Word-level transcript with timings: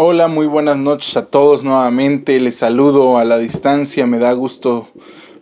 Hola, 0.00 0.28
muy 0.28 0.46
buenas 0.46 0.76
noches 0.76 1.16
a 1.16 1.26
todos 1.26 1.64
nuevamente. 1.64 2.38
Les 2.38 2.54
saludo 2.54 3.18
a 3.18 3.24
la 3.24 3.36
distancia. 3.36 4.06
Me 4.06 4.20
da 4.20 4.32
gusto 4.32 4.88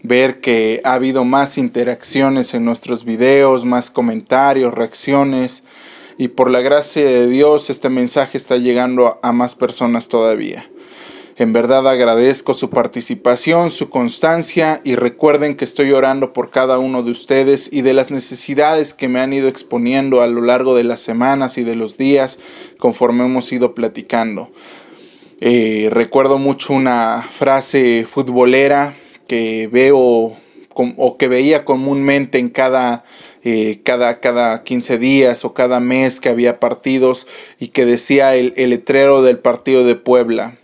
ver 0.02 0.40
que 0.40 0.80
ha 0.82 0.94
habido 0.94 1.26
más 1.26 1.58
interacciones 1.58 2.54
en 2.54 2.64
nuestros 2.64 3.04
videos, 3.04 3.66
más 3.66 3.90
comentarios, 3.90 4.72
reacciones. 4.72 5.62
Y 6.16 6.28
por 6.28 6.50
la 6.50 6.60
gracia 6.60 7.04
de 7.04 7.26
Dios 7.26 7.68
este 7.68 7.90
mensaje 7.90 8.38
está 8.38 8.56
llegando 8.56 9.18
a 9.22 9.30
más 9.32 9.56
personas 9.56 10.08
todavía. 10.08 10.66
En 11.38 11.52
verdad 11.52 11.86
agradezco 11.86 12.54
su 12.54 12.70
participación, 12.70 13.68
su 13.68 13.90
constancia 13.90 14.80
y 14.84 14.94
recuerden 14.94 15.54
que 15.54 15.66
estoy 15.66 15.92
orando 15.92 16.32
por 16.32 16.50
cada 16.50 16.78
uno 16.78 17.02
de 17.02 17.10
ustedes 17.10 17.70
y 17.70 17.82
de 17.82 17.92
las 17.92 18.10
necesidades 18.10 18.94
que 18.94 19.08
me 19.08 19.20
han 19.20 19.34
ido 19.34 19.46
exponiendo 19.46 20.22
a 20.22 20.28
lo 20.28 20.40
largo 20.40 20.74
de 20.74 20.84
las 20.84 21.00
semanas 21.00 21.58
y 21.58 21.62
de 21.62 21.76
los 21.76 21.98
días 21.98 22.38
conforme 22.78 23.26
hemos 23.26 23.52
ido 23.52 23.74
platicando. 23.74 24.50
Eh, 25.42 25.88
recuerdo 25.92 26.38
mucho 26.38 26.72
una 26.72 27.20
frase 27.20 28.06
futbolera 28.08 28.94
que 29.28 29.68
veo 29.70 30.32
o 30.78 31.16
que 31.18 31.28
veía 31.28 31.66
comúnmente 31.66 32.38
en 32.38 32.48
cada, 32.48 33.04
eh, 33.44 33.80
cada, 33.84 34.20
cada 34.20 34.62
15 34.62 34.96
días 34.96 35.44
o 35.44 35.52
cada 35.52 35.80
mes 35.80 36.18
que 36.18 36.30
había 36.30 36.60
partidos 36.60 37.26
y 37.60 37.68
que 37.68 37.84
decía 37.84 38.36
el, 38.36 38.54
el 38.56 38.70
letrero 38.70 39.20
del 39.20 39.38
partido 39.38 39.84
de 39.84 39.96
Puebla 39.96 40.56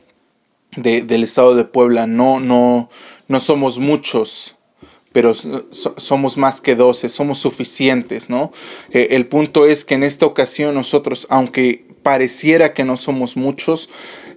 del 0.77 1.23
estado 1.23 1.55
de 1.55 1.65
Puebla. 1.65 2.07
No, 2.07 2.41
no, 2.41 2.89
no 3.29 3.41
somos 3.41 3.79
muchos, 3.79 4.57
pero 5.13 5.35
somos 5.35 6.37
más 6.37 6.61
que 6.61 6.75
doce, 6.75 7.09
somos 7.09 7.39
suficientes, 7.39 8.31
¿no? 8.31 8.53
Eh, 8.91 9.09
el 9.11 9.27
punto 9.27 9.67
es 9.67 9.85
que 9.85 9.95
en 9.95 10.03
esta 10.03 10.27
ocasión 10.27 10.75
nosotros, 10.75 11.27
aunque 11.31 11.87
pareciera 12.03 12.75
que 12.75 12.85
no 12.85 12.97
somos 12.97 13.37
muchos, 13.37 13.91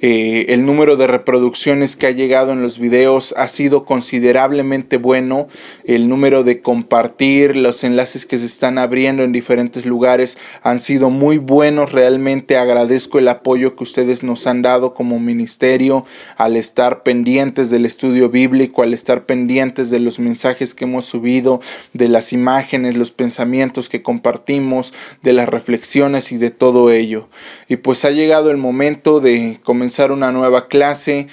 eh, 0.07 0.53
el 0.53 0.67
número 0.67 0.97
de 0.97 1.07
reproducciones 1.07 1.95
que 1.95 2.05
ha 2.05 2.11
llegado 2.11 2.51
en 2.51 2.61
los 2.61 2.77
videos 2.77 3.33
ha 3.37 3.47
sido 3.47 3.85
considerablemente 3.85 4.97
bueno. 4.97 5.47
El 5.83 6.09
número 6.09 6.43
de 6.43 6.61
compartir, 6.61 7.55
los 7.55 7.83
enlaces 7.83 8.27
que 8.27 8.37
se 8.37 8.45
están 8.45 8.77
abriendo 8.77 9.23
en 9.23 9.31
diferentes 9.31 9.87
lugares 9.87 10.37
han 10.61 10.79
sido 10.79 11.09
muy 11.09 11.39
buenos. 11.39 11.91
Realmente 11.91 12.55
agradezco 12.55 13.17
el 13.17 13.27
apoyo 13.27 13.75
que 13.75 13.83
ustedes 13.83 14.21
nos 14.21 14.45
han 14.45 14.61
dado 14.61 14.93
como 14.93 15.19
ministerio 15.19 16.05
al 16.37 16.55
estar 16.55 17.01
pendientes 17.01 17.71
del 17.71 17.87
estudio 17.87 18.29
bíblico, 18.29 18.83
al 18.83 18.93
estar 18.93 19.25
pendientes 19.25 19.89
de 19.89 19.97
los 19.97 20.19
mensajes 20.19 20.75
que 20.75 20.83
hemos 20.83 21.05
subido, 21.05 21.61
de 21.93 22.09
las 22.09 22.31
imágenes, 22.31 22.95
los 22.95 23.09
pensamientos 23.09 23.89
que 23.89 24.03
compartimos, 24.03 24.93
de 25.23 25.33
las 25.33 25.49
reflexiones 25.49 26.31
y 26.31 26.37
de 26.37 26.51
todo 26.51 26.91
ello. 26.91 27.27
Y 27.67 27.77
pues 27.77 28.05
ha 28.05 28.11
llegado 28.11 28.51
el 28.51 28.57
momento 28.57 29.19
de 29.19 29.59
comenzar 29.63 29.94
una 30.03 30.31
nueva 30.31 30.67
clase. 30.67 31.27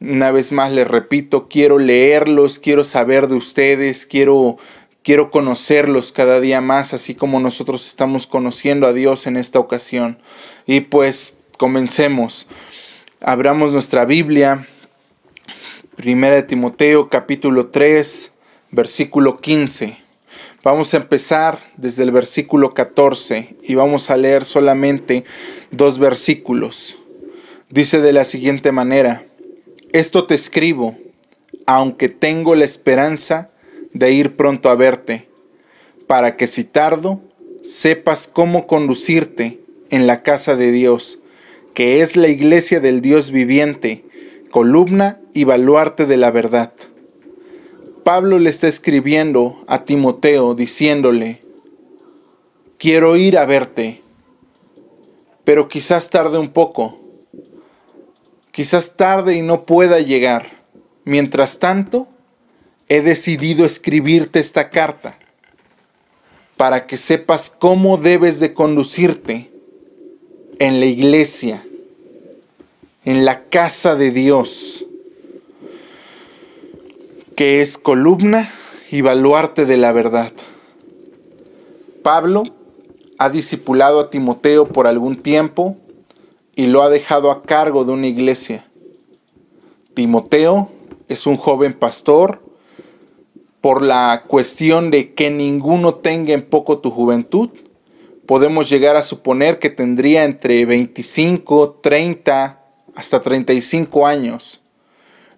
Una 0.00 0.30
vez 0.30 0.52
más 0.52 0.72
les 0.72 0.86
repito, 0.86 1.48
quiero 1.48 1.78
leerlos, 1.78 2.58
quiero 2.58 2.84
saber 2.84 3.28
de 3.28 3.36
ustedes, 3.36 4.06
quiero 4.06 4.58
quiero 5.04 5.30
conocerlos 5.30 6.12
cada 6.12 6.40
día 6.40 6.60
más, 6.60 6.94
así 6.94 7.14
como 7.14 7.38
nosotros 7.38 7.86
estamos 7.86 8.26
conociendo 8.26 8.86
a 8.86 8.92
Dios 8.92 9.26
en 9.26 9.36
esta 9.36 9.58
ocasión. 9.58 10.18
Y 10.66 10.80
pues 10.80 11.36
comencemos. 11.58 12.48
Abramos 13.20 13.70
nuestra 13.70 14.06
Biblia. 14.06 14.66
Primera 15.96 16.34
de 16.36 16.42
Timoteo 16.42 17.08
capítulo 17.08 17.68
3, 17.68 18.32
versículo 18.70 19.40
15. 19.40 19.98
Vamos 20.64 20.94
a 20.94 20.96
empezar 20.96 21.58
desde 21.76 22.02
el 22.02 22.10
versículo 22.10 22.72
14 22.72 23.56
y 23.62 23.74
vamos 23.74 24.08
a 24.08 24.16
leer 24.16 24.46
solamente 24.46 25.24
dos 25.70 25.98
versículos. 25.98 26.96
Dice 27.74 28.00
de 28.00 28.12
la 28.12 28.24
siguiente 28.24 28.70
manera, 28.70 29.24
esto 29.90 30.28
te 30.28 30.36
escribo, 30.36 30.96
aunque 31.66 32.08
tengo 32.08 32.54
la 32.54 32.64
esperanza 32.64 33.50
de 33.92 34.12
ir 34.12 34.36
pronto 34.36 34.70
a 34.70 34.76
verte, 34.76 35.28
para 36.06 36.36
que 36.36 36.46
si 36.46 36.62
tardo, 36.62 37.20
sepas 37.64 38.30
cómo 38.32 38.68
conducirte 38.68 39.58
en 39.90 40.06
la 40.06 40.22
casa 40.22 40.54
de 40.54 40.70
Dios, 40.70 41.18
que 41.74 42.00
es 42.00 42.16
la 42.16 42.28
iglesia 42.28 42.78
del 42.78 43.00
Dios 43.00 43.32
viviente, 43.32 44.04
columna 44.52 45.18
y 45.32 45.42
baluarte 45.42 46.06
de 46.06 46.16
la 46.16 46.30
verdad. 46.30 46.72
Pablo 48.04 48.38
le 48.38 48.50
está 48.50 48.68
escribiendo 48.68 49.64
a 49.66 49.84
Timoteo 49.84 50.54
diciéndole, 50.54 51.42
quiero 52.78 53.16
ir 53.16 53.36
a 53.36 53.44
verte, 53.46 54.00
pero 55.42 55.66
quizás 55.66 56.08
tarde 56.08 56.38
un 56.38 56.50
poco 56.50 57.00
Quizás 58.54 58.94
tarde 58.94 59.34
y 59.34 59.42
no 59.42 59.66
pueda 59.66 59.98
llegar. 59.98 60.62
Mientras 61.04 61.58
tanto, 61.58 62.06
he 62.88 63.00
decidido 63.00 63.66
escribirte 63.66 64.38
esta 64.38 64.70
carta 64.70 65.18
para 66.56 66.86
que 66.86 66.96
sepas 66.96 67.50
cómo 67.50 67.96
debes 67.96 68.38
de 68.38 68.54
conducirte 68.54 69.50
en 70.60 70.78
la 70.78 70.86
iglesia, 70.86 71.64
en 73.04 73.24
la 73.24 73.42
casa 73.46 73.96
de 73.96 74.12
Dios, 74.12 74.86
que 77.34 77.60
es 77.60 77.76
columna 77.76 78.48
y 78.88 79.00
baluarte 79.00 79.66
de 79.66 79.78
la 79.78 79.90
verdad. 79.90 80.30
Pablo 82.04 82.44
ha 83.18 83.30
discipulado 83.30 83.98
a 83.98 84.10
Timoteo 84.10 84.64
por 84.64 84.86
algún 84.86 85.16
tiempo 85.16 85.76
y 86.56 86.66
lo 86.66 86.82
ha 86.82 86.88
dejado 86.88 87.30
a 87.30 87.42
cargo 87.42 87.84
de 87.84 87.92
una 87.92 88.06
iglesia. 88.06 88.66
Timoteo 89.94 90.70
es 91.08 91.26
un 91.26 91.36
joven 91.36 91.72
pastor 91.72 92.42
por 93.60 93.82
la 93.82 94.24
cuestión 94.26 94.90
de 94.90 95.14
que 95.14 95.30
ninguno 95.30 95.94
tenga 95.94 96.34
en 96.34 96.42
poco 96.42 96.78
tu 96.78 96.90
juventud. 96.90 97.50
Podemos 98.26 98.68
llegar 98.68 98.96
a 98.96 99.02
suponer 99.02 99.58
que 99.58 99.70
tendría 99.70 100.24
entre 100.24 100.64
25, 100.64 101.80
30 101.82 102.60
hasta 102.94 103.20
35 103.20 104.06
años. 104.06 104.60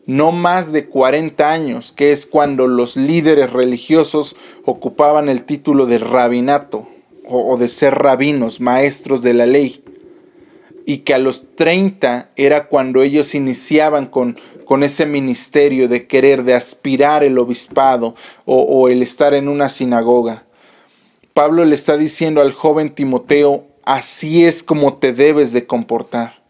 No 0.06 0.31
más 0.31 0.71
de 0.71 0.87
40 0.87 1.50
años, 1.50 1.91
que 1.91 2.12
es 2.12 2.27
cuando 2.27 2.69
los 2.69 2.97
líderes 2.97 3.53
religiosos 3.53 4.37
ocupaban 4.65 5.28
el 5.28 5.44
título 5.44 5.87
de 5.87 5.98
rabinato 5.98 6.87
o 7.28 7.56
de 7.56 7.69
ser 7.69 7.97
rabinos, 7.97 8.60
maestros 8.60 9.22
de 9.22 9.34
la 9.34 9.47
ley 9.47 9.83
y 10.89 10.99
que 10.99 11.13
a 11.13 11.19
los 11.19 11.57
30 11.57 12.31
era 12.37 12.69
cuando 12.69 13.03
ellos 13.03 13.35
iniciaban 13.35 14.07
con, 14.07 14.39
con 14.65 14.85
ese 14.85 15.05
ministerio 15.05 15.89
de 15.89 16.07
querer, 16.07 16.45
de 16.45 16.55
aspirar 16.55 17.25
el 17.25 17.39
obispado 17.39 18.15
o, 18.45 18.63
o 18.63 18.89
el 18.89 19.03
estar 19.03 19.35
en 19.35 19.49
una 19.49 19.69
sinagoga. 19.69 20.45
Pablo 21.35 21.65
le 21.65 21.75
está 21.75 21.97
diciendo 21.97 22.41
al 22.41 22.53
joven 22.53 22.95
Timoteo, 22.95 23.67
así 23.85 24.45
es 24.45 24.63
como 24.63 24.95
te 24.99 25.13
debes 25.13 25.53
de 25.53 25.67
comportar. 25.67 26.41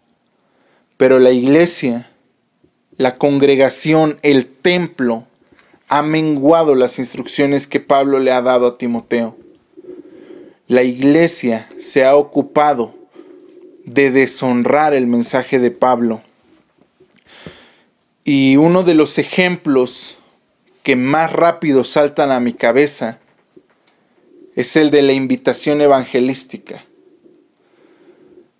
Pero 0.99 1.19
la 1.19 1.31
iglesia, 1.31 2.11
la 2.99 3.17
congregación, 3.17 4.19
el 4.23 4.47
templo, 4.47 5.25
ha 5.89 6.03
menguado 6.03 6.75
las 6.75 6.99
instrucciones 6.99 7.67
que 7.67 7.81
Pablo 7.81 8.19
le 8.19 8.33
ha 8.33 8.43
dado 8.43 8.67
a 8.67 8.79
Timoteo. 8.79 9.35
La 10.69 10.83
iglesia 10.83 11.71
se 11.81 12.05
ha 12.05 12.17
ocupado 12.17 12.95
de 13.87 14.11
deshonrar 14.11 14.93
el 14.93 15.07
mensaje 15.07 15.59
de 15.59 15.71
Pablo. 15.71 16.21
Y 18.25 18.57
uno 18.57 18.83
de 18.83 18.95
los 18.95 19.19
ejemplos 19.19 20.19
que 20.83 20.97
más 20.97 21.33
rápido 21.33 21.85
saltan 21.85 22.33
a 22.33 22.41
mi 22.41 22.53
cabeza 22.53 23.21
es 24.57 24.77
el 24.77 24.91
de 24.91 25.03
la 25.03 25.13
invitación 25.13 25.81
evangelística. 25.81 26.85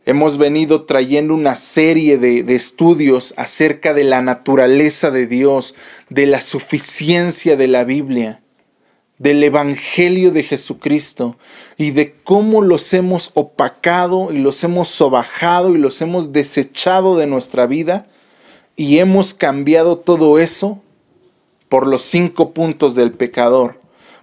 Hemos 0.05 0.39
venido 0.39 0.85
trayendo 0.85 1.35
una 1.35 1.57
serie 1.57 2.17
de, 2.17 2.45
de, 2.45 2.55
estudios 2.55 3.35
acerca 3.37 3.93
de 3.93 4.05
la 4.05 4.23
naturaleza 4.23 5.11
de 5.11 5.27
Dios, 5.27 5.75
de 6.09 6.27
la 6.27 6.41
suficiencia 6.41 7.57
de 7.57 7.67
la 7.67 7.83
Biblia 7.83 8.41
del 9.19 9.43
Evangelio 9.43 10.31
de 10.31 10.43
Jesucristo 10.43 11.37
y 11.79 11.93
de 11.93 12.15
cómo 12.23 12.61
los 12.63 12.93
hemos 12.93 13.31
opacado 13.35 14.33
y 14.33 14.39
los 14.39 14.63
hemos 14.63 14.89
sobajado 14.89 15.75
y 15.75 15.79
los 15.79 16.01
hemos 16.03 16.33
desechado 16.33 17.17
de 17.17 17.27
nuestra 17.27 17.67
vida 17.67 18.07
y 18.77 18.99
hemos 18.99 19.33
cambiado 19.33 19.99
todo 19.99 20.39
eso 20.39 20.83
por 21.69 21.87
los 21.87 22.03
cinco 22.03 22.53
puntos 22.53 22.95
del 22.95 23.13
pecador, 23.13 23.81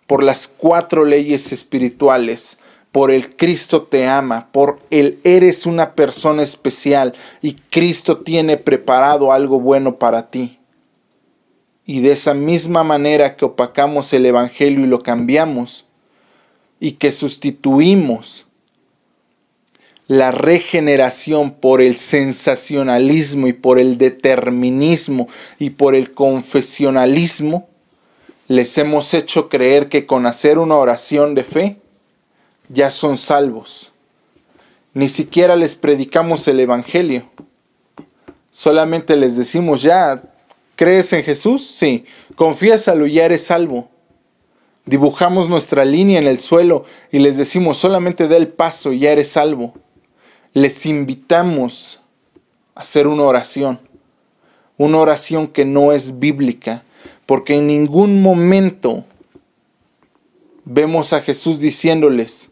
por 0.08 0.24
las 0.24 0.48
cuatro 0.48 1.06
leyes 1.06 1.52
espirituales, 1.52 2.58
por 2.92 3.10
el 3.10 3.36
Cristo 3.36 3.84
te 3.84 4.08
ama, 4.08 4.50
por 4.52 4.80
el 4.92 5.20
eres 5.24 5.66
una 5.66 5.96
persona 5.96 6.44
especial 6.44 7.14
y 7.42 7.54
Cristo 7.56 8.20
tiene 8.20 8.58
preparado 8.58 9.32
algo 9.32 9.60
bueno 9.60 9.98
para 9.98 10.30
ti. 10.30 10.60
Y 11.86 12.02
de 12.02 12.12
esa 12.12 12.34
misma 12.34 12.84
manera 12.84 13.36
que 13.36 13.46
opacamos 13.46 14.14
el 14.14 14.26
Evangelio 14.26 14.86
y 14.86 14.88
lo 14.88 15.04
cambiamos 15.04 15.86
y 16.80 16.94
que 16.94 17.12
sustituimos 17.12 18.46
la 20.08 20.32
regeneración 20.32 21.52
por 21.52 21.82
el 21.82 21.96
sensacionalismo 21.96 23.48
y 23.48 23.54
por 23.54 23.80
el 23.80 23.98
determinismo 23.98 25.28
y 25.60 25.72
por 25.72 25.96
el 25.96 26.14
confesionalismo, 26.14 27.70
les 28.48 28.78
hemos 28.78 29.14
hecho 29.14 29.50
creer 29.50 29.88
que 29.88 30.06
con 30.06 30.26
hacer 30.26 30.58
una 30.58 30.76
oración 30.76 31.36
de 31.36 31.44
fe 31.44 31.78
ya 32.70 32.92
son 32.92 33.18
salvos. 33.18 33.94
Ni 34.94 35.10
siquiera 35.10 35.56
les 35.56 35.76
predicamos 35.76 36.48
el 36.48 36.60
Evangelio. 36.60 37.24
Solamente 38.52 39.16
les 39.16 39.36
decimos 39.36 39.82
ya, 39.82 40.22
¿crees 40.76 41.14
en 41.14 41.24
Jesús? 41.24 41.66
Sí. 41.66 42.06
Confiésalo 42.36 43.08
y 43.08 43.14
ya 43.14 43.26
eres 43.26 43.46
salvo. 43.46 43.90
Dibujamos 44.86 45.50
nuestra 45.50 45.86
línea 45.86 46.20
en 46.20 46.28
el 46.28 46.40
suelo 46.40 46.86
y 47.12 47.20
les 47.20 47.38
decimos 47.38 47.78
solamente 47.78 48.28
da 48.28 48.38
el 48.38 48.50
paso 48.50 48.92
y 48.92 49.00
ya 49.00 49.12
eres 49.12 49.30
salvo 49.30 49.74
les 50.54 50.86
invitamos 50.86 52.02
a 52.76 52.82
hacer 52.82 53.08
una 53.08 53.24
oración. 53.24 53.80
Una 54.78 55.00
oración 55.00 55.48
que 55.48 55.66
no 55.66 55.92
es 55.92 56.20
bíblica, 56.20 56.84
porque 57.26 57.56
en 57.56 57.68
ningún 57.68 58.22
momento 58.22 59.04
vemos 60.66 61.14
a 61.14 61.22
Jesús 61.22 61.60
diciéndoles, 61.60 62.52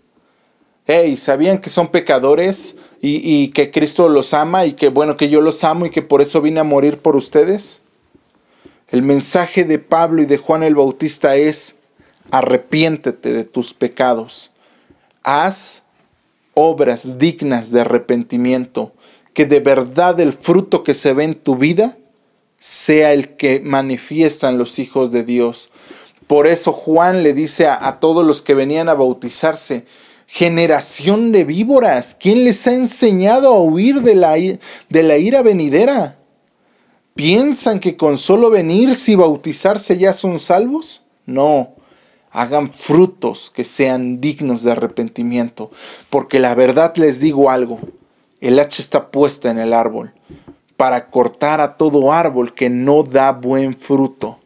hey, 0.85 1.17
¿sabían 1.17 1.59
que 1.59 1.69
son 1.69 1.87
pecadores 1.87 2.75
y, 3.01 3.21
y, 3.23 3.49
que 3.49 3.71
Cristo 3.71 4.09
los 4.09 4.33
ama 4.33 4.65
y 4.65 4.73
que 4.73 4.89
bueno, 4.89 5.17
que 5.17 5.29
yo 5.29 5.41
los 5.41 5.63
amo 5.63 5.85
y 5.85 5.91
que 5.91 6.01
por 6.01 6.21
eso 6.21 6.41
vine 6.41 6.59
a 6.59 6.63
morir 6.63 6.97
por 6.97 7.15
ustedes? 7.15 7.81
El 8.91 9.03
mensaje 9.03 9.63
de 9.63 9.79
Pablo 9.79 10.21
y 10.21 10.25
de 10.25 10.35
Juan 10.35 10.63
el 10.63 10.75
Bautista 10.75 11.37
es, 11.37 11.75
arrepiéntete 12.29 13.31
de 13.31 13.45
tus 13.45 13.73
pecados, 13.73 14.51
haz 15.23 15.83
obras 16.53 17.17
dignas 17.17 17.71
de 17.71 17.81
arrepentimiento, 17.81 18.91
que 19.33 19.45
de 19.45 19.61
verdad 19.61 20.19
el 20.19 20.33
fruto 20.33 20.83
que 20.83 20.93
se 20.93 21.13
ve 21.13 21.23
en 21.23 21.35
tu 21.35 21.55
vida 21.55 21.97
sea 22.59 23.13
el 23.13 23.37
que 23.37 23.61
manifiestan 23.63 24.57
los 24.57 24.77
hijos 24.77 25.13
de 25.13 25.23
Dios. 25.23 25.71
Por 26.27 26.45
eso 26.45 26.73
Juan 26.73 27.23
le 27.23 27.33
dice 27.33 27.67
a, 27.67 27.97
todos 28.01 28.25
los 28.25 28.41
que 28.41 28.55
venían 28.55 28.89
a 28.89 28.93
bautizarse, 28.93 29.85
generación 30.27 31.31
de 31.31 31.45
víboras, 31.45 32.15
¿quién 32.19 32.43
les 32.43 32.67
ha 32.67 32.73
enseñado 32.73 33.53
a 33.53 33.61
huir 33.61 34.01
de 34.01 34.15
la, 34.15 34.33
de 34.33 35.03
la 35.03 35.17
ira 35.17 35.41
venidera? 35.43 36.20
¿Piensan 37.15 37.79
que 37.79 37.97
con 37.97 38.17
solo 38.17 38.49
venirse 38.49 39.11
y 39.11 39.15
bautizarse 39.15 39.97
ya 39.97 40.13
son 40.13 40.39
salvos? 40.39 41.01
No, 41.25 41.75
hagan 42.31 42.73
frutos 42.73 43.51
que 43.53 43.63
sean 43.63 44.21
dignos 44.21 44.63
de 44.63 44.71
arrepentimiento, 44.71 45.71
porque 46.09 46.39
la 46.39 46.55
verdad 46.55 46.95
les 46.95 47.19
digo 47.19 47.51
algo, 47.51 47.79
el 48.39 48.57
hacha 48.59 48.81
está 48.81 49.11
puesta 49.11 49.49
en 49.49 49.59
el 49.59 49.73
árbol 49.73 50.13
para 50.77 51.11
cortar 51.11 51.61
a 51.61 51.77
todo 51.77 52.11
árbol 52.11 52.55
que 52.55 52.67
no 52.69 53.03
da 53.03 53.33
buen 53.33 53.77
fruto. 53.77 54.39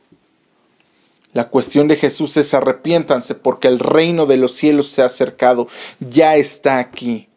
La 1.32 1.48
cuestión 1.48 1.88
de 1.88 1.96
Jesús 1.96 2.36
es 2.36 2.54
arrepiéntanse 2.54 3.36
porque 3.36 3.70
el 3.70 3.80
reino 3.80 4.26
de 4.26 4.38
los 4.38 4.54
cielos 4.54 4.88
se 4.88 5.02
ha 5.02 5.06
acercado, 5.06 5.68
ya 6.00 6.36
está 6.36 6.80
aquí. 6.80 7.30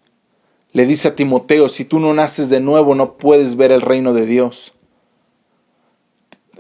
Le 0.73 0.85
dice 0.85 1.09
a 1.09 1.15
Timoteo, 1.15 1.69
si 1.69 1.85
tú 1.85 2.01
no 2.01 2.13
naces 2.13 2.49
de 2.49 2.61
nuevo 2.61 2.95
no 2.95 3.15
puedes 3.19 3.57
ver 3.57 3.71
el 3.71 3.83
reino 3.83 4.13
de 4.15 4.27
Dios. 4.27 4.75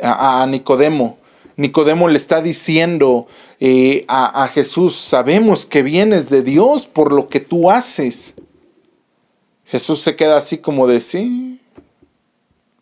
A, 0.02 0.46
Nicodemo, 0.48 1.18
Nicodemo 1.56 2.08
le 2.08 2.16
está 2.16 2.40
diciendo 2.40 3.26
eh, 3.60 4.04
a, 4.08 4.44
a 4.44 4.48
Jesús, 4.48 4.96
sabemos 4.96 5.66
que 5.66 5.82
vienes 5.82 6.30
de 6.30 6.42
Dios 6.42 6.86
por 6.86 7.12
lo 7.12 7.28
que 7.28 7.40
tú 7.40 7.70
haces. 7.70 8.34
Jesús 9.66 10.00
se 10.00 10.16
queda 10.16 10.36
así 10.36 10.58
como 10.58 10.86
de, 10.86 11.00
sí, 11.00 11.60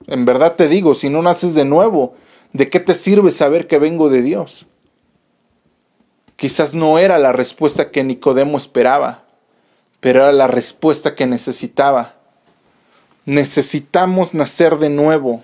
en 0.06 0.24
verdad 0.24 0.54
te 0.54 0.68
digo, 0.68 0.94
si 0.94 1.10
no 1.10 1.22
naces 1.22 1.54
de 1.54 1.64
nuevo, 1.64 2.14
¿de 2.52 2.70
qué 2.70 2.80
te 2.80 2.94
sirve 2.94 3.32
saber 3.32 3.66
que 3.66 3.78
vengo 3.78 4.08
de 4.08 4.22
Dios? 4.22 4.66
Quizás 6.36 6.74
no 6.74 6.98
era 6.98 7.18
la 7.18 7.32
respuesta 7.32 7.90
que 7.90 8.04
Nicodemo 8.04 8.58
esperaba, 8.58 9.24
pero 10.00 10.20
era 10.20 10.32
la 10.32 10.46
respuesta 10.46 11.14
que 11.14 11.26
necesitaba. 11.26 12.14
Necesitamos 13.24 14.34
nacer 14.34 14.78
de 14.78 14.90
nuevo. 14.90 15.42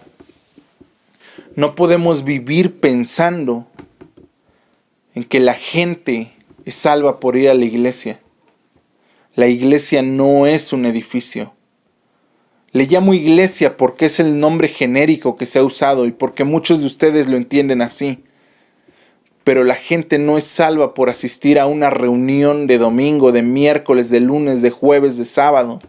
No 1.55 1.75
podemos 1.75 2.25
vivir 2.25 2.81
pensando 2.81 3.67
en 5.15 5.25
que 5.25 5.39
la 5.39 5.53
gente 5.53 6.33
es 6.65 6.75
salva 6.75 7.21
por 7.21 7.37
ir 7.37 7.51
a 7.51 7.55
la 7.55 7.67
iglesia. 7.67 8.21
La 9.35 9.49
iglesia 9.49 10.03
no 10.03 10.47
es 10.47 10.73
un 10.73 10.87
edificio. 10.87 11.53
Le 12.71 12.87
llamo 12.87 13.13
iglesia 13.13 13.77
porque 13.77 14.07
es 14.07 14.19
el 14.19 14.41
nombre 14.41 14.69
genérico 14.69 15.37
que 15.37 15.45
se 15.45 15.59
ha 15.59 15.65
usado 15.65 16.07
y 16.07 16.13
porque 16.13 16.45
muchos 16.45 16.81
de 16.81 16.87
ustedes 16.87 17.29
lo 17.29 17.37
entienden 17.37 17.83
así. 17.83 18.25
Pero 19.45 19.63
la 19.63 19.75
gente 19.75 20.19
no 20.19 20.39
es 20.39 20.45
salva 20.45 20.95
por 20.95 21.11
asistir 21.11 21.59
a 21.59 21.67
una 21.67 21.91
reunión 21.91 22.67
de 22.67 22.79
domingo, 22.79 23.31
de 23.31 23.43
miércoles, 23.43 24.09
de 24.09 24.21
lunes, 24.21 24.63
de 24.63 24.71
jueves, 24.71 25.19
de 25.19 25.27
sábado. 25.27 25.81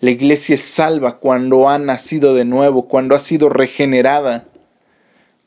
La 0.00 0.10
iglesia 0.10 0.56
es 0.56 0.62
salva 0.62 1.18
cuando 1.18 1.68
ha 1.68 1.78
nacido 1.78 2.34
de 2.34 2.44
nuevo, 2.44 2.88
cuando 2.88 3.14
ha 3.14 3.20
sido 3.20 3.48
regenerada 3.48 4.48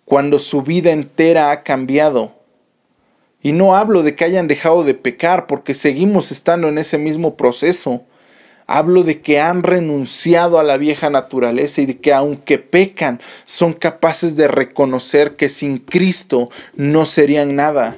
cuando 0.07 0.39
su 0.39 0.61
vida 0.61 0.91
entera 0.91 1.51
ha 1.51 1.63
cambiado. 1.63 2.31
Y 3.41 3.51
no 3.51 3.75
hablo 3.75 4.03
de 4.03 4.15
que 4.15 4.23
hayan 4.23 4.47
dejado 4.47 4.85
de 4.85 4.93
pecar, 4.93 5.47
porque 5.47 5.75
seguimos 5.75 6.31
estando 6.31 6.69
en 6.69 6.77
ese 6.77 6.97
mismo 6.97 7.35
proceso. 7.35 8.03
Hablo 8.67 9.03
de 9.03 9.19
que 9.19 9.41
han 9.41 9.63
renunciado 9.63 10.59
a 10.59 10.63
la 10.63 10.77
vieja 10.77 11.09
naturaleza 11.09 11.81
y 11.81 11.87
de 11.87 11.97
que 11.97 12.13
aunque 12.13 12.57
pecan, 12.57 13.19
son 13.43 13.73
capaces 13.73 14.37
de 14.37 14.47
reconocer 14.47 15.35
que 15.35 15.49
sin 15.49 15.77
Cristo 15.77 16.49
no 16.73 17.05
serían 17.05 17.57
nada. 17.57 17.97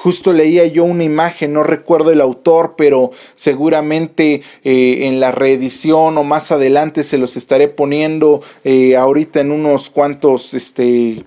Justo 0.00 0.32
leía 0.32 0.64
yo 0.64 0.84
una 0.84 1.02
imagen, 1.02 1.54
no 1.54 1.64
recuerdo 1.64 2.12
el 2.12 2.20
autor, 2.20 2.74
pero 2.78 3.10
seguramente 3.34 4.42
eh, 4.62 5.08
en 5.08 5.18
la 5.18 5.32
reedición 5.32 6.16
o 6.16 6.22
más 6.22 6.52
adelante 6.52 7.02
se 7.02 7.18
los 7.18 7.36
estaré 7.36 7.66
poniendo 7.66 8.40
eh, 8.62 8.94
ahorita 8.94 9.40
en 9.40 9.50
unos 9.50 9.90
cuantos 9.90 10.54
este, 10.54 11.24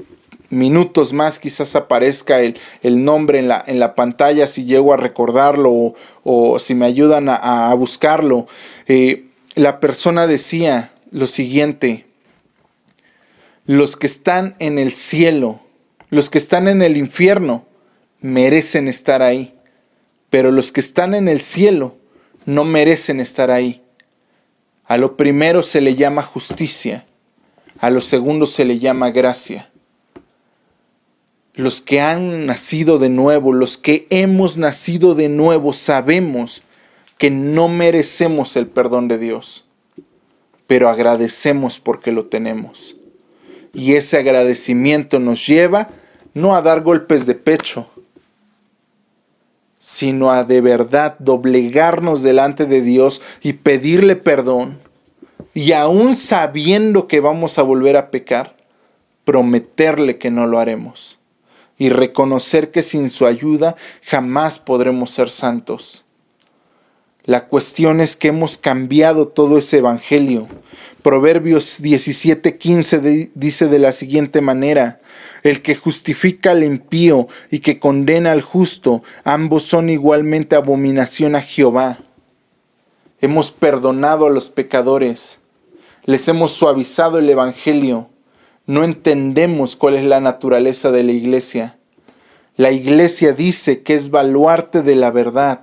minutos 0.52 1.12
más 1.12 1.38
quizás 1.38 1.76
aparezca 1.76 2.40
el, 2.40 2.56
nombre 3.04 3.40
en 3.40 3.50
la, 3.50 3.62
en 3.68 3.78
la, 3.78 3.94
pantalla 3.94 4.48
si 4.48 4.64
llego 4.64 4.94
a 4.94 4.98
recordarlo 4.98 5.94
o, 6.24 6.58
si 6.58 6.74
me 6.74 6.86
ayudan 6.86 7.28
a, 7.28 7.74
buscarlo. 7.74 8.48
Eh, 8.88 9.26
la 9.54 9.82
persona 9.82 10.28
decía 10.28 10.94
lo 11.12 11.28
siguiente, 11.28 12.06
los 13.66 13.98
que 13.98 14.08
están 14.08 14.56
en 14.60 14.80
el 14.80 14.94
cielo, 14.94 15.60
los 16.10 16.30
que 16.30 16.38
están 16.38 16.70
en 16.70 16.82
el 16.82 16.96
infierno, 16.96 17.66
merecen 18.22 18.88
estar 18.88 19.22
ahí, 19.22 19.54
pero 20.30 20.52
los 20.52 20.72
que 20.72 20.80
están 20.80 21.14
en 21.14 21.28
el 21.28 21.42
cielo 21.42 21.96
no 22.46 22.64
merecen 22.64 23.20
estar 23.20 23.52
ahí. 23.52 23.82
A 24.86 24.98
lo 24.98 25.18
primero 25.18 25.62
se 25.64 25.82
le 25.82 25.96
llama 25.96 26.22
justicia, 26.22 27.06
a 27.80 27.90
lo 27.90 28.02
segundo 28.02 28.46
se 28.46 28.66
le 28.66 28.80
llama 28.80 29.10
gracia. 29.10 29.70
Los 31.54 31.82
que 31.82 32.00
han 32.00 32.46
nacido 32.46 32.98
de 32.98 33.10
nuevo, 33.10 33.54
los 33.54 33.78
que 33.78 34.08
hemos 34.10 34.58
nacido 34.58 35.16
de 35.16 35.28
nuevo, 35.28 35.74
sabemos 35.74 36.64
que 37.18 37.30
no 37.30 37.68
merecemos 37.68 38.56
el 38.56 38.68
perdón 38.68 39.08
de 39.08 39.18
Dios, 39.18 39.66
pero 40.66 40.90
agradecemos 40.90 41.80
porque 41.80 42.12
lo 42.12 42.26
tenemos. 42.26 42.96
Y 43.74 43.94
ese 43.94 44.18
agradecimiento 44.18 45.20
nos 45.20 45.46
lleva 45.46 45.90
no 46.34 46.56
a 46.56 46.62
dar 46.62 46.82
golpes 46.82 47.26
de 47.26 47.36
pecho, 47.36 47.91
sino 49.82 50.30
a 50.30 50.44
de 50.44 50.62
verdad 50.62 51.16
doblegarnos 51.18 52.22
delante 52.22 52.68
de 52.68 52.82
Dios 52.84 53.20
y 53.42 53.54
pedirle 53.54 54.16
perdón, 54.16 54.78
y 55.56 55.72
aún 55.72 56.16
sabiendo 56.16 57.08
que 57.08 57.20
vamos 57.20 57.58
a 57.58 57.64
volver 57.64 57.98
a 57.98 58.12
pecar, 58.12 58.56
prometerle 59.24 60.20
que 60.20 60.30
no 60.30 60.46
lo 60.46 60.60
haremos, 60.60 61.18
y 61.80 61.90
reconocer 61.90 62.70
que 62.70 62.84
sin 62.84 63.10
su 63.10 63.26
ayuda 63.26 63.76
jamás 64.04 64.60
podremos 64.60 65.10
ser 65.10 65.32
santos. 65.32 66.06
La 67.26 67.46
cuestión 67.46 68.02
es 68.02 68.16
que 68.16 68.28
hemos 68.28 68.60
cambiado 68.60 69.28
todo 69.28 69.58
ese 69.58 69.80
evangelio. 69.80 70.48
Proverbios 71.02 71.82
17:15 71.82 73.32
dice 73.34 73.68
de 73.68 73.80
la 73.80 73.94
siguiente 73.94 74.42
manera, 74.42 75.00
el 75.44 75.62
que 75.62 75.76
justifica 75.76 76.52
al 76.52 76.64
impío 76.64 77.28
y 77.50 77.60
que 77.60 77.80
condena 77.80 78.32
al 78.32 78.42
justo, 78.42 79.04
ambos 79.24 79.64
son 79.64 79.90
igualmente 79.90 80.56
abominación 80.56 81.36
a 81.36 81.42
Jehová. 81.42 82.00
Hemos 83.20 83.52
perdonado 83.52 84.28
a 84.28 84.30
los 84.30 84.50
pecadores, 84.50 85.40
les 86.06 86.28
hemos 86.28 86.52
suavizado 86.52 87.20
el 87.20 87.30
evangelio, 87.30 88.10
no 88.66 88.84
entendemos 88.84 89.76
cuál 89.76 89.96
es 89.96 90.06
la 90.06 90.20
naturaleza 90.20 90.92
de 90.92 91.04
la 91.04 91.12
iglesia. 91.12 91.78
La 92.58 92.72
iglesia 92.72 93.34
dice 93.34 93.82
que 93.82 93.96
es 93.96 94.12
baluarte 94.12 94.84
de 94.84 94.96
la 94.96 95.12
verdad 95.12 95.62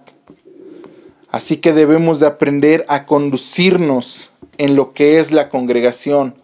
Así 1.31 1.59
que 1.59 1.73
debemos 1.75 2.21
de 2.21 2.27
aprender 2.27 2.87
a 2.89 3.05
conducirnos 3.05 4.31
en 4.57 4.77
lo 4.77 4.93
que 4.95 5.19
es 5.19 5.31
la 5.31 5.51
congregación, 5.51 6.35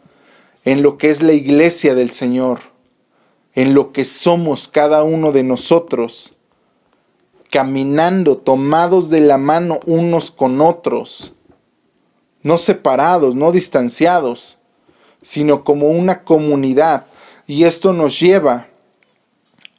en 0.65 0.83
lo 0.83 0.99
que 0.99 1.11
es 1.11 1.23
la 1.23 1.33
iglesia 1.33 1.95
del 1.95 2.11
Señor, 2.11 2.61
en 3.55 3.75
lo 3.75 3.93
que 3.93 4.05
somos 4.05 4.69
cada 4.69 5.03
uno 5.05 5.33
de 5.33 5.43
nosotros, 5.43 6.35
caminando 7.51 8.37
tomados 8.37 9.11
de 9.11 9.21
la 9.21 9.39
mano 9.39 9.79
unos 9.87 10.31
con 10.31 10.61
otros, 10.61 11.35
no 12.43 12.59
separados, 12.59 13.35
no 13.35 13.53
distanciados, 13.53 14.59
sino 15.23 15.65
como 15.65 15.89
una 15.89 16.25
comunidad. 16.25 17.07
Y 17.47 17.65
esto 17.65 17.93
nos 17.93 18.19
lleva 18.19 18.69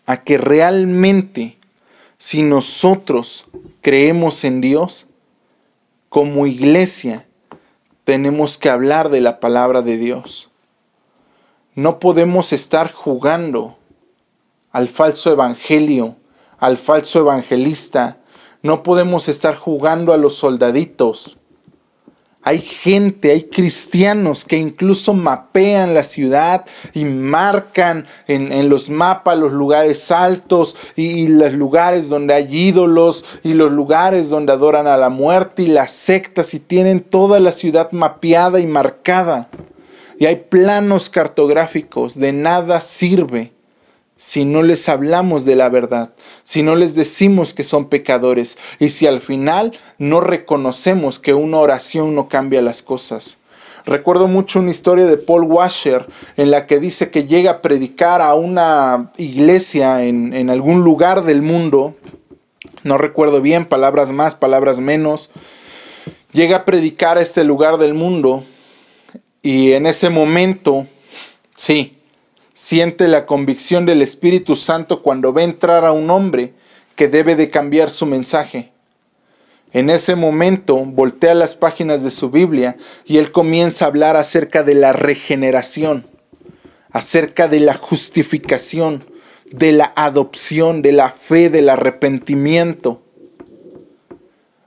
a 0.06 0.24
que 0.24 0.38
realmente 0.38 1.58
si 2.18 2.44
nosotros 2.44 3.46
creemos 3.82 4.44
en 4.44 4.62
Dios, 4.62 5.06
como 6.10 6.48
iglesia 6.48 7.26
tenemos 8.06 8.58
que 8.58 8.70
hablar 8.70 9.10
de 9.10 9.20
la 9.20 9.40
palabra 9.40 9.82
de 9.82 9.98
Dios. 9.98 10.50
No 11.76 12.00
podemos 12.00 12.54
estar 12.54 12.94
jugando 12.94 13.76
al 14.72 14.88
falso 14.88 15.30
evangelio, 15.30 16.16
al 16.58 16.78
falso 16.78 17.20
evangelista. 17.20 18.18
No 18.62 18.82
podemos 18.82 19.28
estar 19.28 19.58
jugando 19.58 20.14
a 20.14 20.18
los 20.18 20.36
soldaditos. 20.36 21.38
Hay 22.44 22.60
gente, 22.60 23.32
hay 23.32 23.44
cristianos 23.44 24.46
que 24.46 24.56
incluso 24.56 25.14
mapean 25.14 25.94
la 25.94 26.04
ciudad 26.04 26.66
y 26.94 27.04
marcan 27.04 28.06
en, 28.28 28.70
los 28.70 28.90
mapas 28.90 29.38
los 29.38 29.52
lugares 29.52 30.12
altos 30.12 30.78
y, 30.96 31.28
los 31.28 31.54
lugares 31.54 32.08
donde 32.08 32.36
hay 32.36 32.56
ídolos 32.56 33.26
y 33.44 33.54
los 33.54 33.72
lugares 33.72 34.30
donde 34.30 34.54
adoran 34.54 34.88
a 34.88 34.96
la 34.96 35.10
muerte 35.10 35.64
y 35.64 35.68
las 35.68 35.92
sectas 35.92 36.54
y 36.54 36.60
tienen 36.60 37.02
toda 37.02 37.40
la 37.40 37.52
ciudad 37.52 37.92
mapeada 37.92 38.60
y 38.62 38.68
marcada. 38.68 39.50
Y 40.18 40.26
hay 40.26 40.38
planos 40.50 41.10
cartográficos, 41.10 42.18
de 42.18 42.32
nada 42.32 42.82
sirve 42.82 43.52
si 44.18 44.46
no 44.46 44.64
les 44.64 44.88
hablamos 44.88 45.44
de 45.44 45.56
la 45.56 45.68
verdad, 45.70 46.14
si 46.44 46.64
no 46.64 46.76
les 46.76 46.96
decimos 46.96 47.54
que 47.54 47.66
son 47.66 47.90
pecadores 47.90 48.58
y 48.80 48.90
si 48.90 49.08
al 49.08 49.20
final 49.20 49.74
no 49.98 50.22
reconocemos 50.22 51.20
que 51.20 51.34
una 51.34 51.58
oración 51.58 52.16
no 52.16 52.30
cambia 52.30 52.62
las 52.62 52.82
cosas. 52.82 53.38
Recuerdo 53.86 54.28
mucho 54.28 54.62
una 54.62 54.72
historia 54.72 55.06
de 55.06 55.18
Paul 55.18 55.44
Washer 55.44 56.08
en 56.38 56.50
la 56.50 56.66
que 56.66 56.80
dice 56.80 57.12
que 57.12 57.26
llega 57.26 57.52
a 57.52 57.62
predicar 57.62 58.22
a 58.22 58.34
una 58.34 59.12
iglesia 59.18 60.04
en, 60.04 60.34
en 60.34 60.50
algún 60.50 60.84
lugar 60.84 61.24
del 61.24 61.42
mundo, 61.42 61.96
no 62.84 62.98
recuerdo 62.98 63.42
bien, 63.42 63.66
palabras 63.66 64.12
más, 64.12 64.34
palabras 64.34 64.80
menos, 64.80 65.30
llega 66.32 66.58
a 66.58 66.66
predicar 66.66 67.18
a 67.18 67.22
este 67.22 67.44
lugar 67.44 67.78
del 67.78 67.94
mundo 67.94 68.44
y 69.46 69.74
en 69.74 69.86
ese 69.86 70.10
momento, 70.10 70.88
sí, 71.56 71.92
siente 72.56 73.08
la 73.08 73.28
convicción 73.28 73.86
del 73.86 74.02
Espíritu 74.02 74.56
Santo 74.56 75.04
cuando 75.04 75.34
ve 75.34 75.44
entrar 75.44 75.86
a 75.86 75.92
un 75.92 76.10
hombre 76.10 76.54
que 76.96 77.08
debe 77.08 77.36
de 77.36 77.52
cambiar 77.52 77.92
su 77.92 78.08
mensaje. 78.08 78.72
En 79.72 79.92
ese 79.92 80.16
momento 80.16 80.78
voltea 80.78 81.36
las 81.36 81.54
páginas 81.54 82.02
de 82.02 82.10
su 82.10 82.32
Biblia 82.32 82.76
y 83.06 83.18
él 83.18 83.32
comienza 83.32 83.86
a 83.86 83.90
hablar 83.90 84.18
acerca 84.18 84.64
de 84.64 84.74
la 84.74 84.94
regeneración, 84.94 86.08
acerca 86.90 87.48
de 87.48 87.60
la 87.60 87.76
justificación, 87.76 89.04
de 89.52 89.74
la 89.74 89.94
adopción, 89.96 90.82
de 90.82 90.92
la 90.92 91.12
fe, 91.12 91.52
del 91.52 91.70
arrepentimiento. 91.70 93.04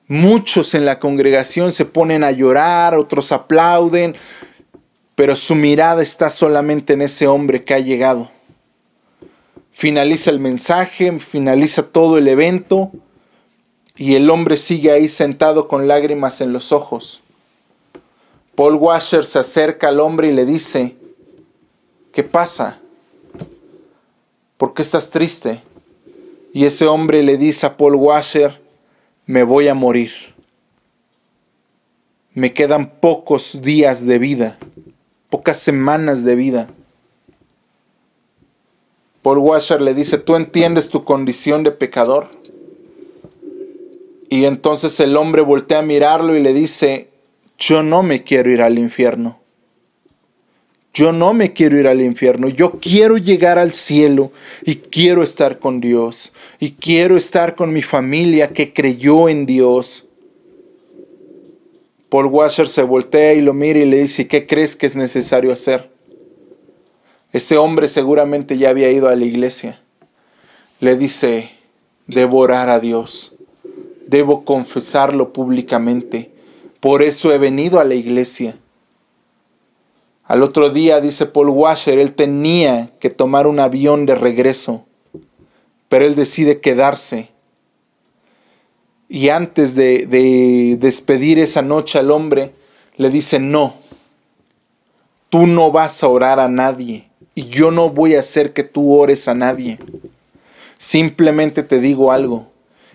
Muchos 0.07 0.75
en 0.77 0.85
la 0.85 1.01
congregación 1.01 1.73
se 1.73 1.85
ponen 1.85 2.23
a 2.23 2.31
llorar, 2.31 2.97
otros 2.97 3.33
aplauden, 3.33 4.15
pero 5.19 5.35
su 5.35 5.57
mirada 5.57 6.01
está 6.01 6.31
solamente 6.31 6.93
en 6.93 7.03
ese 7.03 7.27
hombre 7.27 7.65
que 7.65 7.75
ha 7.75 7.81
llegado. 7.81 8.31
Finaliza 9.73 10.31
el 10.31 10.39
mensaje, 10.39 11.19
finaliza 11.19 11.89
todo 11.89 12.19
el 12.19 12.29
evento 12.29 12.93
y 13.97 14.15
el 14.15 14.31
hombre 14.31 14.57
sigue 14.57 14.93
ahí 14.93 15.09
sentado 15.09 15.67
con 15.67 15.89
lágrimas 15.89 16.41
en 16.41 16.53
los 16.53 16.71
ojos. 16.71 17.21
Paul 18.55 18.77
Washer 18.77 19.25
se 19.25 19.41
acerca 19.41 19.89
al 19.89 19.99
hombre 19.99 20.29
y 20.29 20.33
le 20.33 20.47
dice, 20.47 20.95
¿qué 22.13 22.23
pasa? 22.23 22.79
¿Por 24.57 24.73
qué 24.73 24.83
estás 24.83 25.11
triste? 25.11 25.63
Y 26.53 26.65
ese 26.65 26.87
hombre 26.87 27.25
le 27.25 27.37
dice 27.37 27.67
a 27.67 27.77
Paul 27.77 27.97
Washer, 27.97 28.61
me 29.27 29.43
voy 29.43 29.67
a 29.67 29.75
morir. 29.75 30.13
Me 32.35 32.55
quedan 32.55 33.01
pocos 33.01 33.61
días 33.63 34.07
de 34.07 34.21
vida 34.21 34.59
pocas 35.31 35.59
semanas 35.59 36.25
de 36.25 36.37
vida. 36.37 36.71
Paul 39.23 39.39
Washer 39.39 39.81
le 39.81 39.95
dice, 39.95 40.19
¿tú 40.19 40.37
entiendes 40.37 40.91
tu 40.91 41.05
condición 41.05 41.63
de 41.63 41.73
pecador? 41.73 42.29
Y 44.31 44.45
entonces 44.45 44.99
el 45.01 45.17
hombre 45.17 45.43
voltea 45.43 45.81
a 45.81 45.83
mirarlo 45.83 46.37
y 46.37 46.43
le 46.43 46.53
dice, 46.53 47.09
yo 47.59 47.83
no 47.83 48.03
me 48.03 48.23
quiero 48.23 48.51
ir 48.51 48.63
al 48.63 48.79
infierno. 48.79 49.39
Yo 50.95 51.13
no 51.13 51.33
me 51.33 51.53
quiero 51.53 51.79
ir 51.79 51.87
al 51.87 52.01
infierno, 52.01 52.49
yo 52.49 52.73
quiero 52.81 53.19
llegar 53.19 53.57
al 53.57 53.73
cielo 53.73 54.33
y 54.65 54.77
quiero 54.77 55.23
estar 55.23 55.61
con 55.61 55.81
Dios 55.81 56.33
y 56.59 56.73
quiero 56.73 57.17
estar 57.17 57.55
con 57.55 57.73
mi 57.73 57.83
familia 57.83 58.49
que 58.49 58.73
creyó 58.73 59.29
en 59.29 59.47
Dios 59.47 60.08
Paul 62.09 62.27
Washer 62.27 62.69
se 62.69 62.83
voltea 62.83 63.35
y 63.35 63.43
lo 63.43 63.53
mira 63.53 63.81
y 63.81 63.85
le 63.85 63.99
dice, 63.99 64.27
¿qué 64.27 64.47
crees 64.47 64.77
que 64.77 64.87
es 64.87 64.97
necesario 64.97 65.53
hacer? 65.53 65.91
Ese 67.33 67.59
hombre 67.59 67.89
seguramente 67.89 68.57
ya 68.57 68.71
había 68.71 68.91
ido 68.91 69.09
a 69.09 69.17
la 69.17 69.27
iglesia. 69.27 69.81
Le 70.81 70.97
dice, 70.97 71.51
debo 72.07 72.39
orar 72.39 72.71
a 72.71 72.81
Dios, 72.81 73.35
debo 74.07 74.45
confesarlo 74.45 75.35
públicamente, 75.35 76.33
por 76.81 77.03
eso 77.03 77.33
he 77.33 77.39
venido 77.39 77.79
a 77.79 77.85
la 77.85 77.95
iglesia. 77.95 78.57
Al 80.25 80.43
otro 80.43 80.71
día, 80.71 81.01
dice 81.01 81.27
Paul 81.27 81.51
Washer, 81.51 81.99
él 81.99 82.15
tenía 82.15 82.91
que 83.01 83.11
tomar 83.11 83.47
un 83.47 83.61
avión 83.61 84.07
de 84.07 84.15
regreso, 84.15 84.87
pero 85.89 86.07
él 86.07 86.15
decide 86.15 86.61
quedarse 86.61 87.31
y 89.09 89.31
antes 89.31 89.75
de, 89.75 90.77
despedir 90.79 91.39
esa 91.39 91.63
noche 91.63 91.99
al 91.99 92.11
hombre, 92.11 92.53
le 92.97 93.11
dice, 93.11 93.39
no, 93.39 93.75
tú 95.31 95.47
no 95.47 95.71
vas 95.71 96.03
a 96.03 96.09
orar 96.09 96.39
a 96.39 96.49
nadie 96.49 97.09
y 97.35 97.47
yo 97.47 97.71
no 97.71 97.91
voy 97.91 98.15
a 98.15 98.21
hacer 98.21 98.53
que 98.53 98.65
tú 98.65 98.95
ores 98.95 99.29
a 99.29 99.35
nadie. 99.35 99.79
Simplemente 100.77 101.63
te 101.63 101.81
digo 101.81 102.13
algo. 102.13 102.49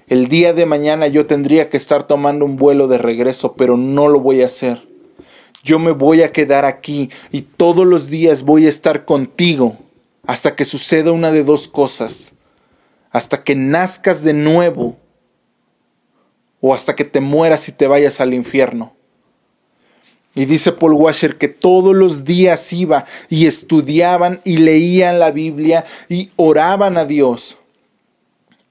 El 0.08 0.27
día 0.27 0.53
de 0.53 0.65
mañana 0.65 1.08
yo 1.08 1.25
tendría 1.25 1.70
que 1.70 1.77
estar 1.77 2.03
tomando 2.03 2.46
un 2.46 2.58
vuelo 2.58 2.88
de 2.88 2.98
regreso, 2.98 3.53
pero 3.53 3.77
no 3.77 4.08
lo 4.08 4.20
voy 4.20 4.41
a 4.41 4.48
hacer. 4.48 4.86
Yo 5.63 5.79
me 5.79 5.91
voy 5.91 6.22
a 6.22 6.32
quedar 6.32 6.65
aquí 6.65 7.10
y 7.32 7.41
todos 7.41 7.88
los 7.88 8.08
días 8.08 8.43
voy 8.43 8.65
a 8.65 8.70
estar 8.70 9.05
contigo 9.05 9.77
hasta 10.27 10.55
que 10.55 10.65
suceda 10.65 11.12
una 11.12 11.32
de 11.32 11.43
dos 11.43 11.67
cosas. 11.67 12.34
Hasta 13.12 13.43
que 13.43 13.55
nazcas 13.55 14.24
de 14.24 14.34
nuevo 14.34 14.98
o 16.65 16.74
hasta 16.74 16.96
que 16.96 17.03
te 17.03 17.20
mueras 17.20 17.67
y 17.67 17.74
te 17.74 17.88
vayas 17.88 18.22
al 18.22 18.34
infierno. 18.34 18.96
Y 20.34 20.46
dice 20.46 20.72
Paul 20.72 20.93
Washer 20.93 21.38
que 21.38 21.50
todos 21.50 21.93
los 21.93 22.24
días 22.24 22.72
iba 22.72 23.03
y 23.27 23.48
estudiaban 23.48 24.39
y 24.46 24.58
leían 24.58 25.20
la 25.20 25.32
Biblia 25.32 25.84
y 26.08 26.32
oraban 26.38 26.98
a 26.98 27.03
Dios 27.03 27.58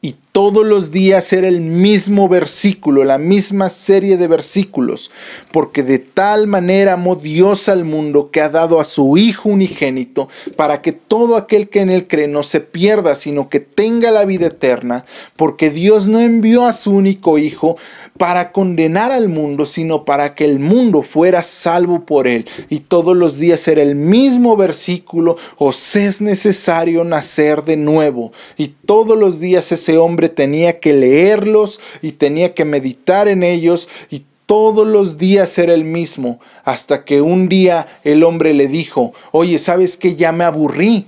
y 0.04 0.16
todos 0.32 0.66
los 0.66 0.90
días 0.90 1.32
era 1.32 1.46
el 1.46 1.60
mismo 1.60 2.28
versículo, 2.28 3.04
la 3.04 3.18
misma 3.18 3.68
serie 3.68 4.16
de 4.16 4.26
versículos, 4.26 5.12
porque 5.52 5.84
de 5.84 6.00
tal 6.00 6.48
manera 6.48 6.94
amó 6.94 7.14
Dios 7.14 7.68
al 7.68 7.84
mundo 7.84 8.30
que 8.32 8.40
ha 8.40 8.48
dado 8.48 8.80
a 8.80 8.84
su 8.84 9.16
Hijo 9.16 9.50
unigénito, 9.50 10.28
para 10.56 10.82
que 10.82 10.90
todo 10.90 11.36
aquel 11.36 11.68
que 11.68 11.80
en 11.80 11.90
él 11.90 12.08
cree 12.08 12.26
no 12.26 12.42
se 12.42 12.58
pierda, 12.58 13.14
sino 13.14 13.48
que 13.48 13.60
tenga 13.60 14.10
la 14.10 14.24
vida 14.24 14.48
eterna, 14.48 15.04
porque 15.36 15.70
Dios 15.70 16.08
no 16.08 16.18
envió 16.18 16.66
a 16.66 16.72
su 16.72 16.90
único 16.90 17.38
Hijo 17.38 17.76
para 18.18 18.50
condenar 18.50 19.12
al 19.12 19.28
mundo, 19.28 19.66
sino 19.66 20.04
para 20.04 20.34
que 20.34 20.44
el 20.44 20.58
mundo 20.58 21.02
fuera 21.02 21.44
salvo 21.44 22.04
por 22.04 22.26
él. 22.26 22.46
Y 22.68 22.80
todos 22.80 23.16
los 23.16 23.38
días 23.38 23.68
era 23.68 23.82
el 23.82 23.94
mismo 23.94 24.56
versículo, 24.56 25.36
os 25.58 25.94
es 25.94 26.20
necesario 26.20 27.04
nacer 27.04 27.62
de 27.62 27.76
nuevo. 27.76 28.32
Y 28.56 28.74
todos 28.84 29.16
los 29.16 29.38
días 29.38 29.70
ese 29.72 29.91
hombre 29.98 30.28
tenía 30.28 30.80
que 30.80 30.92
leerlos 30.92 31.80
y 32.00 32.12
tenía 32.12 32.54
que 32.54 32.64
meditar 32.64 33.28
en 33.28 33.42
ellos 33.42 33.88
y 34.10 34.24
todos 34.46 34.86
los 34.86 35.18
días 35.18 35.56
era 35.58 35.72
el 35.72 35.84
mismo, 35.84 36.40
hasta 36.64 37.04
que 37.04 37.22
un 37.22 37.48
día 37.48 37.86
el 38.04 38.22
hombre 38.22 38.52
le 38.52 38.68
dijo, 38.68 39.14
oye, 39.30 39.58
¿sabes 39.58 39.96
que 39.96 40.14
Ya 40.14 40.32
me 40.32 40.44
aburrí, 40.44 41.06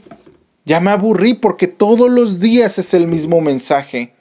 ya 0.64 0.80
me 0.80 0.90
aburrí 0.90 1.34
porque 1.34 1.66
todos 1.66 2.10
los 2.10 2.40
días 2.40 2.78
es 2.78 2.94
el 2.94 3.06
mismo 3.06 3.40
mensaje. 3.40 4.14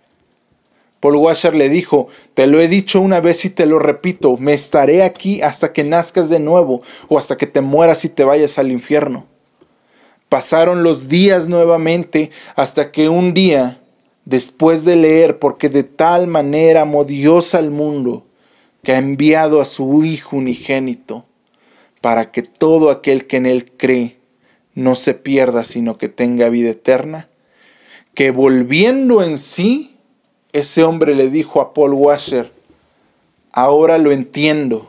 Paul 1.00 1.18
Washer 1.18 1.54
le 1.54 1.68
dijo, 1.68 2.08
te 2.34 2.48
lo 2.48 2.62
he 2.62 2.70
dicho 2.70 3.02
una 3.02 3.20
vez 3.20 3.44
y 3.44 3.50
te 3.50 3.66
lo 3.66 3.78
repito, 3.78 4.38
me 4.38 4.54
estaré 4.54 5.04
aquí 5.04 5.42
hasta 5.42 5.74
que 5.74 5.84
nazcas 5.84 6.30
de 6.30 6.40
nuevo 6.40 6.82
o 7.10 7.18
hasta 7.18 7.36
que 7.36 7.46
te 7.46 7.60
mueras 7.60 8.06
y 8.06 8.10
te 8.10 8.24
vayas 8.24 8.58
al 8.58 8.72
infierno. 8.72 9.26
Pasaron 10.30 10.82
los 10.82 11.10
días 11.10 11.50
nuevamente 11.50 12.32
hasta 12.56 12.92
que 12.92 13.10
un 13.10 13.34
día, 13.34 13.82
después 14.26 14.86
de 14.86 14.96
leer, 14.96 15.40
porque 15.40 15.70
de 15.70 15.84
tal 15.84 16.28
manera 16.28 16.82
amó 16.82 17.04
Dios 17.06 17.56
al 17.56 17.72
mundo, 17.72 18.26
que 18.84 18.94
ha 18.94 18.98
enviado 18.98 19.62
a 19.62 19.66
su 19.66 20.04
Hijo 20.04 20.38
unigénito, 20.38 21.26
para 22.02 22.32
que 22.32 22.42
todo 22.42 22.90
aquel 22.90 23.28
que 23.28 23.38
en 23.38 23.46
él 23.46 23.72
cree 23.78 24.18
no 24.76 24.96
se 24.96 25.14
pierda, 25.14 25.64
sino 25.64 25.98
que 25.98 26.10
tenga 26.10 26.50
vida 26.50 26.72
eterna, 26.72 27.30
que 28.14 28.32
volviendo 28.32 29.24
en 29.24 29.38
sí, 29.38 29.96
ese 30.52 30.84
hombre 30.84 31.16
le 31.16 31.30
dijo 31.30 31.62
a 31.62 31.74
Paul 31.74 31.94
Washer, 31.94 32.52
ahora 33.52 33.98
lo 33.98 34.12
entiendo. 34.12 34.88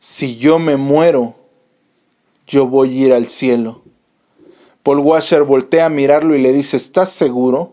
Si 0.00 0.36
yo 0.36 0.58
me 0.58 0.76
muero, 0.76 1.36
yo 2.46 2.66
voy 2.66 2.90
a 3.02 3.06
ir 3.06 3.12
al 3.12 3.26
cielo. 3.26 3.83
Paul 4.84 4.98
Washer 4.98 5.42
voltea 5.42 5.86
a 5.86 5.88
mirarlo 5.88 6.36
y 6.36 6.42
le 6.42 6.52
dice, 6.52 6.76
¿estás 6.76 7.08
seguro? 7.08 7.72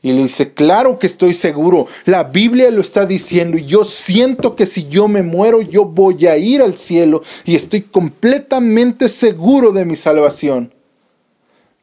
Y 0.00 0.12
le 0.12 0.22
dice, 0.22 0.54
claro 0.54 0.98
que 0.98 1.06
estoy 1.06 1.34
seguro. 1.34 1.86
La 2.06 2.24
Biblia 2.24 2.70
lo 2.70 2.80
está 2.80 3.04
diciendo 3.04 3.58
y 3.58 3.66
yo 3.66 3.84
siento 3.84 4.56
que 4.56 4.64
si 4.64 4.88
yo 4.88 5.06
me 5.06 5.22
muero, 5.22 5.60
yo 5.60 5.84
voy 5.84 6.26
a 6.26 6.38
ir 6.38 6.62
al 6.62 6.78
cielo 6.78 7.22
y 7.44 7.56
estoy 7.56 7.82
completamente 7.82 9.10
seguro 9.10 9.70
de 9.70 9.84
mi 9.84 9.96
salvación. 9.96 10.72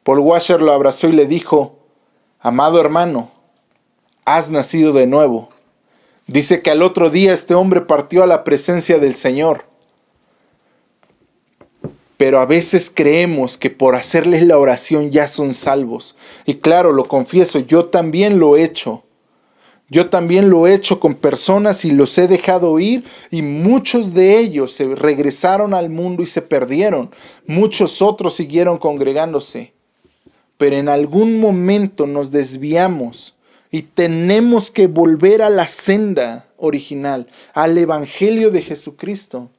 Paul 0.02 0.18
Washer 0.18 0.60
lo 0.60 0.72
abrazó 0.72 1.08
y 1.08 1.12
le 1.12 1.26
dijo, 1.26 1.78
Amado 2.40 2.80
hermano, 2.80 3.30
has 4.24 4.50
nacido 4.50 4.92
de 4.92 5.06
nuevo. 5.06 5.50
Dice 6.26 6.62
que 6.62 6.72
al 6.72 6.82
otro 6.82 7.10
día 7.10 7.32
este 7.32 7.54
hombre 7.54 7.82
partió 7.82 8.24
a 8.24 8.26
la 8.26 8.42
presencia 8.42 8.98
del 8.98 9.14
Señor. 9.14 9.66
Pero 12.16 12.40
a 12.40 12.46
veces 12.46 12.90
creemos 12.94 13.58
que 13.58 13.70
por 13.70 13.94
hacerles 13.94 14.46
la 14.46 14.58
oración 14.58 15.10
ya 15.10 15.28
son 15.28 15.54
salvos. 15.54 16.16
Y 16.46 16.54
claro, 16.56 16.92
lo 16.92 17.06
confieso, 17.06 17.58
yo 17.58 17.86
también 17.86 18.38
lo 18.38 18.56
he 18.56 18.64
hecho. 18.64 19.02
Yo 19.88 20.10
también 20.10 20.50
lo 20.50 20.66
he 20.66 20.74
hecho 20.74 20.98
con 20.98 21.14
personas 21.14 21.84
y 21.84 21.92
los 21.92 22.18
he 22.18 22.26
dejado 22.26 22.80
ir 22.80 23.04
y 23.30 23.42
muchos 23.42 24.14
de 24.14 24.38
ellos 24.38 24.72
se 24.72 24.86
regresaron 24.94 25.74
al 25.74 25.90
mundo 25.90 26.24
y 26.24 26.26
se 26.26 26.42
perdieron. 26.42 27.10
Muchos 27.46 28.02
otros 28.02 28.34
siguieron 28.34 28.78
congregándose 28.78 29.76
pero 30.56 30.76
en 30.76 30.88
algún 30.88 31.38
momento 31.38 32.06
nos 32.06 32.30
desviamos 32.30 33.34
y 33.70 33.82
tenemos 33.82 34.70
que 34.70 34.86
volver 34.86 35.42
a 35.42 35.50
la 35.50 35.68
senda 35.68 36.46
original, 36.56 37.26
al 37.52 37.76
Evangelio 37.76 38.50
de 38.50 38.62
Jesucristo. 38.62 39.50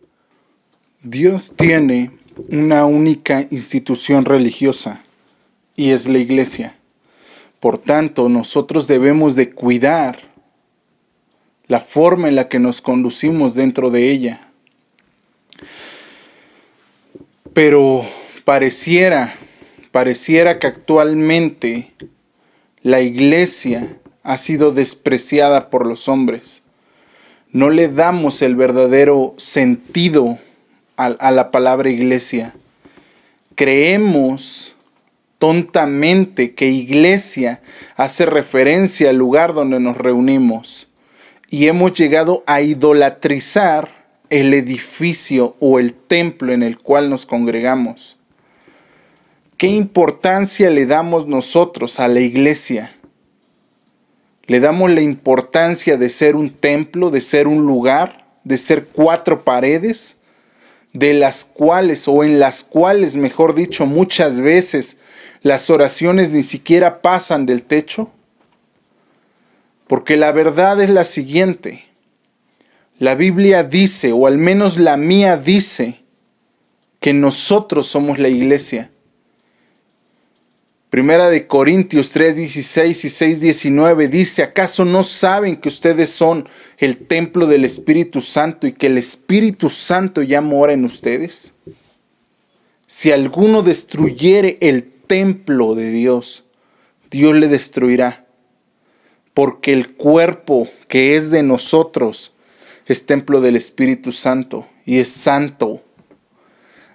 Dios 1.04 1.54
tiene 1.56 2.17
una 2.50 2.86
única 2.86 3.48
institución 3.52 4.26
religiosa 4.26 5.04
y 5.76 5.92
es 5.92 6.08
la 6.08 6.20
iglesia. 6.20 6.76
Por 7.60 7.78
tanto, 7.78 8.30
nosotros 8.30 8.88
debemos 8.88 9.36
de 9.36 9.52
cuidar 9.52 10.20
la 11.68 11.80
forma 11.80 12.28
en 12.28 12.36
la 12.36 12.48
que 12.48 12.60
nos 12.60 12.82
conducimos 12.82 13.56
dentro 13.56 13.90
de 13.90 14.12
ella. 14.12 14.42
Pero 17.54 18.06
pareciera 18.46 19.34
pareciera 19.98 20.60
que 20.60 20.68
actualmente 20.68 21.92
la 22.84 23.02
iglesia 23.02 23.98
ha 24.22 24.38
sido 24.38 24.72
despreciada 24.72 25.72
por 25.72 25.88
los 25.88 26.08
hombres. 26.08 26.62
No 27.52 27.72
le 27.72 27.88
damos 27.88 28.44
el 28.44 28.56
verdadero 28.56 29.34
sentido 29.38 30.38
a, 30.98 31.32
la 31.32 31.52
palabra 31.52 31.90
iglesia. 31.90 32.54
Creemos 33.56 34.76
tontamente 35.38 36.56
que 36.56 36.68
iglesia 36.68 37.62
hace 37.96 38.26
referencia 38.26 39.12
al 39.12 39.18
lugar 39.18 39.54
donde 39.54 39.80
nos 39.80 39.96
reunimos 39.96 40.90
y 41.50 41.68
hemos 41.68 41.94
llegado 41.94 42.44
a 42.48 42.62
idolatrizar 42.62 44.06
el 44.30 44.54
edificio 44.54 45.56
o 45.60 45.80
el 45.80 45.94
templo 45.94 46.52
en 46.52 46.64
el 46.64 46.80
cual 46.80 47.10
nos 47.10 47.26
congregamos. 47.26 48.18
¿Qué 49.58 49.68
importancia 49.68 50.70
le 50.70 50.86
damos 50.86 51.28
nosotros 51.28 52.00
a 52.00 52.08
la 52.08 52.20
iglesia? 52.20 52.96
Le 54.46 54.60
damos 54.60 54.92
la 54.92 55.02
importancia 55.02 55.98
de 55.98 56.10
ser 56.10 56.36
un 56.36 56.50
templo, 56.50 57.10
de 57.10 57.22
ser 57.22 57.48
un 57.48 57.66
lugar, 57.66 58.26
de 58.44 58.58
ser 58.58 58.86
cuatro 58.88 59.44
paredes, 59.44 60.17
de 60.98 61.14
las 61.14 61.46
cuales, 61.46 62.08
o 62.08 62.24
en 62.24 62.40
las 62.40 62.64
cuales, 62.64 63.16
mejor 63.16 63.54
dicho, 63.54 63.86
muchas 63.86 64.42
veces 64.42 64.98
las 65.44 65.70
oraciones 65.70 66.32
ni 66.32 66.42
siquiera 66.42 67.02
pasan 67.02 67.46
del 67.46 67.64
techo. 67.64 68.12
Porque 69.86 70.18
la 70.18 70.32
verdad 70.32 70.82
es 70.82 70.90
la 70.90 71.06
siguiente. 71.06 71.86
La 72.98 73.14
Biblia 73.14 73.64
dice, 73.64 74.12
o 74.12 74.26
al 74.26 74.40
menos 74.40 74.78
la 74.78 74.98
mía 74.98 75.38
dice, 75.38 76.02
que 77.00 77.14
nosotros 77.14 77.88
somos 77.88 78.18
la 78.18 78.28
iglesia. 78.28 78.90
Primera 80.90 81.30
de 81.30 81.48
Corintios 81.48 82.12
3, 82.12 82.38
16 82.38 83.06
y 83.06 83.10
6, 83.10 83.42
19 83.42 84.08
dice, 84.08 84.42
¿acaso 84.42 84.86
no 84.86 85.04
saben 85.04 85.58
que 85.58 85.68
ustedes 85.68 86.10
son 86.10 86.48
el 86.78 86.96
templo 86.96 87.46
del 87.46 87.66
Espíritu 87.66 88.22
Santo 88.22 88.68
y 88.68 88.72
que 88.72 88.88
el 88.88 88.98
Espíritu 88.98 89.70
Santo 89.70 90.22
ya 90.22 90.40
mora 90.40 90.72
en 90.72 90.86
ustedes? 90.86 91.54
Si 92.86 93.12
alguno 93.12 93.64
destruyere 93.64 94.58
el 94.62 94.86
templo 94.86 95.76
de 95.76 95.92
Dios, 95.92 96.46
Dios 97.12 97.36
le 97.36 97.50
destruirá, 97.50 98.26
porque 99.34 99.74
el 99.74 99.94
cuerpo 99.94 100.70
que 100.88 101.18
es 101.18 101.30
de 101.30 101.44
nosotros 101.44 102.34
es 102.86 103.06
templo 103.06 103.42
del 103.42 103.58
Espíritu 103.58 104.14
Santo 104.14 104.66
y 104.86 105.00
es 105.00 105.10
santo 105.10 105.77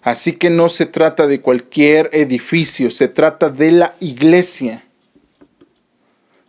Así 0.02 0.32
que 0.32 0.50
no 0.50 0.68
se 0.68 0.86
trata 0.86 1.28
de 1.28 1.40
cualquier 1.40 2.10
edificio, 2.12 2.90
se 2.90 3.06
trata 3.06 3.50
de 3.50 3.70
la 3.70 3.94
iglesia. 4.00 4.84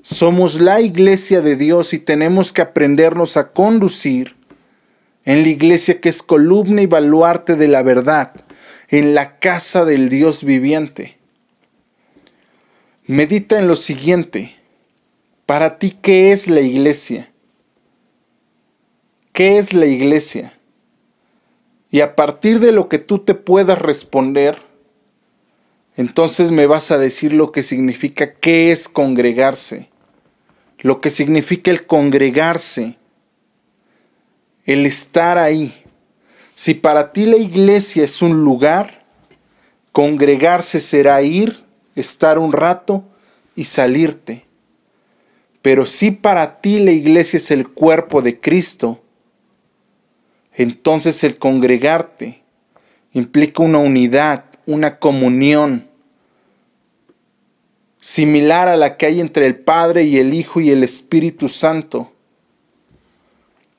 Somos 0.01 0.59
la 0.59 0.81
iglesia 0.81 1.41
de 1.41 1.55
Dios 1.55 1.93
y 1.93 1.99
tenemos 1.99 2.51
que 2.51 2.63
aprendernos 2.63 3.37
a 3.37 3.51
conducir 3.51 4.35
en 5.23 5.43
la 5.43 5.49
iglesia 5.49 6.01
que 6.01 6.09
es 6.09 6.23
columna 6.23 6.81
y 6.81 6.87
baluarte 6.87 7.55
de 7.55 7.67
la 7.67 7.83
verdad, 7.83 8.33
en 8.89 9.13
la 9.13 9.37
casa 9.37 9.85
del 9.85 10.09
Dios 10.09 10.43
viviente. 10.43 11.17
Medita 13.05 13.59
en 13.59 13.67
lo 13.67 13.75
siguiente. 13.75 14.55
Para 15.45 15.77
ti, 15.77 15.97
¿qué 16.01 16.31
es 16.31 16.49
la 16.49 16.61
iglesia? 16.61 17.31
¿Qué 19.31 19.57
es 19.57 19.73
la 19.73 19.85
iglesia? 19.85 20.53
Y 21.93 22.01
a 22.01 22.15
partir 22.15 22.59
de 22.59 22.71
lo 22.71 22.89
que 22.89 22.97
tú 22.97 23.19
te 23.19 23.35
puedas 23.35 23.77
responder, 23.77 24.57
entonces 25.95 26.49
me 26.49 26.65
vas 26.65 26.89
a 26.89 26.97
decir 26.97 27.33
lo 27.33 27.51
que 27.51 27.61
significa 27.61 28.33
qué 28.33 28.71
es 28.71 28.89
congregarse, 28.89 29.91
lo 30.79 31.01
que 31.01 31.11
significa 31.11 31.69
el 31.69 31.85
congregarse, 31.85 32.97
el 34.65 34.87
estar 34.87 35.37
ahí. 35.37 35.83
Si 36.55 36.73
para 36.73 37.13
ti 37.13 37.27
la 37.27 37.37
iglesia 37.37 38.05
es 38.05 38.23
un 38.23 38.43
lugar, 38.43 39.05
congregarse 39.91 40.79
será 40.79 41.21
ir, 41.21 41.63
estar 41.95 42.39
un 42.39 42.53
rato 42.53 43.03
y 43.55 43.65
salirte. 43.65 44.47
Pero 45.61 45.85
si 45.85 46.09
para 46.09 46.59
ti 46.59 46.79
la 46.79 46.89
iglesia 46.89 47.37
es 47.37 47.51
el 47.51 47.67
cuerpo 47.67 48.23
de 48.23 48.39
Cristo, 48.39 49.02
entonces 50.55 51.23
el 51.23 51.37
congregarte 51.37 52.41
implica 53.13 53.63
una 53.63 53.79
unidad, 53.79 54.45
una 54.65 54.99
comunión 54.99 55.87
similar 57.99 58.67
a 58.67 58.75
la 58.75 58.97
que 58.97 59.05
hay 59.05 59.19
entre 59.19 59.45
el 59.45 59.55
Padre 59.55 60.03
y 60.03 60.17
el 60.17 60.33
Hijo 60.33 60.59
y 60.59 60.69
el 60.71 60.83
Espíritu 60.83 61.49
Santo, 61.49 62.11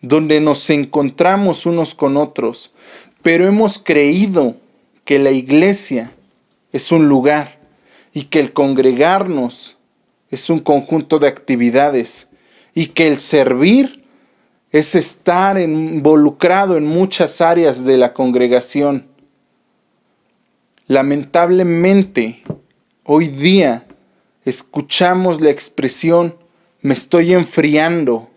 donde 0.00 0.40
nos 0.40 0.70
encontramos 0.70 1.66
unos 1.66 1.94
con 1.94 2.16
otros, 2.16 2.72
pero 3.22 3.46
hemos 3.46 3.78
creído 3.78 4.56
que 5.04 5.18
la 5.18 5.30
iglesia 5.30 6.12
es 6.72 6.90
un 6.90 7.08
lugar 7.08 7.58
y 8.12 8.24
que 8.24 8.40
el 8.40 8.52
congregarnos 8.52 9.76
es 10.30 10.50
un 10.50 10.60
conjunto 10.60 11.18
de 11.18 11.28
actividades 11.28 12.28
y 12.74 12.86
que 12.86 13.06
el 13.06 13.18
servir 13.18 14.03
es 14.74 14.96
estar 14.96 15.56
involucrado 15.56 16.76
en 16.76 16.84
muchas 16.84 17.40
áreas 17.40 17.84
de 17.84 17.96
la 17.96 18.12
congregación. 18.12 19.06
Lamentablemente, 20.88 22.42
hoy 23.04 23.28
día 23.28 23.86
escuchamos 24.44 25.40
la 25.40 25.50
expresión 25.50 26.34
me 26.82 26.92
estoy 26.92 27.34
enfriando, 27.34 28.28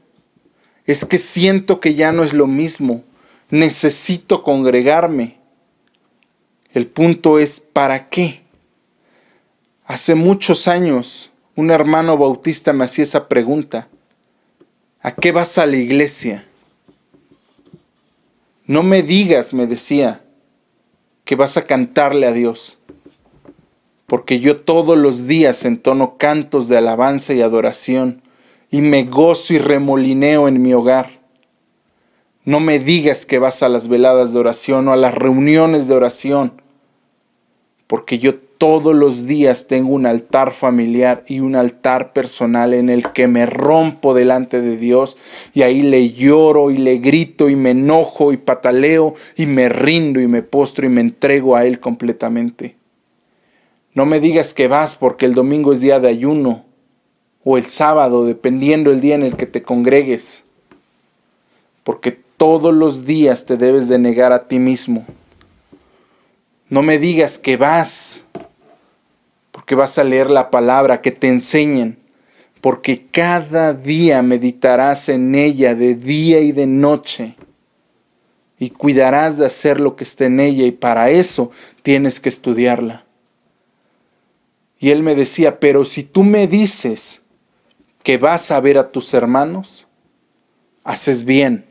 es 0.85 1.05
que 1.05 1.17
siento 1.17 1.79
que 1.79 1.95
ya 1.95 2.11
no 2.11 2.23
es 2.23 2.33
lo 2.33 2.45
mismo, 2.45 3.03
necesito 3.49 4.43
congregarme. 4.43 5.39
El 6.71 6.85
punto 6.85 7.39
es, 7.39 7.59
¿para 7.59 8.09
qué? 8.09 8.43
Hace 9.87 10.13
muchos 10.13 10.67
años 10.67 11.31
un 11.55 11.71
hermano 11.71 12.15
bautista 12.15 12.73
me 12.73 12.85
hacía 12.85 13.05
esa 13.05 13.27
pregunta. 13.27 13.87
¿A 15.01 15.13
qué 15.13 15.31
vas 15.31 15.57
a 15.57 15.65
la 15.65 15.77
iglesia? 15.77 16.45
No 18.65 18.83
me 18.83 19.03
digas, 19.03 19.53
me 19.53 19.67
decía, 19.67 20.23
que 21.23 21.35
vas 21.35 21.57
a 21.57 21.65
cantarle 21.65 22.25
a 22.25 22.31
Dios, 22.31 22.77
porque 24.07 24.39
yo 24.39 24.61
todos 24.61 24.97
los 24.97 25.27
días 25.27 25.65
entono 25.65 26.17
cantos 26.17 26.67
de 26.67 26.77
alabanza 26.77 27.33
y 27.33 27.41
adoración 27.41 28.21
y 28.71 28.81
me 28.81 29.03
gozo 29.03 29.53
y 29.53 29.59
remolineo 29.59 30.47
en 30.47 30.61
mi 30.61 30.73
hogar. 30.73 31.19
No 32.45 32.61
me 32.61 32.79
digas 32.79 33.25
que 33.25 33.39
vas 33.39 33.61
a 33.61 33.69
las 33.69 33.89
veladas 33.89 34.31
de 34.31 34.39
oración 34.39 34.87
o 34.87 34.93
a 34.93 34.97
las 34.97 35.13
reuniones 35.13 35.87
de 35.89 35.95
oración, 35.95 36.61
porque 37.87 38.19
yo 38.19 38.35
todos 38.57 38.95
los 38.95 39.25
días 39.25 39.67
tengo 39.67 39.93
un 39.93 40.05
altar 40.05 40.51
familiar 40.51 41.23
y 41.27 41.39
un 41.39 41.55
altar 41.55 42.13
personal 42.13 42.73
en 42.73 42.89
el 42.89 43.11
que 43.11 43.27
me 43.27 43.45
rompo 43.45 44.13
delante 44.13 44.61
de 44.61 44.77
Dios 44.77 45.17
y 45.53 45.61
ahí 45.61 45.81
le 45.81 46.09
lloro 46.11 46.71
y 46.71 46.77
le 46.77 46.97
grito 46.97 47.49
y 47.49 47.55
me 47.55 47.71
enojo 47.71 48.33
y 48.33 48.37
pataleo 48.37 49.13
y 49.35 49.45
me 49.45 49.69
rindo 49.69 50.19
y 50.19 50.27
me 50.27 50.41
postro 50.41 50.85
y 50.85 50.89
me 50.89 51.01
entrego 51.01 51.55
a 51.55 51.65
Él 51.65 51.79
completamente. 51.79 52.75
No 53.93 54.05
me 54.05 54.19
digas 54.19 54.53
que 54.53 54.67
vas 54.67 54.95
porque 54.95 55.25
el 55.25 55.33
domingo 55.33 55.73
es 55.73 55.81
día 55.81 55.99
de 55.99 56.09
ayuno 56.09 56.65
o 57.43 57.57
el 57.57 57.65
sábado, 57.65 58.25
dependiendo 58.25 58.91
el 58.91 59.01
día 59.01 59.15
en 59.15 59.23
el 59.23 59.37
que 59.37 59.45
te 59.45 59.63
congregues, 59.63 60.43
porque 61.83 62.11
todos 62.37 62.73
los 62.73 63.05
días 63.05 63.45
te 63.45 63.55
debes 63.57 63.87
de 63.87 63.97
negar 63.97 64.33
a 64.33 64.47
ti 64.47 64.59
mismo. 64.59 65.05
No 66.69 66.81
me 66.81 66.99
digas 66.99 67.39
que 67.39 67.55
vas 67.55 68.25
porque 69.67 69.75
vas 69.75 69.97
a 69.97 70.05
leer 70.05 70.29
la 70.29 70.49
palabra, 70.49 71.01
que 71.01 71.11
te 71.11 71.27
enseñen, 71.27 71.97
porque 72.61 73.05
cada 73.11 73.73
día 73.73 74.21
meditarás 74.21 75.09
en 75.09 75.35
ella 75.35 75.75
de 75.75 75.93
día 75.93 76.39
y 76.39 76.53
de 76.53 76.65
noche 76.65 77.35
y 78.57 78.69
cuidarás 78.69 79.37
de 79.37 79.45
hacer 79.45 79.81
lo 79.81 79.97
que 79.97 80.05
esté 80.05 80.27
en 80.27 80.39
ella 80.39 80.65
y 80.65 80.71
para 80.71 81.09
eso 81.09 81.51
tienes 81.81 82.21
que 82.21 82.29
estudiarla. 82.29 83.03
Y 84.79 84.91
él 84.91 85.03
me 85.03 85.15
decía, 85.15 85.59
pero 85.59 85.83
si 85.83 86.03
tú 86.03 86.23
me 86.23 86.47
dices 86.47 87.19
que 88.03 88.17
vas 88.17 88.51
a 88.51 88.61
ver 88.61 88.77
a 88.77 88.89
tus 88.89 89.13
hermanos, 89.13 89.85
haces 90.85 91.25
bien, 91.25 91.65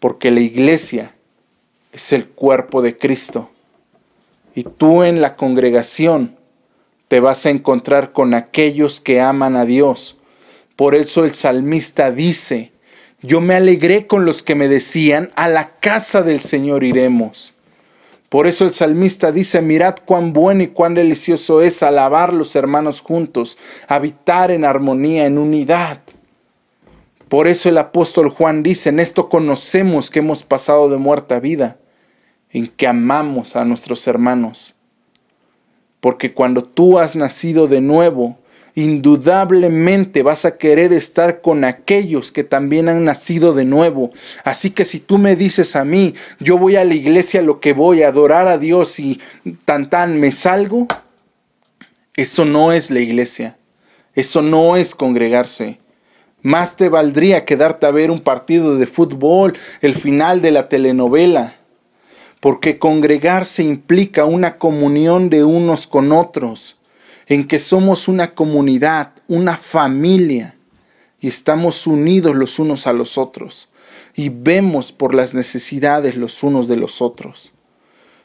porque 0.00 0.30
la 0.30 0.40
iglesia 0.40 1.14
es 1.92 2.10
el 2.14 2.26
cuerpo 2.26 2.80
de 2.80 2.96
Cristo. 2.96 3.50
Y 4.54 4.62
tú 4.62 5.02
en 5.02 5.20
la 5.20 5.36
congregación 5.36 6.40
te 7.12 7.20
vas 7.20 7.44
a 7.44 7.50
encontrar 7.50 8.12
con 8.12 8.32
aquellos 8.32 9.02
que 9.02 9.20
aman 9.20 9.54
a 9.54 9.66
Dios. 9.66 10.16
Por 10.76 10.94
eso 10.94 11.26
el 11.26 11.34
salmista 11.34 12.10
dice, 12.10 12.72
yo 13.20 13.42
me 13.42 13.54
alegré 13.54 14.06
con 14.06 14.24
los 14.24 14.42
que 14.42 14.54
me 14.54 14.66
decían, 14.66 15.30
a 15.34 15.46
la 15.46 15.78
casa 15.78 16.22
del 16.22 16.40
Señor 16.40 16.84
iremos. 16.84 17.52
Por 18.30 18.46
eso 18.46 18.64
el 18.64 18.72
salmista 18.72 19.30
dice, 19.30 19.60
mirad 19.60 19.96
cuán 20.06 20.32
bueno 20.32 20.62
y 20.62 20.68
cuán 20.68 20.94
delicioso 20.94 21.60
es 21.60 21.82
alabar 21.82 22.32
los 22.32 22.56
hermanos 22.56 23.02
juntos, 23.02 23.58
habitar 23.88 24.50
en 24.50 24.64
armonía, 24.64 25.26
en 25.26 25.36
unidad. 25.36 26.00
Por 27.28 27.46
eso 27.46 27.68
el 27.68 27.76
apóstol 27.76 28.30
Juan 28.30 28.62
dice, 28.62 28.88
en 28.88 29.00
esto 29.00 29.28
conocemos 29.28 30.10
que 30.10 30.20
hemos 30.20 30.44
pasado 30.44 30.88
de 30.88 30.96
muerte 30.96 31.34
a 31.34 31.40
vida, 31.40 31.76
en 32.48 32.68
que 32.68 32.86
amamos 32.86 33.54
a 33.54 33.66
nuestros 33.66 34.06
hermanos 34.06 34.76
porque 36.02 36.34
cuando 36.34 36.64
tú 36.64 36.98
has 36.98 37.14
nacido 37.14 37.68
de 37.68 37.80
nuevo, 37.80 38.36
indudablemente 38.74 40.24
vas 40.24 40.44
a 40.44 40.58
querer 40.58 40.92
estar 40.92 41.40
con 41.40 41.62
aquellos 41.62 42.32
que 42.32 42.42
también 42.42 42.88
han 42.88 43.04
nacido 43.04 43.54
de 43.54 43.64
nuevo. 43.64 44.10
Así 44.42 44.70
que 44.70 44.84
si 44.84 44.98
tú 44.98 45.16
me 45.16 45.36
dices 45.36 45.76
a 45.76 45.84
mí, 45.84 46.14
yo 46.40 46.58
voy 46.58 46.74
a 46.74 46.84
la 46.84 46.94
iglesia 46.94 47.40
lo 47.40 47.60
que 47.60 47.72
voy 47.72 48.02
a 48.02 48.08
adorar 48.08 48.48
a 48.48 48.58
Dios 48.58 48.98
y 48.98 49.20
tan 49.64 49.88
tan 49.88 50.18
me 50.18 50.32
salgo, 50.32 50.88
eso 52.16 52.44
no 52.44 52.72
es 52.72 52.90
la 52.90 52.98
iglesia. 52.98 53.56
Eso 54.16 54.42
no 54.42 54.76
es 54.76 54.96
congregarse. 54.96 55.78
Más 56.42 56.74
te 56.74 56.88
valdría 56.88 57.44
quedarte 57.44 57.86
a 57.86 57.92
ver 57.92 58.10
un 58.10 58.18
partido 58.18 58.76
de 58.76 58.88
fútbol, 58.88 59.56
el 59.82 59.94
final 59.94 60.42
de 60.42 60.50
la 60.50 60.68
telenovela 60.68 61.61
porque 62.42 62.80
congregarse 62.80 63.62
implica 63.62 64.24
una 64.24 64.58
comunión 64.58 65.30
de 65.30 65.44
unos 65.44 65.86
con 65.86 66.10
otros, 66.10 66.76
en 67.28 67.46
que 67.46 67.60
somos 67.60 68.08
una 68.08 68.34
comunidad, 68.34 69.12
una 69.28 69.56
familia, 69.56 70.56
y 71.20 71.28
estamos 71.28 71.86
unidos 71.86 72.34
los 72.34 72.58
unos 72.58 72.88
a 72.88 72.92
los 72.92 73.16
otros, 73.16 73.68
y 74.16 74.28
vemos 74.28 74.90
por 74.90 75.14
las 75.14 75.34
necesidades 75.34 76.16
los 76.16 76.42
unos 76.42 76.66
de 76.66 76.74
los 76.74 77.00
otros. 77.00 77.52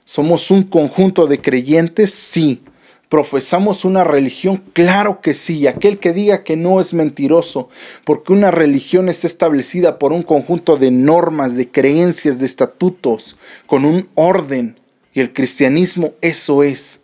¿Somos 0.04 0.50
un 0.50 0.64
conjunto 0.64 1.28
de 1.28 1.40
creyentes? 1.40 2.12
Sí, 2.12 2.64
¿Profesamos 3.10 3.86
una 3.86 4.04
religión? 4.04 4.62
Claro 4.74 5.22
que 5.22 5.34
sí. 5.34 5.66
Aquel 5.66 5.98
que 5.98 6.12
diga 6.12 6.44
que 6.44 6.58
no 6.58 6.82
es 6.82 6.94
mentiroso, 6.94 7.70
porque 8.04 8.34
una 8.34 8.52
religión 8.52 9.08
está 9.08 9.28
establecida 9.28 9.98
por 9.98 10.12
un 10.12 10.24
conjunto 10.24 10.76
de 10.76 10.92
normas, 10.92 11.56
de 11.56 11.70
creencias, 11.70 12.38
de 12.40 12.46
estatutos, 12.46 13.38
con 13.66 13.86
un 13.86 14.10
orden. 14.16 14.78
Y 15.14 15.22
el 15.22 15.32
cristianismo 15.32 16.14
eso 16.22 16.64
es. 16.64 17.00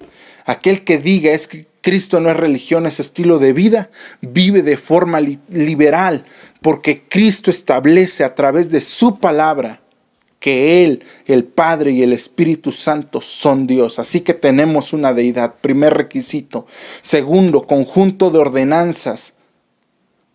Aquel 0.46 0.84
que 0.84 0.98
diga 0.98 1.32
es 1.32 1.48
que 1.48 1.68
Cristo 1.80 2.20
no 2.20 2.30
es 2.30 2.38
religión, 2.38 2.86
es 2.86 3.00
estilo 3.00 3.40
de 3.40 3.54
vida, 3.54 3.90
vive 4.22 4.62
de 4.62 4.78
forma 4.78 5.22
liberal, 5.22 6.26
porque 6.62 7.04
Cristo 7.08 7.50
establece 7.50 8.24
a 8.24 8.36
través 8.36 8.70
de 8.70 8.82
su 8.82 9.20
palabra 9.20 9.83
que 10.44 10.84
Él, 10.84 11.06
el 11.26 11.46
Padre 11.46 11.92
y 11.92 12.04
el 12.04 12.12
Espíritu 12.12 12.74
Santo 12.74 13.22
son 13.22 13.66
Dios. 13.66 13.98
Así 13.98 14.20
que 14.20 14.34
tenemos 14.34 14.92
una 14.92 15.14
deidad, 15.14 15.56
primer 15.62 15.94
requisito. 15.94 16.66
Segundo, 17.02 17.66
conjunto 17.66 18.30
de 18.30 18.40
ordenanzas. 18.40 19.36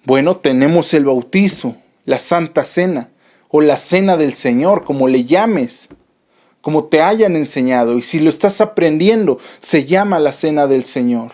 Bueno, 0.04 0.38
tenemos 0.38 0.94
el 0.94 1.04
bautizo, 1.04 1.76
la 2.06 2.18
Santa 2.18 2.64
Cena 2.64 3.10
o 3.50 3.60
la 3.60 3.76
Cena 3.76 4.16
del 4.16 4.32
Señor, 4.32 4.86
como 4.86 5.08
le 5.08 5.26
llames, 5.26 5.90
como 6.62 6.84
te 6.84 7.02
hayan 7.02 7.36
enseñado. 7.36 7.98
Y 7.98 8.02
si 8.02 8.18
lo 8.18 8.30
estás 8.30 8.62
aprendiendo, 8.62 9.38
se 9.58 9.84
llama 9.84 10.18
la 10.18 10.32
Cena 10.32 10.66
del 10.66 10.84
Señor. 10.84 11.32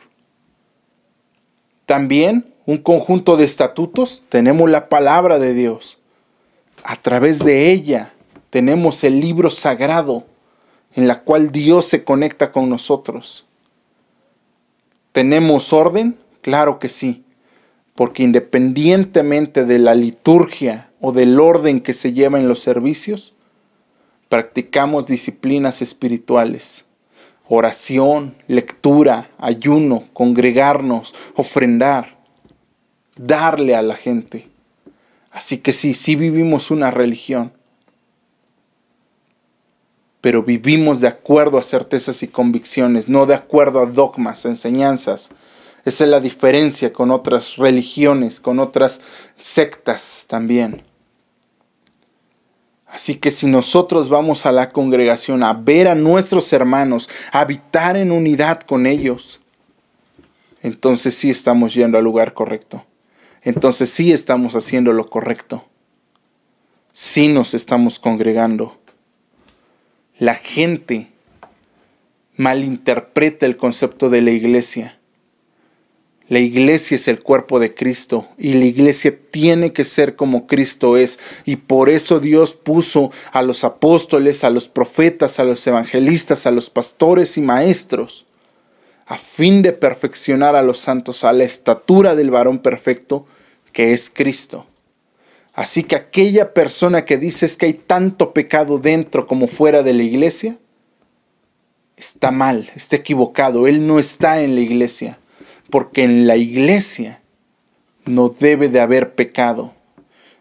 También 1.87 2.53
un 2.67 2.79
conjunto 2.79 3.37
de 3.37 3.45
estatutos, 3.45 4.25
tenemos 4.31 4.69
la 4.69 4.89
palabra 4.89 5.39
de 5.39 5.55
Dios. 5.55 5.99
A 6.83 6.97
través 6.97 7.39
de 7.39 7.71
ella 7.71 8.14
tenemos 8.55 9.03
el 9.03 9.19
libro 9.19 9.51
sagrado 9.51 10.29
en 10.95 11.09
la 11.09 11.23
cual 11.23 11.51
Dios 11.51 11.87
se 11.87 12.05
conecta 12.05 12.53
con 12.53 12.69
nosotros. 12.69 13.47
¿Tenemos 15.11 15.73
orden? 15.73 16.17
Claro 16.41 16.79
que 16.79 16.89
sí, 16.89 17.25
porque 17.97 18.23
independientemente 18.23 19.65
de 19.65 19.81
la 19.81 19.97
liturgia 19.97 20.93
o 21.01 21.11
del 21.11 21.41
orden 21.41 21.81
que 21.81 21.95
se 21.95 22.13
lleva 22.13 22.39
en 22.39 22.47
los 22.47 22.61
servicios, 22.61 23.35
practicamos 24.29 25.09
disciplinas 25.09 25.83
espirituales, 25.83 26.85
oración, 27.49 28.37
lectura, 28.47 29.31
ayuno, 29.39 30.05
congregarnos, 30.13 31.13
ofrendar, 31.35 32.19
darle 33.17 33.75
a 33.75 33.83
la 33.83 33.97
gente. 33.97 34.49
Así 35.33 35.59
que 35.59 35.73
sí, 35.73 35.93
sí 35.93 36.15
vivimos 36.15 36.71
una 36.71 36.93
religión 36.93 37.53
pero 40.25 40.43
vivimos 40.43 41.01
de 41.01 41.09
acuerdo 41.09 41.59
a 41.59 41.63
certezas 41.63 42.23
y 42.23 42.29
convicciones, 42.29 43.11
no 43.11 43.27
de 43.27 43.35
acuerdo 43.35 43.81
a 43.81 43.85
dogmas, 43.85 44.47
enseñanzas. 44.47 45.29
Esa 45.85 46.05
es 46.05 46.11
la 46.11 46.19
diferencia 46.19 46.95
con 46.95 47.11
otras 47.11 47.57
religiones, 47.57 48.41
con 48.41 48.59
otras 48.59 49.03
sectas 49.37 50.25
también. 50.27 50.83
Así 52.87 53.17
que 53.17 53.31
si 53.31 53.47
nosotros 53.49 54.09
vamos 54.09 54.47
a 54.47 54.53
la 54.53 54.71
congregación 54.71 55.43
a 55.43 55.53
ver 55.53 55.89
a 55.89 55.95
nuestros 55.95 56.51
hermanos, 56.55 57.11
a 57.31 57.41
habitar 57.41 57.99
en 57.99 58.11
unidad 58.11 58.63
con 58.63 58.87
ellos, 58.87 59.41
entonces 60.63 61.15
sí 61.15 61.29
estamos 61.29 61.75
yendo 61.75 61.99
al 61.99 62.05
lugar 62.05 62.33
correcto. 62.33 62.87
Entonces 63.43 63.91
sí 63.91 64.11
estamos 64.11 64.57
haciendo 64.57 64.95
lo 64.95 65.11
correcto. 65.11 65.67
Sí 66.95 67.29
nos 67.29 67.53
estamos 67.53 67.99
congregando 67.99 68.79
la 70.19 70.35
gente 70.35 71.09
malinterpreta 72.37 73.47
el 73.47 73.57
concepto 73.57 74.11
de 74.11 74.23
la 74.23 74.31
iglesia. 74.31 74.99
La 76.29 76.39
iglesia 76.39 76.95
es 76.95 77.07
el 77.07 77.23
cuerpo 77.23 77.61
de 77.61 77.75
Cristo 77.75 78.29
y 78.39 78.55
la 78.55 78.65
iglesia 78.65 79.15
tiene 79.31 79.73
que 79.73 79.85
ser 79.85 80.17
como 80.17 80.47
Cristo 80.47 80.97
es. 80.97 81.19
Y 81.45 81.57
por 81.57 81.91
eso 81.91 82.19
Dios 82.19 82.55
puso 82.55 83.11
a 83.33 83.43
los 83.43 83.63
apóstoles, 83.63 84.43
a 84.43 84.51
los 84.51 84.69
profetas, 84.69 85.39
a 85.39 85.45
los 85.45 85.67
evangelistas, 85.67 86.47
a 86.47 86.51
los 86.51 86.71
pastores 86.71 87.37
y 87.37 87.43
maestros, 87.43 88.25
a 89.07 89.19
fin 89.19 89.61
de 89.61 89.73
perfeccionar 89.75 90.57
a 90.57 90.63
los 90.63 90.79
santos 90.79 91.25
a 91.25 91.33
la 91.35 91.45
estatura 91.45 92.15
del 92.15 92.31
varón 92.31 92.59
perfecto 92.59 93.27
que 93.73 93.93
es 93.93 94.09
Cristo. 94.09 94.67
Así 95.55 95.85
que 95.85 95.97
aquella 95.97 96.53
persona 96.53 97.05
que 97.05 97.17
dice 97.17 97.47
es 97.47 97.57
que 97.57 97.67
hay 97.67 97.75
tanto 97.75 98.33
pecado 98.33 98.79
dentro 98.79 99.27
como 99.27 99.47
fuera 99.47 99.83
de 99.83 99.95
la 99.95 100.03
iglesia, 100.03 100.59
está 101.97 102.31
mal, 102.31 102.71
está 102.75 102.97
equivocado. 102.97 103.67
Él 103.67 103.87
no 103.87 103.99
está 103.99 104.43
en 104.43 104.55
la 104.57 104.61
iglesia 104.61 105.19
porque 105.71 106.05
en 106.05 106.27
la 106.27 106.37
iglesia 106.37 107.21
no 108.05 108.29
debe 108.29 108.69
de 108.69 108.81
haber 108.81 109.15
pecado. 109.15 109.75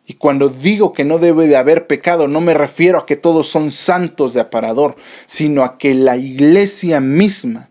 Y 0.05 0.15
cuando 0.15 0.49
digo 0.49 0.91
que 0.91 1.05
no 1.05 1.17
debe 1.17 1.47
de 1.47 1.55
haber 1.55 1.87
pecado, 1.87 2.27
no 2.27 2.41
me 2.41 2.53
refiero 2.53 2.99
a 2.99 3.05
que 3.05 3.15
todos 3.15 3.47
son 3.47 3.71
santos 3.71 4.33
de 4.33 4.41
aparador, 4.41 4.97
sino 5.25 5.63
a 5.63 5.77
que 5.77 5.93
la 5.93 6.17
iglesia 6.17 6.99
misma 6.99 7.69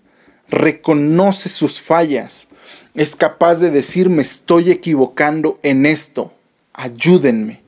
reconoce 0.48 1.48
sus 1.48 1.80
fallas, 1.80 2.48
es 2.94 3.16
capaz 3.16 3.56
de 3.56 3.70
decir 3.70 4.08
me 4.08 4.22
estoy 4.22 4.70
equivocando 4.70 5.58
en 5.62 5.86
esto, 5.86 6.32
ayúdenme. 6.72 7.62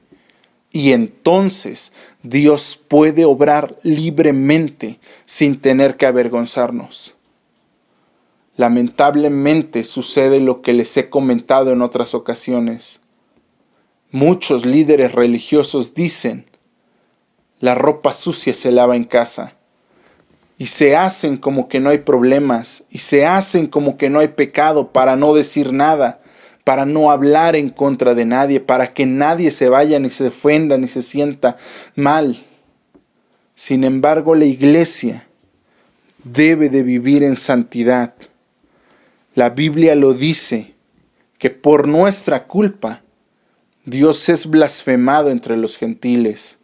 Y 0.70 0.92
entonces 0.92 1.92
Dios 2.22 2.80
puede 2.88 3.24
obrar 3.24 3.76
libremente 3.82 4.98
sin 5.24 5.60
tener 5.60 5.96
que 5.96 6.06
avergonzarnos. 6.06 7.14
Lamentablemente 8.56 9.84
sucede 9.84 10.40
lo 10.40 10.62
que 10.62 10.72
les 10.72 10.96
he 10.96 11.08
comentado 11.10 11.72
en 11.72 11.82
otras 11.82 12.14
ocasiones. 12.14 13.00
Muchos 14.10 14.64
líderes 14.64 15.12
religiosos 15.12 15.94
dicen, 15.94 16.46
la 17.60 17.74
ropa 17.74 18.12
sucia 18.12 18.54
se 18.54 18.70
lava 18.70 18.94
en 18.94 19.04
casa. 19.04 19.54
Y 20.56 20.66
se 20.66 20.96
hacen 20.96 21.36
como 21.36 21.66
que 21.66 21.80
no 21.80 21.90
hay 21.90 21.98
problemas, 21.98 22.84
y 22.90 22.98
se 22.98 23.26
hacen 23.26 23.66
como 23.66 23.96
que 23.96 24.08
no 24.08 24.20
hay 24.20 24.28
pecado 24.28 24.92
para 24.92 25.16
no 25.16 25.34
decir 25.34 25.72
nada, 25.72 26.20
para 26.64 26.86
no 26.86 27.10
hablar 27.10 27.54
en 27.56 27.68
contra 27.68 28.14
de 28.14 28.24
nadie, 28.24 28.60
para 28.60 28.92
que 28.92 29.06
nadie 29.06 29.50
se 29.50 29.68
vaya 29.68 29.98
ni 29.98 30.10
se 30.10 30.28
ofenda 30.28 30.78
ni 30.78 30.88
se 30.88 31.02
sienta 31.02 31.56
mal. 31.94 32.44
Sin 33.54 33.84
embargo, 33.84 34.34
la 34.34 34.46
iglesia 34.46 35.26
debe 36.24 36.68
de 36.68 36.82
vivir 36.82 37.22
en 37.22 37.36
santidad 37.36 38.14
la 39.34 39.50
Biblia 39.50 39.96
lo 39.96 40.14
dice, 40.14 40.74
que 41.38 41.50
por 41.50 41.88
nuestra 41.88 42.44
culpa 42.46 43.02
Dios 43.84 44.28
es 44.28 44.46
blasfemado 44.46 45.30
entre 45.30 45.56
los 45.56 45.76
gentiles. 45.76 46.58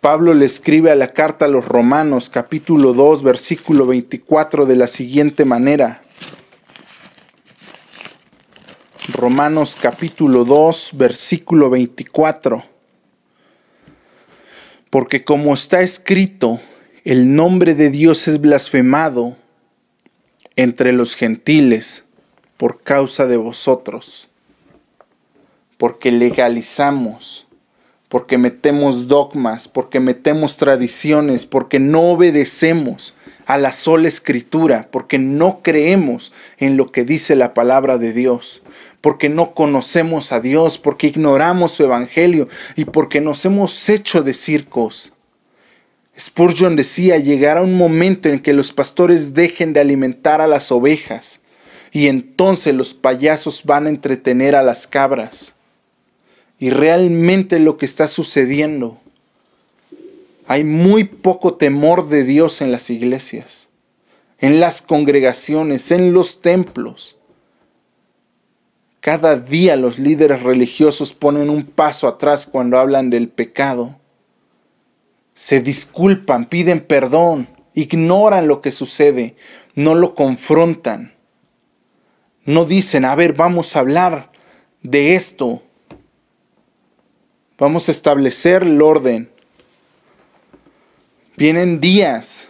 Pablo 0.00 0.32
le 0.32 0.46
escribe 0.46 0.90
a 0.90 0.94
la 0.94 1.12
carta 1.12 1.44
a 1.44 1.48
los 1.48 1.66
Romanos 1.66 2.30
capítulo 2.30 2.94
2 2.94 3.22
versículo 3.22 3.86
24 3.86 4.64
de 4.64 4.76
la 4.76 4.86
siguiente 4.86 5.44
manera. 5.44 6.00
Romanos 9.12 9.76
capítulo 9.78 10.44
2 10.44 10.92
versículo 10.94 11.68
24. 11.68 12.64
Porque 14.88 15.22
como 15.22 15.52
está 15.52 15.82
escrito, 15.82 16.60
el 17.04 17.34
nombre 17.34 17.74
de 17.74 17.90
Dios 17.90 18.26
es 18.26 18.40
blasfemado 18.40 19.36
entre 20.56 20.92
los 20.92 21.14
gentiles 21.14 22.04
por 22.56 22.82
causa 22.82 23.26
de 23.26 23.36
vosotros, 23.36 24.28
porque 25.76 26.10
legalizamos, 26.10 27.46
porque 28.08 28.38
metemos 28.38 29.08
dogmas, 29.08 29.68
porque 29.68 30.00
metemos 30.00 30.56
tradiciones, 30.56 31.44
porque 31.44 31.80
no 31.80 32.12
obedecemos 32.12 33.14
a 33.54 33.58
la 33.58 33.72
sola 33.72 34.08
escritura, 34.08 34.88
porque 34.90 35.18
no 35.18 35.60
creemos 35.62 36.32
en 36.58 36.76
lo 36.76 36.92
que 36.92 37.04
dice 37.04 37.36
la 37.36 37.54
palabra 37.54 37.98
de 37.98 38.12
Dios, 38.12 38.62
porque 39.00 39.28
no 39.28 39.54
conocemos 39.54 40.32
a 40.32 40.40
Dios, 40.40 40.78
porque 40.78 41.08
ignoramos 41.08 41.72
su 41.72 41.84
evangelio 41.84 42.48
y 42.76 42.84
porque 42.84 43.20
nos 43.20 43.44
hemos 43.44 43.88
hecho 43.88 44.22
de 44.22 44.34
circos 44.34 45.12
Spurgeon 46.18 46.76
decía, 46.76 47.16
llegará 47.16 47.62
un 47.62 47.76
momento 47.76 48.28
en 48.28 48.38
que 48.38 48.52
los 48.52 48.72
pastores 48.72 49.34
dejen 49.34 49.72
de 49.72 49.80
alimentar 49.80 50.40
a 50.40 50.46
las 50.46 50.70
ovejas 50.70 51.40
y 51.90 52.08
entonces 52.08 52.74
los 52.74 52.94
payasos 52.94 53.64
van 53.64 53.86
a 53.86 53.90
entretener 53.90 54.54
a 54.54 54.62
las 54.62 54.86
cabras. 54.86 55.54
Y 56.58 56.70
realmente 56.70 57.58
lo 57.58 57.76
que 57.76 57.86
está 57.86 58.08
sucediendo, 58.08 59.00
hay 60.52 60.64
muy 60.64 61.04
poco 61.04 61.54
temor 61.54 62.08
de 62.08 62.24
Dios 62.24 62.60
en 62.60 62.72
las 62.72 62.90
iglesias, 62.90 63.70
en 64.38 64.60
las 64.60 64.82
congregaciones, 64.82 65.90
en 65.90 66.12
los 66.12 66.40
templos. 66.40 67.16
Cada 69.00 69.36
día 69.36 69.76
los 69.76 69.98
líderes 69.98 70.42
religiosos 70.42 71.14
ponen 71.14 71.50
un 71.50 71.64
paso 71.64 72.06
atrás 72.06 72.46
cuando 72.46 72.78
hablan 72.78 73.10
del 73.10 73.28
pecado 73.28 73.96
se 75.34 75.60
disculpan, 75.60 76.44
piden 76.44 76.78
perdón, 76.80 77.48
ignoran 77.74 78.46
lo 78.46 78.60
que 78.60 78.70
sucede, 78.70 79.34
no 79.74 79.96
lo 79.96 80.14
confrontan. 80.14 81.14
No 82.44 82.64
dicen, 82.64 83.04
a 83.04 83.16
ver, 83.16 83.32
vamos 83.32 83.74
a 83.74 83.80
hablar 83.80 84.30
de 84.82 85.16
esto. 85.16 85.62
Vamos 87.58 87.88
a 87.88 87.92
establecer 87.92 88.62
el 88.62 88.80
orden. 88.82 89.31
Vienen 91.36 91.80
días 91.80 92.48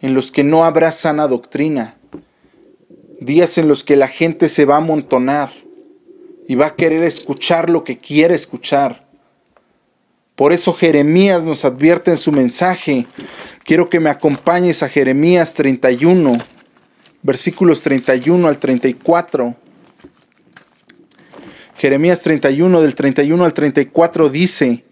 en 0.00 0.14
los 0.14 0.30
que 0.30 0.44
no 0.44 0.64
habrá 0.64 0.92
sana 0.92 1.26
doctrina. 1.26 1.96
Días 3.20 3.56
en 3.56 3.68
los 3.68 3.84
que 3.84 3.96
la 3.96 4.08
gente 4.08 4.48
se 4.48 4.66
va 4.66 4.74
a 4.74 4.78
amontonar 4.78 5.50
y 6.46 6.54
va 6.54 6.66
a 6.66 6.74
querer 6.76 7.02
escuchar 7.04 7.70
lo 7.70 7.84
que 7.84 7.98
quiere 7.98 8.34
escuchar. 8.34 9.06
Por 10.34 10.52
eso 10.52 10.74
Jeremías 10.74 11.42
nos 11.44 11.64
advierte 11.64 12.10
en 12.10 12.18
su 12.18 12.30
mensaje. 12.30 13.06
Quiero 13.64 13.88
que 13.88 14.00
me 14.00 14.10
acompañes 14.10 14.82
a 14.82 14.88
Jeremías 14.90 15.54
31, 15.54 16.36
versículos 17.22 17.80
31 17.80 18.46
al 18.46 18.58
34. 18.58 19.56
Jeremías 21.78 22.20
31 22.20 22.80
del 22.82 22.94
31 22.94 23.44
al 23.44 23.54
34 23.54 24.28
dice, 24.28 24.84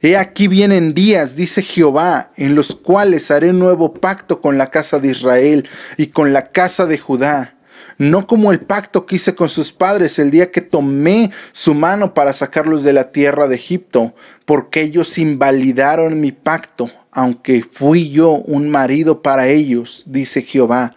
He 0.00 0.16
aquí 0.16 0.48
vienen 0.48 0.94
días, 0.94 1.34
dice 1.34 1.62
Jehová, 1.62 2.30
en 2.36 2.54
los 2.54 2.74
cuales 2.74 3.30
haré 3.30 3.52
nuevo 3.52 3.94
pacto 3.94 4.40
con 4.40 4.56
la 4.56 4.70
casa 4.70 4.98
de 4.98 5.08
Israel 5.08 5.68
y 5.96 6.08
con 6.08 6.32
la 6.32 6.44
casa 6.44 6.86
de 6.86 6.98
Judá 6.98 7.54
no 7.98 8.28
como 8.28 8.52
el 8.52 8.60
pacto 8.60 9.04
que 9.04 9.16
hice 9.16 9.34
con 9.34 9.48
sus 9.48 9.72
padres 9.72 10.18
el 10.18 10.30
día 10.30 10.50
que 10.52 10.60
tomé 10.60 11.30
su 11.52 11.74
mano 11.74 12.14
para 12.14 12.32
sacarlos 12.32 12.84
de 12.84 12.92
la 12.92 13.10
tierra 13.10 13.48
de 13.48 13.56
Egipto, 13.56 14.14
porque 14.44 14.82
ellos 14.82 15.18
invalidaron 15.18 16.20
mi 16.20 16.30
pacto, 16.32 16.88
aunque 17.10 17.62
fui 17.62 18.08
yo 18.08 18.30
un 18.30 18.70
marido 18.70 19.20
para 19.20 19.48
ellos, 19.48 20.04
dice 20.06 20.42
Jehová. 20.42 20.94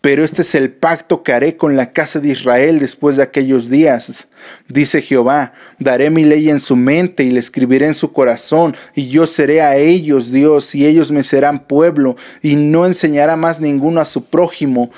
Pero 0.00 0.24
este 0.24 0.42
es 0.42 0.54
el 0.54 0.70
pacto 0.70 1.22
que 1.22 1.32
haré 1.32 1.56
con 1.56 1.76
la 1.76 1.92
casa 1.92 2.20
de 2.20 2.30
Israel 2.30 2.78
después 2.78 3.16
de 3.16 3.22
aquellos 3.22 3.68
días. 3.68 4.28
Dice 4.68 5.02
Jehová, 5.02 5.52
daré 5.78 6.08
mi 6.08 6.24
ley 6.24 6.48
en 6.48 6.60
su 6.60 6.74
mente 6.74 7.22
y 7.24 7.30
le 7.30 7.40
escribiré 7.40 7.86
en 7.86 7.94
su 7.94 8.12
corazón, 8.12 8.74
y 8.94 9.08
yo 9.08 9.26
seré 9.26 9.60
a 9.60 9.76
ellos 9.76 10.32
Dios, 10.32 10.74
y 10.74 10.86
ellos 10.86 11.12
me 11.12 11.22
serán 11.22 11.66
pueblo, 11.66 12.16
y 12.40 12.56
no 12.56 12.86
enseñará 12.86 13.36
más 13.36 13.60
ninguno 13.60 14.00
a 14.00 14.06
su 14.06 14.24
prójimo 14.24 14.90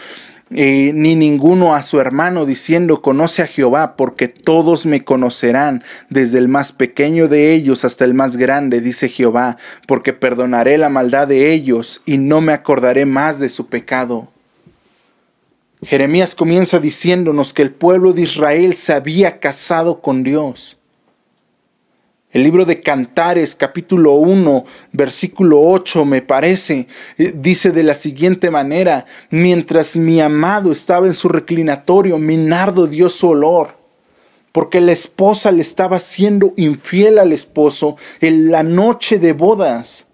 eh, 0.54 0.92
ni 0.94 1.16
ninguno 1.16 1.74
a 1.74 1.82
su 1.82 1.98
hermano 1.98 2.44
diciendo, 2.44 3.00
conoce 3.00 3.42
a 3.42 3.46
Jehová, 3.46 3.96
porque 3.96 4.28
todos 4.28 4.84
me 4.84 5.02
conocerán, 5.02 5.82
desde 6.10 6.38
el 6.38 6.48
más 6.48 6.72
pequeño 6.72 7.26
de 7.28 7.54
ellos 7.54 7.86
hasta 7.86 8.04
el 8.04 8.12
más 8.12 8.36
grande, 8.36 8.82
dice 8.82 9.08
Jehová, 9.08 9.56
porque 9.86 10.12
perdonaré 10.12 10.76
la 10.76 10.90
maldad 10.90 11.26
de 11.28 11.52
ellos 11.52 12.02
y 12.04 12.18
no 12.18 12.42
me 12.42 12.52
acordaré 12.52 13.06
más 13.06 13.38
de 13.38 13.48
su 13.48 13.68
pecado. 13.68 14.31
Jeremías 15.84 16.34
comienza 16.34 16.78
diciéndonos 16.78 17.52
que 17.52 17.62
el 17.62 17.72
pueblo 17.72 18.12
de 18.12 18.22
Israel 18.22 18.74
se 18.74 18.92
había 18.92 19.40
casado 19.40 20.00
con 20.00 20.22
Dios 20.22 20.78
el 22.32 22.44
libro 22.44 22.64
de 22.64 22.80
Cantares, 22.80 23.54
capítulo 23.54 24.14
1, 24.14 24.64
versículo 24.92 25.60
8, 25.60 26.06
me 26.06 26.22
parece, 26.22 26.86
eh, 27.18 27.34
dice 27.36 27.72
de 27.72 27.82
la 27.82 27.92
siguiente 27.94 28.50
manera, 28.50 29.04
mientras 29.28 29.96
mi 29.96 30.18
amado 30.18 30.72
estaba 30.72 31.06
en 31.06 31.12
su 31.12 31.28
reclinatorio, 31.28 32.16
mi 32.16 32.38
nardo 32.38 32.86
dio 32.86 33.10
su 33.10 33.28
olor, 33.28 33.76
porque 34.50 34.80
la 34.80 34.92
esposa 34.92 35.52
le 35.52 35.60
estaba 35.60 36.00
siendo 36.00 36.54
infiel 36.56 37.18
al 37.18 37.34
esposo 37.34 37.96
en 38.22 38.50
la 38.50 38.62
noche 38.62 39.18
de 39.18 39.34
bodas. 39.34 40.06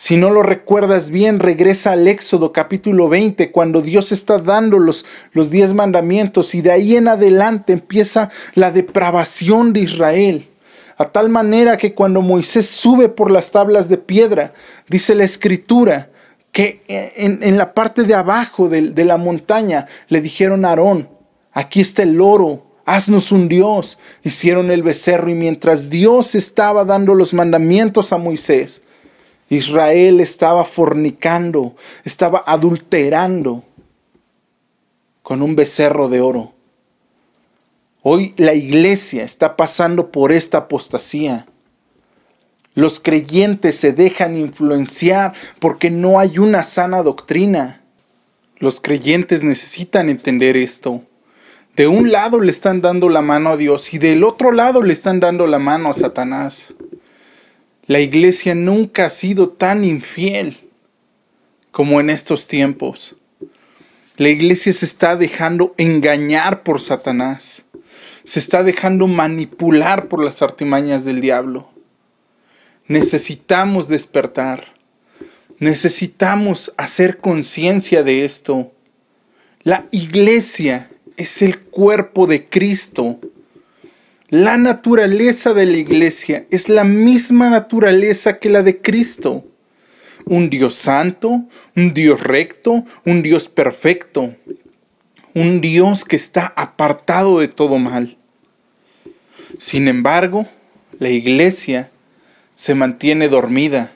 Si 0.00 0.16
no 0.16 0.30
lo 0.30 0.44
recuerdas 0.44 1.10
bien, 1.10 1.40
regresa 1.40 1.90
al 1.90 2.06
Éxodo 2.06 2.52
capítulo 2.52 3.08
20, 3.08 3.50
cuando 3.50 3.82
Dios 3.82 4.12
está 4.12 4.38
dando 4.38 4.78
los, 4.78 5.04
los 5.32 5.50
diez 5.50 5.74
mandamientos 5.74 6.54
y 6.54 6.62
de 6.62 6.70
ahí 6.70 6.94
en 6.94 7.08
adelante 7.08 7.72
empieza 7.72 8.30
la 8.54 8.70
depravación 8.70 9.72
de 9.72 9.80
Israel. 9.80 10.48
A 10.98 11.06
tal 11.06 11.30
manera 11.30 11.76
que 11.76 11.94
cuando 11.94 12.22
Moisés 12.22 12.68
sube 12.68 13.08
por 13.08 13.32
las 13.32 13.50
tablas 13.50 13.88
de 13.88 13.98
piedra, 13.98 14.52
dice 14.88 15.16
la 15.16 15.24
escritura, 15.24 16.10
que 16.52 16.80
en, 16.86 17.56
la 17.56 17.74
parte 17.74 18.04
de 18.04 18.14
abajo 18.14 18.68
de, 18.68 18.90
de 18.90 19.04
la 19.04 19.16
montaña 19.16 19.86
le 20.06 20.20
dijeron 20.20 20.64
a 20.64 20.68
Aarón, 20.68 21.08
aquí 21.50 21.80
está 21.80 22.04
el 22.04 22.20
oro, 22.20 22.68
haznos 22.84 23.32
un 23.32 23.48
Dios. 23.48 23.98
Hicieron 24.22 24.70
el 24.70 24.84
becerro 24.84 25.28
y 25.28 25.34
mientras 25.34 25.90
Dios 25.90 26.36
estaba 26.36 26.84
dando 26.84 27.16
los 27.16 27.34
mandamientos 27.34 28.12
a 28.12 28.16
Moisés, 28.16 28.82
Israel 29.48 30.20
estaba 30.20 30.64
fornicando, 30.64 31.74
estaba 32.04 32.42
adulterando 32.46 33.64
con 35.22 35.42
un 35.42 35.56
becerro 35.56 36.08
de 36.08 36.20
oro. 36.20 36.52
Hoy 38.02 38.34
la 38.36 38.54
iglesia 38.54 39.24
está 39.24 39.56
pasando 39.56 40.10
por 40.10 40.32
esta 40.32 40.58
apostasía. 40.58 41.46
Los 42.74 43.00
creyentes 43.00 43.74
se 43.74 43.92
dejan 43.92 44.36
influenciar 44.36 45.34
porque 45.58 45.90
no 45.90 46.20
hay 46.20 46.38
una 46.38 46.62
sana 46.62 47.02
doctrina. 47.02 47.82
Los 48.58 48.80
creyentes 48.80 49.42
necesitan 49.42 50.08
entender 50.08 50.56
esto. 50.56 51.02
De 51.74 51.88
un 51.88 52.10
lado 52.12 52.40
le 52.40 52.50
están 52.50 52.80
dando 52.80 53.08
la 53.08 53.22
mano 53.22 53.50
a 53.50 53.56
Dios 53.56 53.92
y 53.94 53.98
del 53.98 54.24
otro 54.24 54.52
lado 54.52 54.82
le 54.82 54.92
están 54.92 55.20
dando 55.20 55.46
la 55.46 55.58
mano 55.58 55.90
a 55.90 55.94
Satanás. 55.94 56.74
La 57.88 58.00
iglesia 58.00 58.54
nunca 58.54 59.06
ha 59.06 59.10
sido 59.10 59.48
tan 59.48 59.82
infiel 59.82 60.58
como 61.70 62.00
en 62.00 62.10
estos 62.10 62.46
tiempos. 62.46 63.16
La 64.18 64.28
iglesia 64.28 64.74
se 64.74 64.84
está 64.84 65.16
dejando 65.16 65.74
engañar 65.78 66.64
por 66.64 66.82
Satanás. 66.82 67.64
Se 68.24 68.40
está 68.40 68.62
dejando 68.62 69.06
manipular 69.06 70.08
por 70.08 70.22
las 70.22 70.42
artimañas 70.42 71.06
del 71.06 71.22
diablo. 71.22 71.70
Necesitamos 72.88 73.88
despertar. 73.88 74.74
Necesitamos 75.58 76.74
hacer 76.76 77.16
conciencia 77.16 78.02
de 78.02 78.26
esto. 78.26 78.70
La 79.62 79.86
iglesia 79.92 80.90
es 81.16 81.40
el 81.40 81.58
cuerpo 81.58 82.26
de 82.26 82.50
Cristo 82.50 83.18
la 84.30 84.58
naturaleza 84.58 85.54
de 85.54 85.64
la 85.64 85.78
iglesia 85.78 86.46
es 86.50 86.68
la 86.68 86.84
misma 86.84 87.48
naturaleza 87.48 88.38
que 88.38 88.50
la 88.50 88.62
de 88.62 88.80
Cristo. 88.82 89.46
Un 90.26 90.50
Dios 90.50 90.74
santo, 90.74 91.44
un 91.74 91.94
Dios 91.94 92.22
recto, 92.22 92.84
un 93.06 93.22
Dios 93.22 93.48
perfecto, 93.48 94.34
un 95.32 95.62
Dios 95.62 96.04
que 96.04 96.16
está 96.16 96.52
apartado 96.56 97.40
de 97.40 97.48
todo 97.48 97.78
mal. 97.78 98.18
Sin 99.58 99.88
embargo, 99.88 100.46
la 100.98 101.08
iglesia 101.08 101.90
se 102.54 102.74
mantiene 102.74 103.28
dormida. 103.28 103.92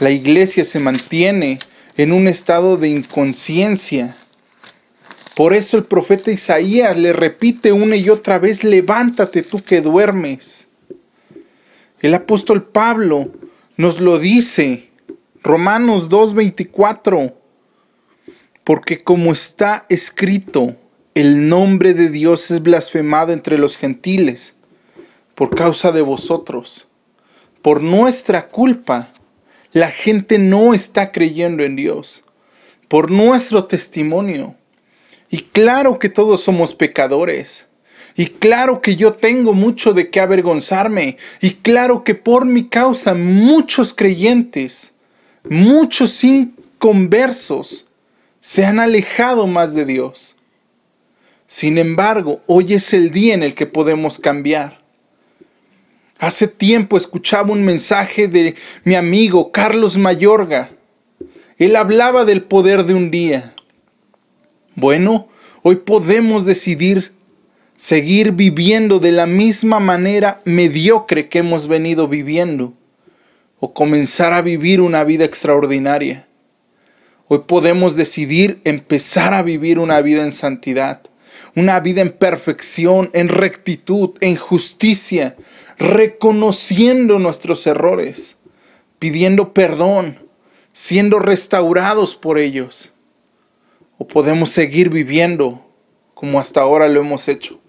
La 0.00 0.10
iglesia 0.10 0.66
se 0.66 0.78
mantiene 0.78 1.58
en 1.96 2.12
un 2.12 2.28
estado 2.28 2.76
de 2.76 2.88
inconsciencia 2.88 4.14
por 5.38 5.54
eso 5.54 5.76
el 5.76 5.84
profeta 5.84 6.32
Isaías 6.32 6.98
le 6.98 7.12
repite 7.12 7.70
una 7.70 7.94
y 7.94 8.10
otra 8.10 8.40
vez, 8.40 8.64
levántate 8.64 9.44
tú 9.44 9.62
que 9.62 9.80
duermes. 9.80 10.66
El 12.00 12.14
apóstol 12.14 12.64
Pablo 12.64 13.30
nos 13.76 14.00
lo 14.00 14.18
dice, 14.18 14.88
Romanos 15.44 16.08
2.24, 16.08 17.34
porque 18.64 18.98
como 18.98 19.30
está 19.30 19.86
escrito, 19.88 20.74
el 21.14 21.48
nombre 21.48 21.94
de 21.94 22.08
Dios 22.08 22.50
es 22.50 22.60
blasfemado 22.60 23.32
entre 23.32 23.58
los 23.58 23.76
gentiles 23.76 24.56
por 25.36 25.54
causa 25.54 25.92
de 25.92 26.02
vosotros. 26.02 26.88
Por 27.62 27.80
nuestra 27.80 28.48
culpa, 28.48 29.12
la 29.70 29.92
gente 29.92 30.40
no 30.40 30.74
está 30.74 31.12
creyendo 31.12 31.62
en 31.62 31.76
Dios. 31.76 32.24
Por 32.88 33.12
nuestro 33.12 33.66
testimonio, 33.66 34.56
y 35.30 35.42
claro 35.42 35.98
que 35.98 36.08
todos 36.08 36.42
somos 36.42 36.74
pecadores. 36.74 37.66
Y 38.16 38.26
claro 38.26 38.80
que 38.80 38.96
yo 38.96 39.14
tengo 39.14 39.54
mucho 39.54 39.92
de 39.92 40.10
qué 40.10 40.20
avergonzarme. 40.20 41.18
Y 41.40 41.52
claro 41.52 42.02
que 42.02 42.16
por 42.16 42.46
mi 42.46 42.66
causa 42.66 43.14
muchos 43.14 43.94
creyentes, 43.94 44.94
muchos 45.48 46.24
inconversos, 46.24 47.86
se 48.40 48.64
han 48.64 48.80
alejado 48.80 49.46
más 49.46 49.74
de 49.74 49.84
Dios. 49.84 50.34
Sin 51.46 51.78
embargo, 51.78 52.42
hoy 52.46 52.74
es 52.74 52.92
el 52.92 53.10
día 53.10 53.34
en 53.34 53.42
el 53.42 53.54
que 53.54 53.66
podemos 53.66 54.18
cambiar. 54.18 54.80
Hace 56.18 56.48
tiempo 56.48 56.96
escuchaba 56.96 57.52
un 57.52 57.64
mensaje 57.64 58.26
de 58.26 58.56
mi 58.82 58.96
amigo 58.96 59.52
Carlos 59.52 59.96
Mayorga. 59.96 60.70
Él 61.56 61.76
hablaba 61.76 62.24
del 62.24 62.42
poder 62.42 62.84
de 62.84 62.94
un 62.94 63.10
día. 63.12 63.54
Bueno, 64.80 65.26
hoy 65.62 65.74
podemos 65.74 66.46
decidir 66.46 67.12
seguir 67.76 68.30
viviendo 68.30 69.00
de 69.00 69.10
la 69.10 69.26
misma 69.26 69.80
manera 69.80 70.40
mediocre 70.44 71.28
que 71.28 71.40
hemos 71.40 71.66
venido 71.66 72.06
viviendo 72.06 72.74
o 73.58 73.74
comenzar 73.74 74.32
a 74.32 74.40
vivir 74.40 74.80
una 74.80 75.02
vida 75.02 75.24
extraordinaria. 75.24 76.28
Hoy 77.26 77.40
podemos 77.44 77.96
decidir 77.96 78.60
empezar 78.62 79.34
a 79.34 79.42
vivir 79.42 79.80
una 79.80 80.00
vida 80.00 80.22
en 80.22 80.30
santidad, 80.30 81.00
una 81.56 81.80
vida 81.80 82.00
en 82.00 82.12
perfección, 82.12 83.10
en 83.14 83.30
rectitud, 83.30 84.10
en 84.20 84.36
justicia, 84.36 85.34
reconociendo 85.76 87.18
nuestros 87.18 87.66
errores, 87.66 88.36
pidiendo 89.00 89.52
perdón, 89.52 90.20
siendo 90.72 91.18
restaurados 91.18 92.14
por 92.14 92.38
ellos 92.38 92.92
o 93.98 94.06
podemos 94.06 94.50
seguir 94.50 94.88
viviendo 94.88 95.64
como 96.14 96.40
hasta 96.40 96.60
ahora 96.60 96.88
lo 96.88 97.00
hemos 97.00 97.28
hecho. 97.28 97.60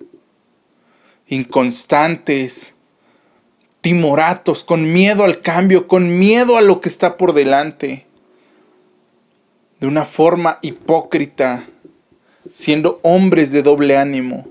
Inconstantes, 1.28 2.74
timoratos, 3.82 4.64
con 4.64 4.92
miedo 4.92 5.24
al 5.24 5.42
cambio, 5.42 5.88
con 5.88 6.18
miedo 6.18 6.58
a 6.58 6.62
lo 6.62 6.82
que 6.82 6.90
está 6.90 7.18
por 7.18 7.34
delante. 7.34 8.06
De 9.80 9.88
una 9.88 10.06
forma 10.06 10.60
hipócrita, 10.62 11.68
siendo 12.54 13.00
hombres 13.04 13.52
de 13.52 13.64
doble 13.64 13.98
ánimo. 13.98 14.48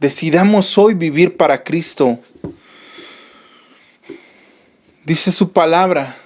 Decidamos 0.00 0.78
hoy 0.78 0.94
vivir 0.94 1.36
para 1.36 1.64
Cristo. 1.64 2.18
Dice 5.04 5.32
su 5.32 5.52
palabra 5.52 6.16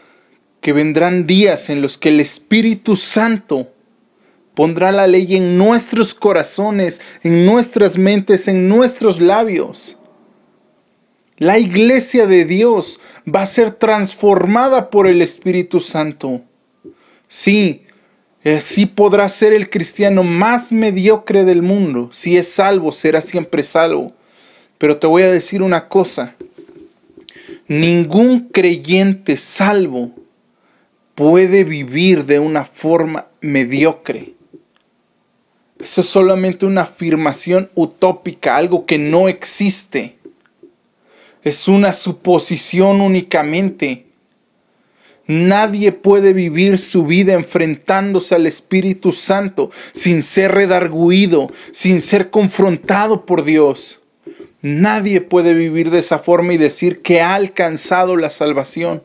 que 0.61 0.73
vendrán 0.73 1.27
días 1.27 1.69
en 1.69 1.83
los 1.83 1.99
que 1.99 2.11
el 2.11 2.21
Espíritu 2.21 2.97
Santo 2.97 3.72
Pondrá 4.55 4.93
la 4.93 5.07
ley 5.07 5.37
en 5.37 5.57
nuestros 5.57 6.15
corazones, 6.15 7.01
en 7.23 7.47
nuestras 7.47 7.97
mentes, 7.97 8.49
en 8.49 8.69
nuestros 8.69 9.21
labios. 9.21 9.97
La 11.39 11.59
iglesia 11.59 12.27
de 12.27 12.45
Dios 12.45 13.01
va 13.27 13.43
a 13.43 13.47
ser 13.47 13.73
transformada 13.73 14.91
por 14.91 15.07
el 15.07 15.23
Espíritu 15.23 15.81
Santo. 15.81 16.43
Sí, 17.29 17.87
así 18.45 18.87
podrá 18.87 19.29
ser 19.31 19.55
el 19.55 19.71
cristiano 19.71 20.23
más 20.23 20.71
mediocre 20.71 21.45
del 21.45 21.63
mundo. 21.63 22.11
Si 22.13 22.37
es 22.37 22.49
salvo, 22.49 22.93
será 22.93 23.23
siempre 23.23 23.65
salvo. 23.65 24.13
Pero 24.77 24.99
te 24.99 25.07
voy 25.07 25.23
a 25.23 25.33
decir 25.33 25.63
una 25.63 25.89
cosa. 25.89 26.37
Ningún 27.69 28.49
creyente 28.51 29.39
salvo 29.39 30.13
puede 31.15 31.65
vivir 31.65 32.27
de 32.27 32.39
una 32.39 32.65
forma 32.65 33.29
mediocre. 33.41 34.35
Eso 35.83 36.03
es 36.03 36.07
solamente 36.07 36.65
una 36.65 36.83
afirmación 36.83 37.69
utópica, 37.75 38.57
algo 38.57 38.87
que 38.87 38.99
no 38.99 39.29
existe. 39.29 40.17
Es 41.43 41.67
una 41.67 41.93
suposición 41.93 43.01
únicamente. 43.01 44.07
Nadie 45.27 45.91
puede 45.91 46.35
vivir 46.35 46.79
su 46.79 47.05
vida 47.05 47.33
enfrentándose 47.33 48.37
al 48.37 48.47
Espíritu 48.47 49.13
Santo 49.13 49.73
sin 49.93 50.23
ser 50.23 50.53
redarguido, 50.53 51.51
sin 51.73 52.01
ser 52.01 52.31
confrontado 52.31 53.27
por 53.27 53.43
Dios. 53.43 54.02
Nadie 54.63 55.21
puede 55.21 55.55
vivir 55.55 55.91
de 55.91 55.99
esa 55.99 56.21
forma 56.21 56.55
y 56.55 56.57
decir 56.57 57.03
que 57.03 57.21
ha 57.21 57.35
alcanzado 57.35 58.17
la 58.17 58.31
salvación. 58.31 59.03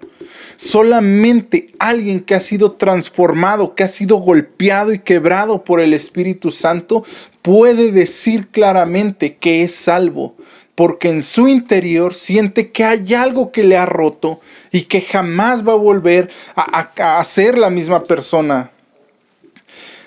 Solamente 0.55 1.69
alguien 1.79 2.19
que 2.19 2.35
ha 2.35 2.39
sido 2.39 2.73
transformado, 2.73 3.73
que 3.73 3.83
ha 3.83 3.87
sido 3.87 4.17
golpeado 4.17 4.93
y 4.93 4.99
quebrado 4.99 5.63
por 5.63 5.81
el 5.81 5.95
Espíritu 5.95 6.51
Santo, 6.51 7.03
puede 7.41 7.91
decir 7.91 8.49
claramente 8.49 9.37
que 9.37 9.63
es 9.63 9.73
salvo, 9.73 10.35
porque 10.75 11.09
en 11.09 11.23
su 11.23 11.47
interior 11.47 12.13
siente 12.13 12.71
que 12.71 12.83
hay 12.83 13.15
algo 13.15 13.51
que 13.51 13.63
le 13.63 13.77
ha 13.77 13.87
roto 13.87 14.41
y 14.71 14.83
que 14.83 15.01
jamás 15.01 15.67
va 15.67 15.73
a 15.73 15.77
volver 15.77 16.29
a, 16.55 17.23
ser 17.23 17.57
la 17.57 17.71
misma 17.71 18.03
persona. 18.03 18.69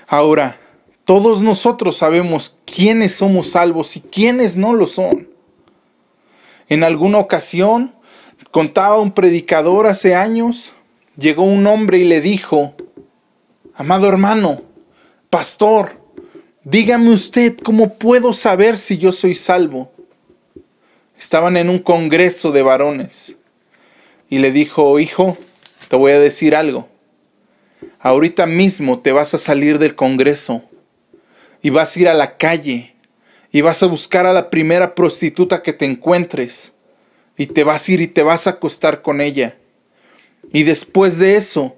Ahora, 0.06 0.60
todos 1.04 1.40
nosotros 1.40 1.96
sabemos 1.96 2.56
quiénes 2.64 3.16
somos 3.16 3.50
salvos 3.50 3.96
y 3.96 4.00
quiénes 4.00 4.56
no 4.56 4.74
lo 4.74 4.86
son. 4.86 5.29
En 6.70 6.84
alguna 6.84 7.18
ocasión, 7.18 7.92
contaba 8.52 9.00
un 9.00 9.10
predicador 9.10 9.88
hace 9.88 10.14
años, 10.14 10.72
llegó 11.18 11.42
un 11.42 11.66
hombre 11.66 11.98
y 11.98 12.04
le 12.04 12.20
dijo, 12.20 12.74
amado 13.74 14.08
hermano, 14.08 14.62
pastor, 15.30 16.00
dígame 16.62 17.10
usted 17.10 17.56
cómo 17.58 17.94
puedo 17.94 18.32
saber 18.32 18.76
si 18.76 18.98
yo 18.98 19.10
soy 19.10 19.34
salvo. 19.34 19.90
Estaban 21.18 21.56
en 21.56 21.70
un 21.70 21.80
congreso 21.80 22.52
de 22.52 22.62
varones 22.62 23.36
y 24.28 24.38
le 24.38 24.52
dijo, 24.52 25.00
hijo, 25.00 25.36
te 25.88 25.96
voy 25.96 26.12
a 26.12 26.20
decir 26.20 26.54
algo. 26.54 26.88
Ahorita 27.98 28.46
mismo 28.46 29.00
te 29.00 29.10
vas 29.10 29.34
a 29.34 29.38
salir 29.38 29.80
del 29.80 29.96
congreso 29.96 30.62
y 31.62 31.70
vas 31.70 31.96
a 31.96 32.00
ir 32.00 32.08
a 32.08 32.14
la 32.14 32.36
calle 32.36 32.94
y 33.52 33.60
vas 33.60 33.82
a 33.82 33.86
buscar 33.86 34.26
a 34.26 34.32
la 34.32 34.50
primera 34.50 34.94
prostituta 34.94 35.62
que 35.62 35.72
te 35.72 35.84
encuentres 35.84 36.72
y 37.36 37.46
te 37.46 37.64
vas 37.64 37.88
a 37.88 37.92
ir 37.92 38.00
y 38.00 38.06
te 38.06 38.22
vas 38.22 38.46
a 38.46 38.50
acostar 38.50 39.02
con 39.02 39.20
ella. 39.20 39.56
Y 40.52 40.62
después 40.62 41.18
de 41.18 41.36
eso, 41.36 41.76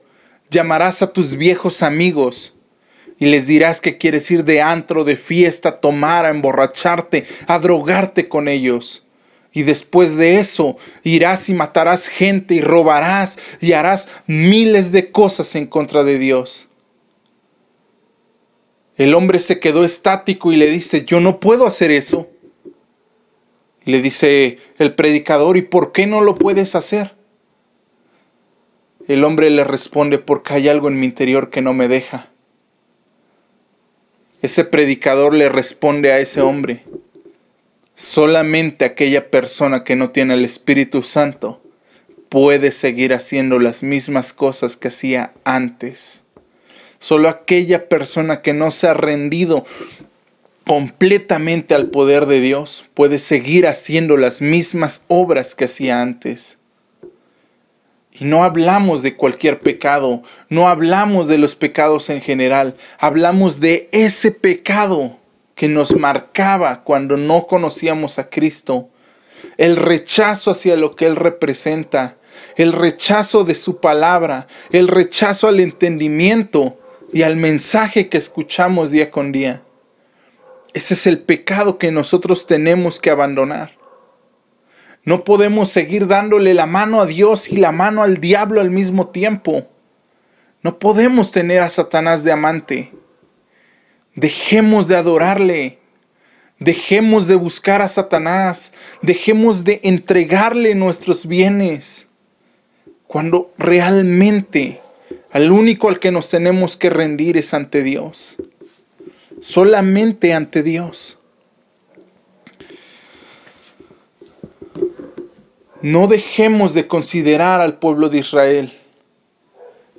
llamarás 0.51 1.03
a 1.03 1.13
tus 1.13 1.37
viejos 1.37 1.83
amigos 1.83 2.55
y 3.19 3.27
les 3.27 3.47
dirás 3.47 3.81
que 3.81 3.99
quieres 3.99 4.31
ir 4.31 4.45
de 4.45 4.61
antro, 4.61 5.05
de 5.05 5.17
fiesta, 5.17 5.69
a 5.69 5.81
tomar, 5.81 6.25
a 6.25 6.31
emborracharte, 6.31 7.25
a 7.47 7.59
drogarte 7.59 8.29
con 8.29 8.49
ellos. 8.49 9.05
Y 9.53 9.63
después 9.63 10.17
de 10.17 10.41
eso 10.41 10.77
irás 11.05 11.49
y 11.49 11.55
matarás 11.55 12.09
gente 12.09 12.55
y 12.55 12.61
robarás 12.61 13.39
y 13.61 13.73
harás 13.73 14.09
miles 14.27 14.93
de 14.93 15.11
cosas 15.11 15.55
en 15.55 15.67
contra 15.67 16.05
de 16.05 16.19
Dios. 16.19 16.69
El 18.97 19.15
hombre 19.15 19.39
se 19.39 19.59
quedó 19.59 19.85
estático 19.85 20.53
y 20.53 20.57
le 20.57 20.69
dice, 20.69 21.05
yo 21.05 21.21
no 21.21 21.41
puedo 21.41 21.67
hacer 21.67 21.91
eso. 21.91 22.29
Le 23.85 24.01
dice 24.01 24.59
el 24.79 24.95
predicador, 24.95 25.57
¿y 25.57 25.63
por 25.63 25.93
qué 25.93 26.07
no 26.07 26.21
lo 26.21 26.35
puedes 26.35 26.75
hacer? 26.75 27.15
El 29.09 29.25
hombre 29.25 29.51
le 29.51 29.65
responde, 29.65 30.19
porque 30.19 30.55
hay 30.55 30.69
algo 30.69 30.89
en 30.89 31.01
mi 31.01 31.07
interior 31.07 31.51
que 31.51 31.63
no 31.63 31.73
me 31.73 31.89
deja. 31.89 32.29
Ese 34.43 34.65
predicador 34.65 35.35
le 35.35 35.49
responde 35.49 36.13
a 36.13 36.19
ese 36.19 36.41
hombre, 36.41 36.85
solamente 37.97 38.85
aquella 38.85 39.31
persona 39.31 39.85
que 39.85 39.97
no 39.97 40.11
tiene 40.11 40.35
el 40.35 40.45
Espíritu 40.45 41.03
Santo 41.03 41.63
puede 42.29 42.73
seguir 42.73 43.13
haciendo 43.13 43.59
las 43.59 43.83
mismas 43.83 44.33
cosas 44.33 44.77
que 44.77 44.89
hacía 44.89 45.33
antes. 45.45 46.22
Solo 47.03 47.29
aquella 47.29 47.89
persona 47.89 48.43
que 48.43 48.53
no 48.53 48.71
se 48.71 48.87
ha 48.87 48.95
rendido 48.95 49.65
completamente 50.65 51.75
al 51.75 51.89
poder 51.89 52.27
de 52.27 52.41
Dios 52.41 52.85
puede 52.95 53.19
seguir 53.19 53.67
haciendo 53.67 54.17
las 54.17 54.41
mismas 54.41 55.03
obras 55.09 55.57
que 55.57 55.65
hacía 55.65 56.01
antes. 56.01 56.59
Y 58.13 58.25
no 58.25 58.45
hablamos 58.45 59.03
de 59.03 59.17
cualquier 59.17 59.59
pecado, 59.59 60.23
no 60.49 60.69
hablamos 60.69 61.27
de 61.27 61.39
los 61.39 61.57
pecados 61.57 62.09
en 62.09 62.21
general, 62.21 62.77
hablamos 63.01 63.59
de 63.59 63.89
ese 63.91 64.31
pecado 64.31 65.17
que 65.57 65.67
nos 65.67 65.97
marcaba 65.97 66.85
cuando 66.85 67.17
no 67.17 67.49
conocíamos 67.49 68.21
a 68.21 68.31
Cristo, 68.31 68.91
el 69.57 69.75
rechazo 69.75 70.53
hacia 70.53 70.77
lo 70.77 70.95
que 70.95 71.07
Él 71.07 71.17
representa, 71.17 72.15
el 72.55 72.73
rechazo 72.73 73.43
de 73.43 73.57
su 73.57 73.81
palabra, 73.81 74.47
el 74.71 74.87
rechazo 74.87 75.49
al 75.49 75.59
entendimiento 75.59 76.79
y 77.13 77.23
al 77.23 77.37
mensaje 77.37 78.09
que 78.09 78.17
escuchamos 78.17 78.91
día 78.91 79.11
con 79.11 79.33
día. 79.33 79.63
Ese 80.73 80.95
es 80.95 81.07
el 81.07 81.19
pecado 81.19 81.77
que 81.77 81.93
nosotros 81.93 82.47
tenemos 82.47 82.99
que 82.99 83.11
abandonar. 83.11 83.77
No 85.05 85.25
podemos 85.25 85.69
seguir 85.69 86.07
dándole 86.07 86.55
la 86.55 86.67
mano 86.67 87.01
a 87.01 87.07
Dios 87.07 87.51
y 87.51 87.57
la 87.57 87.73
mano 87.73 88.03
al 88.03 88.19
diablo 88.19 88.61
al 88.61 88.71
mismo 88.71 89.09
tiempo. 89.09 89.69
No 90.63 90.79
podemos 90.79 91.33
tener 91.33 91.61
a 91.61 91.69
Satanás 91.69 92.25
de 92.25 92.33
amante. 92.33 92.93
Dejemos 94.15 94.89
de 94.89 94.97
adorarle. 94.97 95.81
Dejemos 96.59 97.27
de 97.27 97.35
buscar 97.35 97.83
a 97.83 97.89
Satanás. 97.89 98.73
Dejemos 99.03 99.65
de 99.65 99.81
entregarle 99.83 100.75
nuestros 100.75 101.27
bienes. 101.27 102.07
Cuando 103.09 103.53
realmente 103.59 104.81
al 105.33 105.51
único 105.51 105.89
al 105.89 105.99
que 105.99 106.13
nos 106.13 106.29
tenemos 106.29 106.77
que 106.77 106.91
rendir 106.91 107.39
es 107.39 107.55
ante 107.55 107.83
Dios. 107.83 108.37
Solamente 109.41 110.35
ante 110.35 110.63
Dios. 110.63 111.19
No 115.81 116.07
dejemos 116.07 116.75
de 116.75 116.87
considerar 116.87 117.61
al 117.61 117.79
pueblo 117.79 118.09
de 118.09 118.19
Israel. 118.19 118.73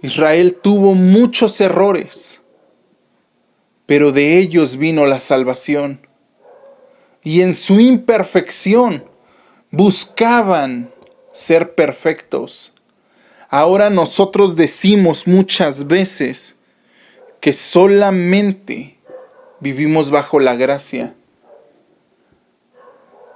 Israel 0.02 0.56
tuvo 0.62 0.94
muchos 0.94 1.60
errores, 1.60 2.42
pero 3.86 4.12
de 4.12 4.38
ellos 4.38 4.78
vino 4.78 5.06
la 5.08 5.20
salvación. 5.20 6.08
Y 7.24 7.42
en 7.42 7.54
su 7.54 7.80
imperfección 7.80 9.06
buscaban 9.72 10.92
ser 11.34 11.74
perfectos 11.74 12.73
Ahora 13.56 13.92
nosotros 13.92 14.56
decimos 14.56 15.28
muchas 15.28 15.86
veces 15.86 16.56
que 17.40 17.54
solamente 17.54 18.98
vivimos 19.60 20.10
bajo 20.10 20.40
la 20.40 20.56
gracia. 20.56 21.14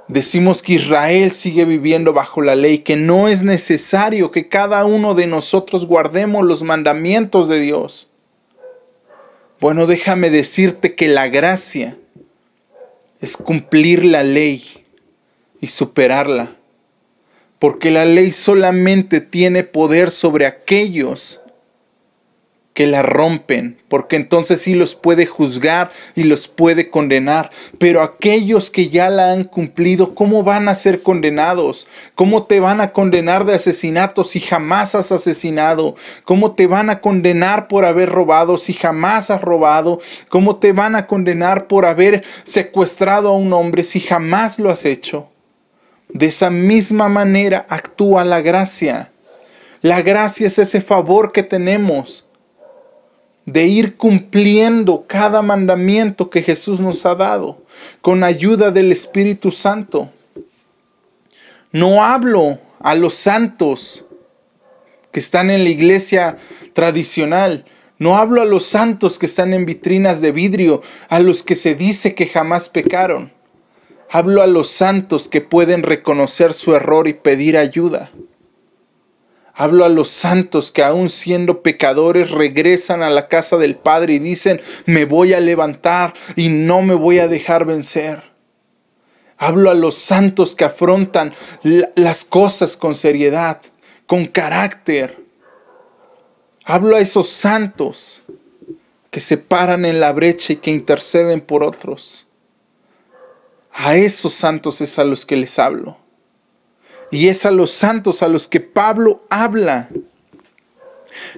Decimos 0.07 0.63
que 0.63 0.73
Israel 0.73 1.33
sigue 1.33 1.65
viviendo 1.65 2.13
bajo 2.13 2.41
la 2.41 2.55
ley, 2.55 2.79
que 2.79 2.95
no 2.95 3.27
es 3.27 3.43
necesario 3.43 4.31
que 4.31 4.49
cada 4.49 4.85
uno 4.85 5.13
de 5.13 5.27
nosotros 5.27 5.85
guardemos 5.85 6.43
los 6.43 6.63
mandamientos 6.63 7.47
de 7.47 7.59
Dios. 7.59 8.09
Bueno, 9.59 9.85
déjame 9.85 10.31
decirte 10.31 10.95
que 10.95 11.09
la 11.09 11.27
gracia 11.27 11.95
es 13.21 13.37
cumplir 13.37 14.03
la 14.03 14.23
ley 14.23 14.83
y 15.61 15.67
superarla 15.67 16.56
porque 17.59 17.91
la 17.91 18.05
ley 18.05 18.31
solamente 18.31 19.21
tiene 19.21 19.63
poder 19.63 20.11
sobre 20.11 20.45
aquellos 20.45 21.41
que 22.77 22.85
la 22.85 23.01
rompen, 23.01 23.81
porque 23.87 24.17
entonces 24.17 24.61
sí 24.61 24.75
los 24.75 24.93
puede 24.93 25.25
juzgar 25.25 25.89
y 26.13 26.25
los 26.25 26.47
puede 26.47 26.91
condenar. 26.91 27.49
Pero 27.79 28.03
aquellos 28.03 28.69
que 28.69 28.89
ya 28.89 29.09
la 29.09 29.31
han 29.31 29.45
cumplido, 29.45 30.13
¿cómo 30.13 30.43
van 30.43 30.69
a 30.69 30.75
ser 30.75 31.01
condenados? 31.01 31.87
¿Cómo 32.13 32.43
te 32.43 32.59
van 32.59 32.79
a 32.79 32.93
condenar 32.93 33.45
de 33.45 33.55
asesinato 33.55 34.23
si 34.23 34.39
jamás 34.39 34.93
has 34.93 35.11
asesinado? 35.11 35.95
¿Cómo 36.23 36.53
te 36.53 36.67
van 36.67 36.91
a 36.91 37.01
condenar 37.01 37.67
por 37.67 37.83
haber 37.83 38.09
robado 38.09 38.59
si 38.59 38.73
jamás 38.73 39.31
has 39.31 39.41
robado? 39.41 39.99
¿Cómo 40.29 40.57
te 40.57 40.71
van 40.71 40.95
a 40.95 41.07
condenar 41.07 41.65
por 41.65 41.87
haber 41.87 42.23
secuestrado 42.43 43.29
a 43.29 43.37
un 43.37 43.53
hombre 43.53 43.83
si 43.83 44.01
jamás 44.01 44.59
lo 44.59 44.69
has 44.69 44.85
hecho? 44.85 45.31
De 46.09 46.27
esa 46.27 46.49
misma 46.49 47.09
manera 47.09 47.65
actúa 47.69 48.23
la 48.23 48.41
gracia. 48.41 49.11
La 49.81 50.01
gracia 50.01 50.47
es 50.47 50.57
ese 50.57 50.81
favor 50.81 51.31
que 51.31 51.43
tenemos 51.43 52.25
de 53.45 53.65
ir 53.65 53.95
cumpliendo 53.95 55.05
cada 55.07 55.41
mandamiento 55.41 56.29
que 56.29 56.43
Jesús 56.43 56.81
nos 56.81 57.05
ha 57.05 57.15
dado 57.15 57.63
con 58.01 58.23
ayuda 58.23 58.71
del 58.71 58.91
Espíritu 58.91 59.51
Santo. 59.51 60.11
No 61.71 62.03
hablo 62.03 62.59
a 62.79 62.93
los 62.93 63.13
santos 63.13 64.03
que 65.11 65.21
están 65.21 65.49
en 65.49 65.63
la 65.63 65.69
iglesia 65.69 66.37
tradicional. 66.73 67.65
No 67.99 68.17
hablo 68.17 68.41
a 68.41 68.45
los 68.45 68.65
santos 68.65 69.17
que 69.17 69.25
están 69.25 69.53
en 69.53 69.65
vitrinas 69.65 70.21
de 70.21 70.31
vidrio, 70.31 70.81
a 71.07 71.19
los 71.19 71.41
que 71.41 71.55
se 71.55 71.73
dice 71.73 72.15
que 72.15 72.27
jamás 72.27 72.69
pecaron. 72.69 73.31
Hablo 74.09 74.41
a 74.41 74.47
los 74.47 74.69
santos 74.69 75.27
que 75.27 75.41
pueden 75.41 75.83
reconocer 75.83 76.53
su 76.53 76.75
error 76.75 77.07
y 77.07 77.13
pedir 77.13 77.57
ayuda. 77.57 78.09
Hablo 79.53 79.85
a 79.85 79.89
los 79.89 80.09
santos 80.09 80.71
que 80.71 80.83
aún 80.83 81.09
siendo 81.09 81.63
pecadores 81.63 82.31
regresan 82.31 83.01
a 83.01 83.09
la 83.09 83.27
casa 83.27 83.57
del 83.57 83.75
Padre 83.75 84.13
y 84.13 84.19
dicen, 84.19 84.61
me 84.85 85.05
voy 85.05 85.33
a 85.33 85.39
levantar 85.39 86.13
y 86.35 86.49
no 86.49 86.83
me 86.83 86.93
voy 86.93 87.19
a 87.19 87.27
dejar 87.27 87.65
vencer. 87.65 88.23
Hablo 89.35 89.71
a 89.71 89.73
los 89.73 89.95
santos 89.95 90.55
que 90.55 90.63
afrontan 90.63 91.33
las 91.95 92.23
cosas 92.23 92.77
con 92.77 92.93
seriedad, 92.93 93.59
con 94.05 94.25
carácter. 94.25 95.23
Hablo 96.63 96.95
a 96.95 96.99
esos 96.99 97.29
santos 97.29 98.21
que 99.09 99.19
se 99.19 99.37
paran 99.37 99.85
en 99.85 99.99
la 99.99 100.11
brecha 100.11 100.53
y 100.53 100.57
que 100.57 100.69
interceden 100.69 101.41
por 101.41 101.63
otros. 101.63 102.26
A 103.79 103.95
esos 103.95 104.33
santos 104.33 104.81
es 104.81 104.97
a 104.97 105.03
los 105.03 105.23
que 105.23 105.37
les 105.37 105.59
hablo. 105.59 105.99
Y 107.11 107.27
es 107.27 107.45
a 107.45 107.51
los 107.51 107.69
santos 107.69 108.23
a 108.23 108.27
los 108.27 108.47
que 108.47 108.59
Pablo 108.59 109.23
habla. 109.29 109.89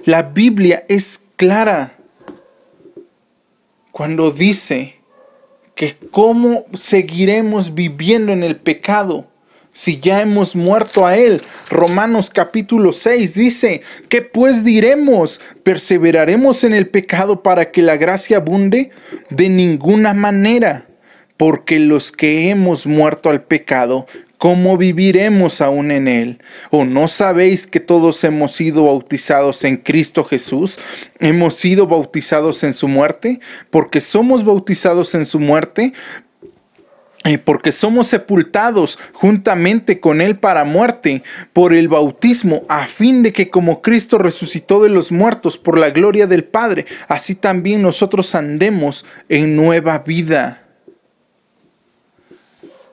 La 0.06 0.22
Biblia 0.22 0.86
es 0.88 1.20
clara 1.36 1.98
cuando 3.92 4.30
dice 4.30 4.96
que 5.74 5.98
cómo 6.10 6.64
seguiremos 6.72 7.74
viviendo 7.74 8.32
en 8.32 8.42
el 8.42 8.56
pecado 8.56 9.26
si 9.74 10.00
ya 10.00 10.22
hemos 10.22 10.56
muerto 10.56 11.04
a 11.06 11.18
él. 11.18 11.42
Romanos 11.68 12.30
capítulo 12.30 12.94
6 12.94 13.34
dice, 13.34 13.82
¿qué 14.08 14.22
pues 14.22 14.64
diremos? 14.64 15.42
¿Perseveraremos 15.62 16.64
en 16.64 16.72
el 16.72 16.88
pecado 16.88 17.42
para 17.42 17.70
que 17.70 17.82
la 17.82 17.98
gracia 17.98 18.38
abunde? 18.38 18.90
De 19.28 19.50
ninguna 19.50 20.14
manera, 20.14 20.89
porque 21.40 21.78
los 21.78 22.12
que 22.12 22.50
hemos 22.50 22.86
muerto 22.86 23.30
al 23.30 23.42
pecado, 23.44 24.04
¿cómo 24.36 24.76
viviremos 24.76 25.62
aún 25.62 25.90
en 25.90 26.06
él? 26.06 26.42
¿O 26.68 26.84
no 26.84 27.08
sabéis 27.08 27.66
que 27.66 27.80
todos 27.80 28.22
hemos 28.24 28.52
sido 28.52 28.84
bautizados 28.84 29.64
en 29.64 29.78
Cristo 29.78 30.22
Jesús? 30.24 30.78
¿Hemos 31.18 31.54
sido 31.54 31.86
bautizados 31.86 32.62
en 32.62 32.74
su 32.74 32.88
muerte? 32.88 33.40
Porque 33.70 34.02
somos 34.02 34.44
bautizados 34.44 35.14
en 35.14 35.24
su 35.24 35.40
muerte, 35.40 35.94
eh, 37.24 37.38
porque 37.38 37.72
somos 37.72 38.08
sepultados 38.08 38.98
juntamente 39.14 39.98
con 39.98 40.20
Él 40.20 40.36
para 40.36 40.64
muerte 40.64 41.22
por 41.54 41.72
el 41.72 41.88
bautismo, 41.88 42.64
a 42.68 42.84
fin 42.84 43.22
de 43.22 43.32
que 43.32 43.48
como 43.48 43.80
Cristo 43.80 44.18
resucitó 44.18 44.82
de 44.82 44.90
los 44.90 45.10
muertos 45.10 45.56
por 45.56 45.78
la 45.78 45.88
gloria 45.88 46.26
del 46.26 46.44
Padre, 46.44 46.84
así 47.08 47.34
también 47.34 47.80
nosotros 47.80 48.34
andemos 48.34 49.06
en 49.30 49.56
nueva 49.56 50.00
vida. 50.00 50.66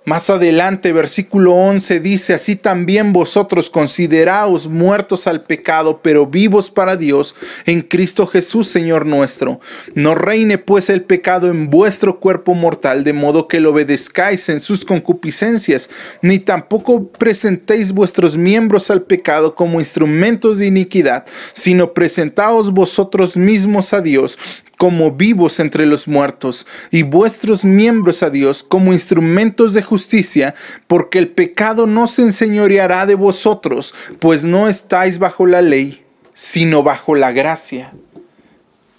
Más 0.08 0.30
adelante, 0.30 0.94
versículo 0.94 1.52
11 1.52 2.00
dice, 2.00 2.34
así 2.34 2.56
también 2.56 3.12
vosotros 3.12 3.70
consideraos 3.70 4.70
muertos 4.70 5.28
al 5.28 5.44
pecado, 5.44 6.00
pero 6.02 6.26
vivos 6.26 6.72
para 6.72 6.96
Dios 6.96 7.36
en 7.66 7.82
Cristo 7.82 8.26
Jesús, 8.26 8.70
Señor 8.70 9.06
nuestro. 9.06 9.60
No 9.96 10.16
reine 10.16 10.60
pues 10.60 10.90
el 10.90 11.02
pecado 11.02 11.52
en 11.52 11.70
vuestro 11.70 12.22
cuerpo 12.22 12.54
mortal, 12.54 13.04
de 13.04 13.12
modo 13.12 13.50
que 13.50 13.60
lo 13.60 13.72
obedezcáis 13.72 14.48
en 14.48 14.62
sus 14.62 14.86
concupiscencias, 14.86 15.90
ni 16.22 16.40
tampoco 16.40 17.12
presentéis 17.12 17.92
vuestros 17.92 18.38
miembros 18.38 18.90
al 18.90 19.02
pecado 19.02 19.56
como 19.56 19.82
instrumentos 19.82 20.60
de 20.60 20.68
iniquidad, 20.68 21.26
sino 21.54 21.94
presentaos 21.94 22.72
vosotros 22.72 23.36
mismos 23.36 23.92
a 23.92 24.00
Dios 24.00 24.40
como 24.78 25.12
vivos 25.12 25.60
entre 25.60 25.86
los 25.86 26.08
muertos, 26.08 26.68
y 26.92 27.02
vuestros 27.02 27.66
miembros 27.66 28.22
a 28.24 28.30
Dios 28.30 28.64
como 28.64 28.94
instrumentos 28.94 29.74
de 29.74 29.82
justicia, 29.82 30.56
porque 30.86 31.18
el 31.18 31.30
pecado 31.30 31.88
no 31.88 32.08
se 32.08 32.22
enseñoreará 32.22 33.06
de 33.06 33.16
vosotros, 33.16 33.94
pues 34.20 34.44
no 34.44 34.68
estáis 34.68 35.18
bajo 35.18 35.46
la 35.46 35.62
ley, 35.62 36.04
sino 36.36 36.84
bajo 36.84 37.16
la 37.16 37.32
gracia. 37.32 37.94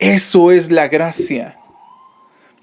Eso 0.01 0.51
es 0.51 0.71
la 0.71 0.89
gracia. 0.89 1.59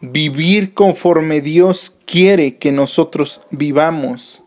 Vivir 0.01 0.73
conforme 0.73 1.41
Dios 1.41 1.95
quiere 2.05 2.57
que 2.57 2.71
nosotros 2.71 3.41
vivamos. 3.49 4.43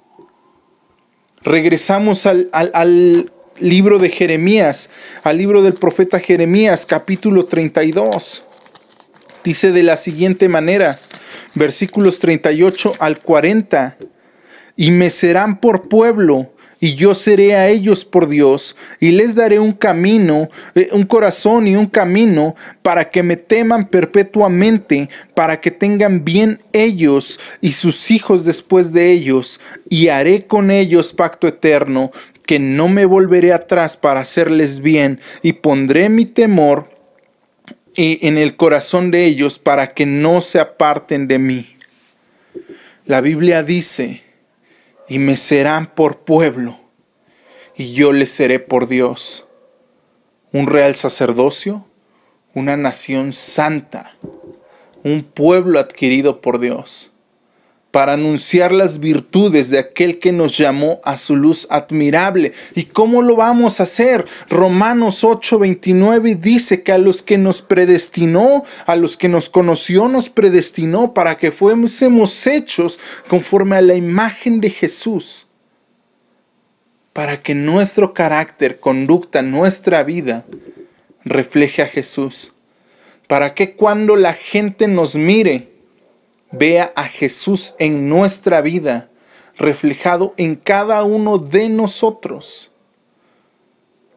Regresamos 1.42 2.26
al, 2.26 2.50
al 2.52 3.32
libro 3.58 3.98
de 3.98 4.10
Jeremías, 4.10 4.90
al 5.24 5.38
libro 5.38 5.62
del 5.62 5.74
profeta 5.74 6.20
Jeremías, 6.20 6.86
capítulo 6.86 7.44
32. 7.44 8.42
Dice 9.48 9.72
de 9.72 9.82
la 9.82 9.96
siguiente 9.96 10.46
manera, 10.46 10.98
versículos 11.54 12.18
38 12.18 12.92
al 12.98 13.18
40, 13.18 13.96
y 14.76 14.90
me 14.90 15.08
serán 15.08 15.58
por 15.58 15.88
pueblo, 15.88 16.52
y 16.80 16.96
yo 16.96 17.14
seré 17.14 17.56
a 17.56 17.66
ellos 17.68 18.04
por 18.04 18.28
Dios, 18.28 18.76
y 19.00 19.12
les 19.12 19.34
daré 19.34 19.58
un 19.58 19.72
camino, 19.72 20.50
eh, 20.74 20.90
un 20.92 21.04
corazón 21.04 21.66
y 21.66 21.76
un 21.76 21.86
camino, 21.86 22.56
para 22.82 23.08
que 23.08 23.22
me 23.22 23.38
teman 23.38 23.86
perpetuamente, 23.86 25.08
para 25.32 25.62
que 25.62 25.70
tengan 25.70 26.26
bien 26.26 26.60
ellos 26.74 27.40
y 27.62 27.72
sus 27.72 28.10
hijos 28.10 28.44
después 28.44 28.92
de 28.92 29.12
ellos, 29.12 29.60
y 29.88 30.08
haré 30.08 30.46
con 30.46 30.70
ellos 30.70 31.14
pacto 31.14 31.48
eterno, 31.48 32.12
que 32.44 32.58
no 32.58 32.90
me 32.90 33.06
volveré 33.06 33.54
atrás 33.54 33.96
para 33.96 34.20
hacerles 34.20 34.80
bien, 34.80 35.20
y 35.42 35.54
pondré 35.54 36.10
mi 36.10 36.26
temor 36.26 36.97
en 38.00 38.38
el 38.38 38.56
corazón 38.56 39.10
de 39.10 39.24
ellos 39.24 39.58
para 39.58 39.88
que 39.88 40.06
no 40.06 40.40
se 40.40 40.60
aparten 40.60 41.26
de 41.26 41.40
mí. 41.40 41.76
La 43.06 43.20
Biblia 43.20 43.64
dice, 43.64 44.22
y 45.08 45.18
me 45.18 45.36
serán 45.36 45.86
por 45.86 46.20
pueblo, 46.20 46.78
y 47.76 47.94
yo 47.94 48.12
les 48.12 48.30
seré 48.30 48.60
por 48.60 48.86
Dios, 48.86 49.48
un 50.52 50.68
real 50.68 50.94
sacerdocio, 50.94 51.88
una 52.54 52.76
nación 52.76 53.32
santa, 53.32 54.14
un 55.02 55.24
pueblo 55.24 55.80
adquirido 55.80 56.40
por 56.40 56.60
Dios 56.60 57.07
para 57.90 58.12
anunciar 58.12 58.70
las 58.70 59.00
virtudes 59.00 59.70
de 59.70 59.78
aquel 59.78 60.18
que 60.18 60.30
nos 60.30 60.56
llamó 60.58 61.00
a 61.04 61.16
su 61.16 61.36
luz 61.36 61.66
admirable. 61.70 62.52
¿Y 62.74 62.84
cómo 62.84 63.22
lo 63.22 63.36
vamos 63.36 63.80
a 63.80 63.84
hacer? 63.84 64.26
Romanos 64.50 65.24
8:29 65.24 66.38
dice 66.38 66.82
que 66.82 66.92
a 66.92 66.98
los 66.98 67.22
que 67.22 67.38
nos 67.38 67.62
predestinó, 67.62 68.64
a 68.86 68.94
los 68.94 69.16
que 69.16 69.28
nos 69.28 69.48
conoció, 69.48 70.08
nos 70.08 70.28
predestinó 70.28 71.14
para 71.14 71.38
que 71.38 71.50
fuésemos 71.50 72.46
hechos 72.46 72.98
conforme 73.28 73.76
a 73.76 73.82
la 73.82 73.94
imagen 73.94 74.60
de 74.60 74.70
Jesús. 74.70 75.46
Para 77.14 77.42
que 77.42 77.54
nuestro 77.54 78.12
carácter, 78.12 78.78
conducta, 78.78 79.42
nuestra 79.42 80.02
vida 80.02 80.44
refleje 81.24 81.82
a 81.82 81.86
Jesús. 81.86 82.52
Para 83.26 83.54
que 83.54 83.74
cuando 83.74 84.14
la 84.14 84.34
gente 84.34 84.88
nos 84.88 85.16
mire, 85.16 85.77
vea 86.50 86.92
a 86.96 87.04
Jesús 87.04 87.74
en 87.78 88.08
nuestra 88.08 88.60
vida, 88.60 89.08
reflejado 89.56 90.34
en 90.36 90.56
cada 90.56 91.02
uno 91.04 91.38
de 91.38 91.68
nosotros. 91.68 92.70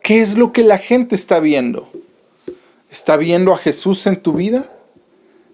¿Qué 0.01 0.21
es 0.21 0.37
lo 0.37 0.51
que 0.51 0.63
la 0.63 0.77
gente 0.77 1.15
está 1.15 1.39
viendo? 1.39 1.89
¿Está 2.89 3.17
viendo 3.17 3.53
a 3.53 3.57
Jesús 3.57 4.05
en 4.07 4.21
tu 4.21 4.33
vida? 4.33 4.65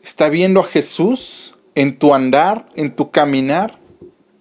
¿Está 0.03 0.29
viendo 0.29 0.61
a 0.61 0.63
Jesús 0.63 1.55
en 1.75 1.97
tu 1.99 2.13
andar, 2.13 2.67
en 2.75 2.95
tu 2.95 3.11
caminar, 3.11 3.77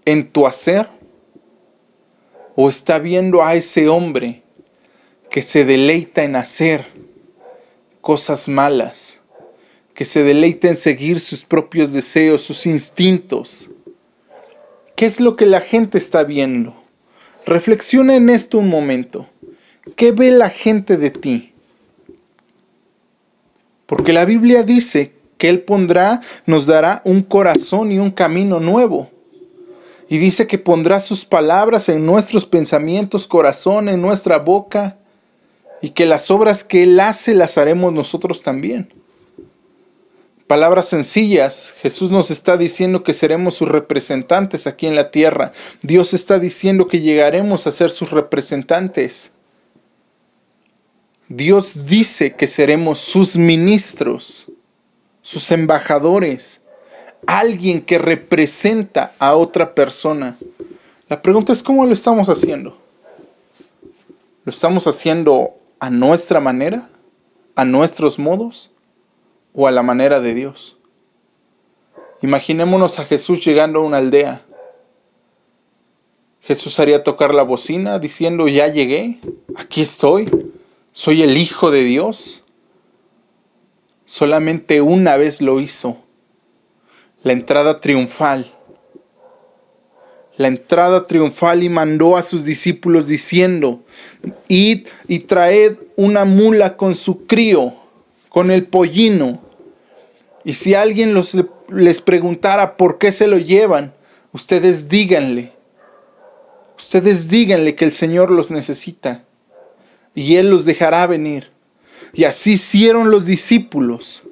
en 0.05 0.31
tu 0.31 0.47
hacer? 0.47 0.89
¿O 2.55 2.69
está 2.69 2.99
viendo 2.99 3.43
a 3.43 3.55
ese 3.55 3.89
hombre 3.89 4.43
que 5.29 5.43
se 5.43 5.65
deleita 5.65 6.23
en 6.23 6.37
hacer 6.37 6.87
cosas 8.01 8.49
malas? 8.49 9.16
Que 9.97 10.05
se 10.05 10.23
deleita 10.23 10.69
en 10.69 10.75
seguir 10.75 11.21
sus 11.21 11.43
propios 11.43 11.95
deseos, 11.95 12.43
sus 12.43 12.67
instintos. 12.67 13.71
¿Qué 14.95 15.07
es 15.07 15.21
lo 15.21 15.37
que 15.37 15.47
la 15.47 15.63
gente 15.63 15.97
está 15.97 16.23
viendo? 16.23 16.77
Reflexiona 17.47 18.15
en 18.15 18.29
esto 18.29 18.59
un 18.59 18.69
momento. 18.69 19.27
¿Qué 19.97 20.13
ve 20.13 20.31
la 20.33 20.51
gente 20.51 20.99
de 20.99 21.11
ti? 21.11 21.55
Porque 23.87 24.13
la 24.13 24.27
Biblia 24.27 24.63
dice 24.63 25.15
que 25.39 25.49
Él 25.49 25.63
pondrá, 25.63 26.21
nos 26.45 26.67
dará 26.67 27.01
un 27.07 27.23
corazón 27.23 27.91
y 27.91 27.99
un 27.99 28.11
camino 28.11 28.61
nuevo. 28.61 29.11
Y 30.11 30.19
dice 30.19 30.47
que 30.47 30.59
pondrá 30.59 31.01
sus 31.01 31.25
palabras 31.25 31.89
en 31.89 32.05
nuestros 32.05 32.45
pensamientos, 32.45 33.27
corazón, 33.27 33.89
en 33.89 34.03
nuestra 34.03 34.39
boca. 34.41 34.99
Y 35.81 35.91
que 35.91 36.05
las 36.05 36.31
obras 36.31 36.65
que 36.65 36.83
Él 36.83 37.01
hace 37.01 37.33
las 37.33 37.57
haremos 37.57 37.95
nosotros 37.95 38.43
también 38.43 38.93
palabras 40.47 40.89
sencillas, 40.89 41.75
Jesús 41.81 42.11
nos 42.11 42.31
está 42.31 42.57
diciendo 42.57 43.03
que 43.03 43.15
seremos 43.15 43.55
sus 43.55 43.69
representantes 43.69 44.67
aquí 44.67 44.87
en 44.87 44.95
la 44.95 45.11
tierra. 45.11 45.53
Dios 45.83 46.15
está 46.15 46.39
diciendo 46.39 46.89
que 46.89 47.01
llegaremos 47.01 47.67
a 47.67 47.73
ser 47.73 47.91
sus 47.91 48.11
representantes. 48.11 49.33
Dios 51.29 51.87
dice 51.87 52.35
que 52.35 52.47
seremos 52.47 53.01
sus 53.01 53.37
ministros, 53.37 54.47
sus 55.23 55.51
embajadores, 55.51 56.61
alguien 57.27 57.83
que 57.83 57.99
representa 57.99 59.13
a 59.19 59.35
otra 59.35 59.75
persona. 59.75 60.37
La 61.09 61.21
pregunta 61.21 61.53
es 61.53 61.63
cómo 61.63 61.85
lo 61.85 61.93
estamos 61.93 62.29
haciendo. 62.29 62.79
¿Lo 64.45 64.51
estamos 64.51 64.87
haciendo 64.87 65.57
a 65.81 65.91
nuestra 65.91 66.39
manera? 66.39 66.89
¿A 67.57 67.65
nuestros 67.65 68.19
modos? 68.21 68.71
O 69.57 69.67
a 69.67 69.73
la 69.73 69.83
manera 69.83 70.21
de 70.21 70.35
Dios. 70.35 70.77
Imaginémonos 72.23 73.01
a 73.01 73.05
Jesús 73.05 73.45
llegando 73.45 73.81
a 73.81 73.85
una 73.85 73.97
aldea. 73.97 74.43
Jesús 76.43 76.79
haría 76.79 77.03
tocar 77.03 77.35
la 77.35 77.43
bocina 77.43 77.99
diciendo, 77.99 78.47
ya 78.47 78.69
llegué, 78.69 79.19
aquí 79.57 79.83
estoy, 79.83 80.53
soy 80.93 81.23
el 81.23 81.37
Hijo 81.37 81.73
de 81.73 81.83
Dios. 81.83 82.45
Solamente 84.05 84.81
una 84.81 85.17
vez 85.17 85.43
lo 85.43 85.59
hizo, 85.59 85.97
la 87.25 87.33
entrada 87.33 87.81
triunfal 87.81 88.53
la 90.37 90.49
entrada 90.49 91.07
triunfal 91.07 91.63
y 91.63 91.69
mandó 91.69 92.17
a 92.17 92.23
sus 92.23 92.45
discípulos 92.45 93.07
diciendo, 93.07 93.81
id 94.49 94.87
y 95.09 95.21
traed 95.21 95.79
una 95.97 96.25
mula 96.25 96.77
con 96.77 96.95
su 96.95 97.27
crío, 97.27 97.75
con 98.29 98.51
el 98.51 98.67
pollino. 98.67 99.41
Y 100.47 100.55
si 100.55 100.75
alguien 100.75 101.13
los, 101.13 101.37
les 101.71 102.01
preguntara 102.01 102.77
por 102.77 102.99
qué 102.99 103.11
se 103.11 103.27
lo 103.27 103.37
llevan, 103.37 103.93
ustedes 104.31 104.89
díganle, 104.89 105.53
ustedes 106.79 107.27
díganle 107.27 107.75
que 107.75 107.85
el 107.85 107.93
Señor 107.93 108.31
los 108.31 108.53
necesita 108.53 109.25
y 110.15 110.37
Él 110.37 110.49
los 110.49 110.65
dejará 110.65 111.05
venir. 111.09 111.51
Y 112.13 112.23
así 112.23 112.53
hicieron 112.53 113.11
los 113.11 113.27
discípulos. 113.27 114.23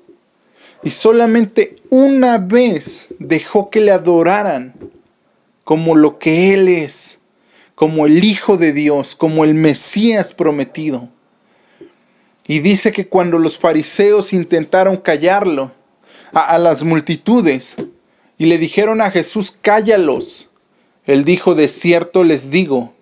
Y 0.85 0.93
solamente 0.93 1.75
una 1.91 2.39
vez 2.39 3.09
dejó 3.19 3.69
que 3.69 3.81
le 3.81 3.91
adoraran 3.91 4.73
como 5.65 5.97
lo 5.97 6.21
que 6.21 6.55
Él 6.55 6.69
es, 6.69 7.19
como 7.75 8.07
el 8.07 8.23
Hijo 8.23 8.57
de 8.57 8.73
Dios, 8.73 9.17
como 9.17 9.43
el 9.43 9.55
Mesías 9.55 10.33
prometido. 10.33 11.09
Y 12.47 12.61
dice 12.61 12.93
que 12.93 13.09
cuando 13.09 13.41
los 13.41 13.59
fariseos 13.59 14.33
intentaron 14.33 14.97
callarlo 14.97 15.73
a, 16.35 16.59
las 16.59 16.83
multitudes 16.83 17.77
y 18.37 18.47
le 18.47 18.59
dijeron 18.59 19.01
a 19.01 19.11
Jesús, 19.11 19.57
cállalos, 19.61 20.51
él 21.05 21.25
dijo, 21.25 21.55
de 21.55 21.69
cierto 21.69 22.25
les 22.25 22.51
digo, 22.51 22.93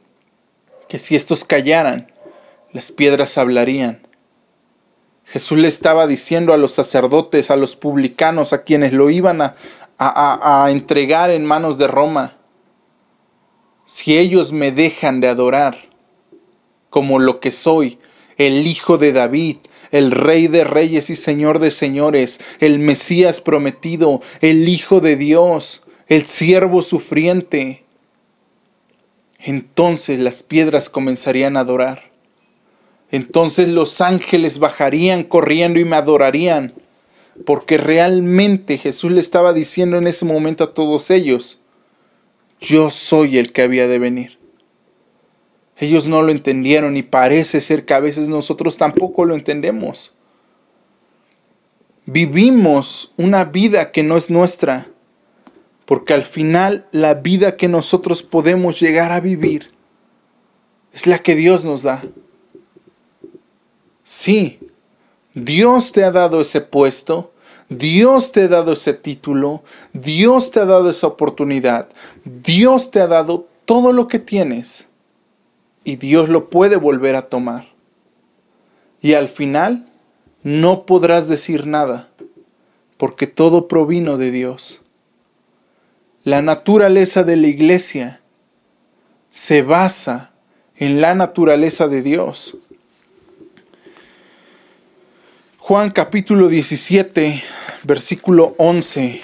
que 0.88 0.98
si 0.98 1.16
estos 1.16 1.44
callaran, 1.44 2.12
las 2.72 2.92
piedras 2.92 3.38
hablarían. 3.38 4.06
Jesús 5.24 5.58
le 5.58 5.68
estaba 5.68 6.06
diciendo 6.06 6.52
a 6.52 6.58
los 6.58 6.72
sacerdotes, 6.72 7.50
a 7.50 7.56
los 7.56 7.76
publicanos, 7.76 8.52
a 8.52 8.64
quienes 8.64 8.92
lo 8.92 9.08
iban 9.08 9.40
a, 9.40 9.54
a, 9.98 10.70
entregar 10.70 11.30
en 11.30 11.46
manos 11.46 11.78
de 11.78 11.86
Roma, 11.86 12.36
si 13.86 14.18
ellos 14.18 14.52
me 14.52 14.72
dejan 14.72 15.20
de 15.20 15.28
adorar 15.28 15.78
como 16.90 17.18
lo 17.18 17.40
que 17.40 17.52
soy, 17.52 17.98
el 18.36 18.66
Hijo 18.66 18.98
de 18.98 19.12
David, 19.12 19.58
el 19.92 20.10
Rey 20.10 20.48
de 20.48 20.64
Reyes 20.64 21.08
y 21.10 21.16
Señor 21.16 21.60
de 21.60 21.70
Señores, 21.70 22.40
el 22.58 22.80
Mesías 22.80 23.40
prometido, 23.40 24.20
el 24.40 24.68
Hijo 24.68 25.00
de 25.00 25.14
Dios, 25.16 25.84
el 26.08 26.24
siervo 26.24 26.82
sufriente, 26.82 27.84
entonces 29.38 30.20
las 30.20 30.42
piedras 30.42 30.88
comenzarían 30.88 31.56
a 31.56 31.60
adorar. 31.60 32.10
Entonces 33.10 33.68
los 33.68 34.00
ángeles 34.00 34.58
bajarían 34.58 35.24
corriendo 35.24 35.80
y 35.80 35.84
me 35.84 35.96
adorarían. 35.96 36.72
Porque 37.44 37.76
realmente 37.76 38.78
Jesús 38.78 39.10
le 39.10 39.20
estaba 39.20 39.52
diciendo 39.52 39.98
en 39.98 40.06
ese 40.06 40.24
momento 40.24 40.64
a 40.64 40.74
todos 40.74 41.10
ellos, 41.10 41.58
yo 42.60 42.90
soy 42.90 43.38
el 43.38 43.52
que 43.52 43.62
había 43.62 43.88
de 43.88 43.98
venir. 43.98 44.41
Ellos 45.82 46.06
no 46.06 46.22
lo 46.22 46.30
entendieron 46.30 46.96
y 46.96 47.02
parece 47.02 47.60
ser 47.60 47.84
que 47.84 47.92
a 47.92 47.98
veces 47.98 48.28
nosotros 48.28 48.76
tampoco 48.76 49.24
lo 49.24 49.34
entendemos. 49.34 50.12
Vivimos 52.06 53.12
una 53.16 53.46
vida 53.46 53.90
que 53.90 54.04
no 54.04 54.16
es 54.16 54.30
nuestra, 54.30 54.86
porque 55.84 56.14
al 56.14 56.22
final 56.22 56.86
la 56.92 57.14
vida 57.14 57.56
que 57.56 57.66
nosotros 57.66 58.22
podemos 58.22 58.78
llegar 58.78 59.10
a 59.10 59.18
vivir 59.18 59.72
es 60.92 61.08
la 61.08 61.18
que 61.18 61.34
Dios 61.34 61.64
nos 61.64 61.82
da. 61.82 62.00
Sí, 64.04 64.60
Dios 65.34 65.90
te 65.90 66.04
ha 66.04 66.12
dado 66.12 66.42
ese 66.42 66.60
puesto, 66.60 67.32
Dios 67.68 68.30
te 68.30 68.42
ha 68.42 68.48
dado 68.48 68.74
ese 68.74 68.94
título, 68.94 69.64
Dios 69.92 70.52
te 70.52 70.60
ha 70.60 70.64
dado 70.64 70.90
esa 70.90 71.08
oportunidad, 71.08 71.88
Dios 72.24 72.92
te 72.92 73.00
ha 73.00 73.08
dado 73.08 73.48
todo 73.64 73.92
lo 73.92 74.06
que 74.06 74.20
tienes 74.20 74.86
y 75.84 75.96
Dios 75.96 76.28
lo 76.28 76.50
puede 76.50 76.76
volver 76.76 77.16
a 77.16 77.28
tomar. 77.28 77.68
Y 79.00 79.14
al 79.14 79.28
final 79.28 79.86
no 80.42 80.86
podrás 80.86 81.28
decir 81.28 81.66
nada, 81.66 82.08
porque 82.96 83.26
todo 83.26 83.68
provino 83.68 84.16
de 84.16 84.30
Dios. 84.30 84.80
La 86.24 86.42
naturaleza 86.42 87.24
de 87.24 87.36
la 87.36 87.48
iglesia 87.48 88.20
se 89.30 89.62
basa 89.62 90.30
en 90.76 91.00
la 91.00 91.14
naturaleza 91.14 91.88
de 91.88 92.02
Dios. 92.02 92.56
Juan 95.58 95.90
capítulo 95.90 96.48
17, 96.48 97.42
versículo 97.84 98.54
11. 98.58 99.20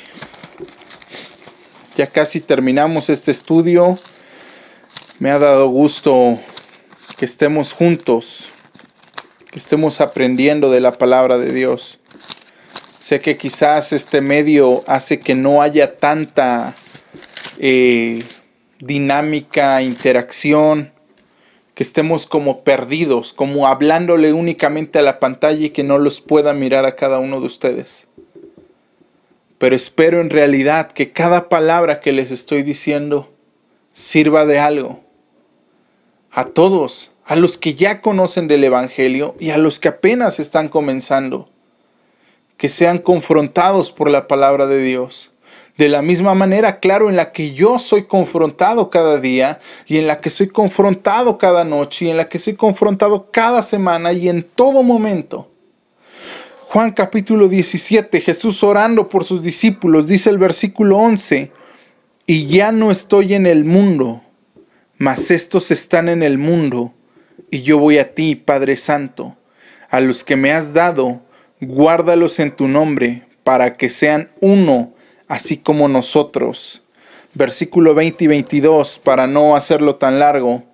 Ya 1.97 2.07
casi 2.07 2.41
terminamos 2.41 3.11
este 3.11 3.33
estudio. 3.33 3.99
Me 5.21 5.33
ha 5.33 5.39
dado 5.41 5.67
gusto 5.67 6.39
que 7.17 7.25
estemos 7.25 7.73
juntos, 7.73 8.47
que 9.51 9.59
estemos 9.59 10.01
aprendiendo 10.01 10.71
de 10.71 10.81
la 10.81 10.93
palabra 10.93 11.39
de 11.39 11.53
Dios. 11.53 11.99
Sé 13.01 13.21
que 13.21 13.37
quizás 13.37 13.93
este 13.93 14.21
medio 14.21 14.85
hace 14.87 15.19
que 15.19 15.35
no 15.35 15.61
haya 15.61 15.97
tanta 15.97 16.77
eh, 17.59 18.21
dinámica, 18.79 19.83
interacción, 19.83 20.93
que 21.75 21.83
estemos 21.83 22.29
como 22.29 22.63
perdidos, 22.63 23.33
como 23.33 23.67
hablándole 23.67 24.33
únicamente 24.33 25.01
a 25.01 25.03
la 25.03 25.19
pantalla 25.19 25.67
y 25.67 25.71
que 25.71 25.83
no 25.83 25.99
los 25.99 26.21
pueda 26.21 26.55
mirar 26.55 26.85
a 26.85 26.95
cada 26.95 27.19
uno 27.19 27.41
de 27.41 27.47
ustedes. 27.47 28.07
Pero 29.59 29.75
espero 29.75 30.21
en 30.21 30.31
realidad 30.31 30.93
que 30.93 31.11
cada 31.11 31.49
palabra 31.49 31.99
que 31.99 32.13
les 32.13 32.31
estoy 32.31 32.63
diciendo 32.63 33.33
sirva 33.95 34.47
de 34.47 34.61
algo. 34.61 35.08
A 36.31 36.47
todos, 36.47 37.13
a 37.25 37.37
los 37.37 37.59
que 37.59 37.75
ya 37.75 38.01
conocen 38.01 38.49
del 38.49 38.65
Evangelio 38.65 39.35
y 39.39 39.51
a 39.51 39.59
los 39.59 39.81
que 39.81 39.89
apenas 39.89 40.41
están 40.41 40.69
comenzando, 40.69 41.49
que 42.57 42.69
sean 42.69 42.99
confrontados 42.99 43.91
por 43.91 44.11
la 44.11 44.29
palabra 44.29 44.67
de 44.67 44.83
Dios 44.83 45.31
de 45.79 45.89
la 45.89 46.03
misma 46.03 46.35
manera, 46.35 46.81
claro, 46.81 47.09
en 47.09 47.15
la 47.15 47.31
que 47.31 47.55
yo 47.55 47.79
soy 47.79 48.03
confrontado 48.03 48.91
cada 48.91 49.19
día 49.19 49.61
y 49.87 49.99
en 49.99 50.09
la 50.09 50.21
que 50.21 50.29
soy 50.29 50.49
confrontado 50.49 51.39
cada 51.39 51.65
noche 51.65 52.05
y 52.05 52.11
en 52.11 52.17
la 52.17 52.29
que 52.29 52.41
soy 52.41 52.55
confrontado 52.55 53.31
cada 53.31 53.63
semana 53.63 54.13
y 54.13 54.29
en 54.29 54.43
todo 54.43 54.83
momento. 54.83 55.49
Juan 56.67 56.91
capítulo 56.91 57.49
17, 57.49 58.21
Jesús 58.21 58.63
orando 58.65 59.09
por 59.09 59.25
sus 59.25 59.41
discípulos, 59.43 60.09
dice 60.09 60.31
el 60.31 60.39
versículo 60.39 60.99
11, 60.99 61.53
y 62.27 62.47
ya 62.47 62.73
no 62.73 62.91
estoy 62.91 63.35
en 63.35 63.47
el 63.47 63.65
mundo, 63.65 64.21
mas 64.99 65.31
estos 65.31 65.71
están 65.71 66.09
en 66.09 66.23
el 66.23 66.39
mundo, 66.39 66.93
y 67.51 67.63
yo 67.63 67.79
voy 67.79 67.99
a 67.99 68.15
ti, 68.15 68.35
Padre 68.35 68.77
Santo, 68.77 69.37
a 69.89 70.01
los 70.01 70.25
que 70.25 70.37
me 70.37 70.53
has 70.53 70.75
dado, 70.75 71.23
guárdalos 71.61 72.39
en 72.41 72.51
tu 72.51 72.69
nombre, 72.69 73.23
para 73.45 73.77
que 73.77 73.89
sean 73.89 74.31
uno 74.41 74.93
así 75.29 75.57
como 75.57 75.89
nosotros. 75.89 76.83
Versículo 77.35 77.95
20 77.95 78.25
y 78.25 78.27
22, 78.27 78.99
para 78.99 79.27
no 79.27 79.57
hacerlo 79.57 79.97
tan 79.97 80.19
largo. 80.19 80.65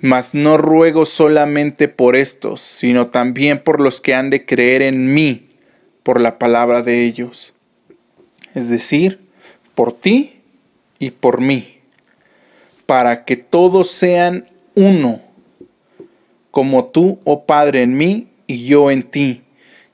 Mas 0.00 0.34
no 0.34 0.58
ruego 0.58 1.06
solamente 1.06 1.88
por 1.88 2.16
estos, 2.16 2.60
sino 2.60 3.08
también 3.08 3.62
por 3.62 3.80
los 3.80 4.00
que 4.00 4.14
han 4.14 4.30
de 4.30 4.44
creer 4.44 4.82
en 4.82 5.14
mí 5.14 5.48
por 6.02 6.20
la 6.20 6.38
palabra 6.38 6.82
de 6.82 7.04
ellos. 7.04 7.52
Es 8.54 8.68
decir, 8.68 9.20
por 9.74 9.92
ti 9.92 10.40
y 10.98 11.10
por 11.10 11.40
mí, 11.40 11.75
para 12.86 13.24
que 13.24 13.36
todos 13.36 13.90
sean 13.90 14.44
uno, 14.74 15.20
como 16.50 16.86
tú, 16.86 17.18
oh 17.24 17.44
Padre, 17.44 17.82
en 17.82 17.96
mí 17.96 18.28
y 18.46 18.64
yo 18.64 18.90
en 18.90 19.02
ti 19.02 19.42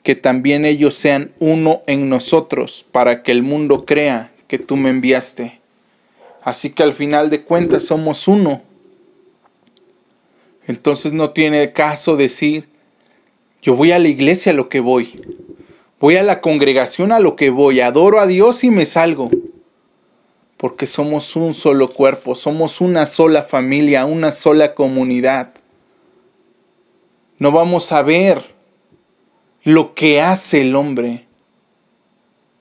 que 0.02 0.14
también 0.14 0.64
ellos 0.64 0.94
sean 0.94 1.32
uno 1.38 1.82
en 1.86 2.08
nosotros, 2.08 2.84
para 2.90 3.22
que 3.22 3.32
el 3.32 3.42
mundo 3.42 3.84
crea 3.86 4.32
que 4.48 4.58
tú 4.58 4.76
me 4.76 4.90
enviaste. 4.90 5.60
Así 6.42 6.70
que 6.70 6.82
al 6.82 6.92
final 6.92 7.30
de 7.30 7.42
cuentas 7.42 7.84
somos 7.84 8.26
uno. 8.26 8.62
Entonces 10.66 11.12
no 11.12 11.30
tiene 11.30 11.72
caso 11.72 12.16
decir, 12.16 12.68
yo 13.62 13.76
voy 13.76 13.92
a 13.92 13.98
la 13.98 14.08
iglesia 14.08 14.50
a 14.50 14.54
lo 14.54 14.68
que 14.68 14.80
voy, 14.80 15.20
voy 16.00 16.16
a 16.16 16.22
la 16.24 16.40
congregación 16.40 17.12
a 17.12 17.20
lo 17.20 17.36
que 17.36 17.50
voy, 17.50 17.80
adoro 17.80 18.18
a 18.18 18.26
Dios 18.26 18.64
y 18.64 18.70
me 18.70 18.86
salgo. 18.86 19.30
Porque 20.62 20.86
somos 20.86 21.34
un 21.34 21.54
solo 21.54 21.88
cuerpo, 21.88 22.36
somos 22.36 22.80
una 22.80 23.06
sola 23.06 23.42
familia, 23.42 24.04
una 24.04 24.30
sola 24.30 24.76
comunidad. 24.76 25.54
No 27.40 27.50
vamos 27.50 27.90
a 27.90 28.00
ver 28.02 28.54
lo 29.64 29.92
que 29.94 30.20
hace 30.20 30.60
el 30.60 30.76
hombre, 30.76 31.26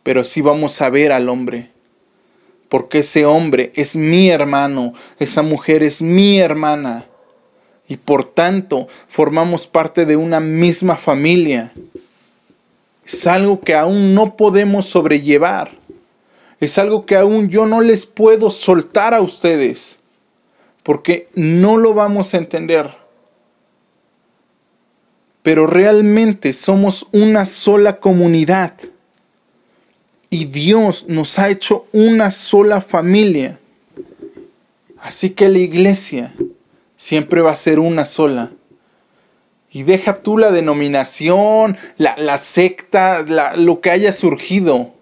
pero 0.02 0.24
sí 0.24 0.42
vamos 0.42 0.82
a 0.82 0.90
ver 0.90 1.12
al 1.12 1.30
hombre. 1.30 1.70
Porque 2.70 3.02
ese 3.02 3.28
hombre 3.28 3.72
es 3.76 3.96
mi 3.96 4.30
hermano, 4.32 4.96
esa 5.20 5.44
mujer 5.44 5.84
es 5.84 6.02
mi 6.02 6.40
hermana. 6.40 7.06
Y 7.88 7.98
por 7.98 8.24
tanto 8.24 8.88
formamos 9.10 9.68
parte 9.68 10.08
de 10.08 10.16
una 10.16 10.40
misma 10.40 10.96
familia. 10.96 11.72
Es 13.06 13.28
algo 13.28 13.62
que 13.62 13.76
aún 13.76 14.16
no 14.16 14.36
podemos 14.36 14.88
sobrellevar. 14.88 15.81
Es 16.62 16.78
algo 16.78 17.08
que 17.08 17.16
aún 17.16 17.50
yo 17.50 17.66
no 17.66 17.82
les 17.82 18.06
puedo 18.06 18.52
soltar 18.52 19.16
a 19.16 19.22
ustedes, 19.22 19.98
porque 20.84 21.28
no 21.34 21.76
lo 21.76 21.96
vamos 21.96 22.34
a 22.34 22.38
entender. 22.38 22.92
Pero 25.42 25.66
realmente 25.66 26.54
somos 26.54 27.08
una 27.12 27.48
sola 27.48 28.00
comunidad. 28.00 28.76
Y 30.30 30.46
Dios 30.46 31.06
nos 31.08 31.40
ha 31.40 31.50
hecho 31.50 31.88
una 31.94 32.30
sola 32.30 32.80
familia. 32.80 33.60
Así 35.02 35.32
que 35.32 35.50
la 35.50 35.58
iglesia 35.58 36.32
siempre 36.96 37.42
va 37.42 37.52
a 37.52 37.56
ser 37.56 37.80
una 37.80 38.06
sola. 38.06 38.52
Y 39.72 39.82
deja 39.82 40.22
tú 40.22 40.38
la 40.38 40.52
denominación, 40.52 41.76
la, 41.98 42.38
secta, 42.38 43.24
lo 43.58 43.82
que 43.82 43.90
haya 43.90 44.14
surgido. 44.14 44.94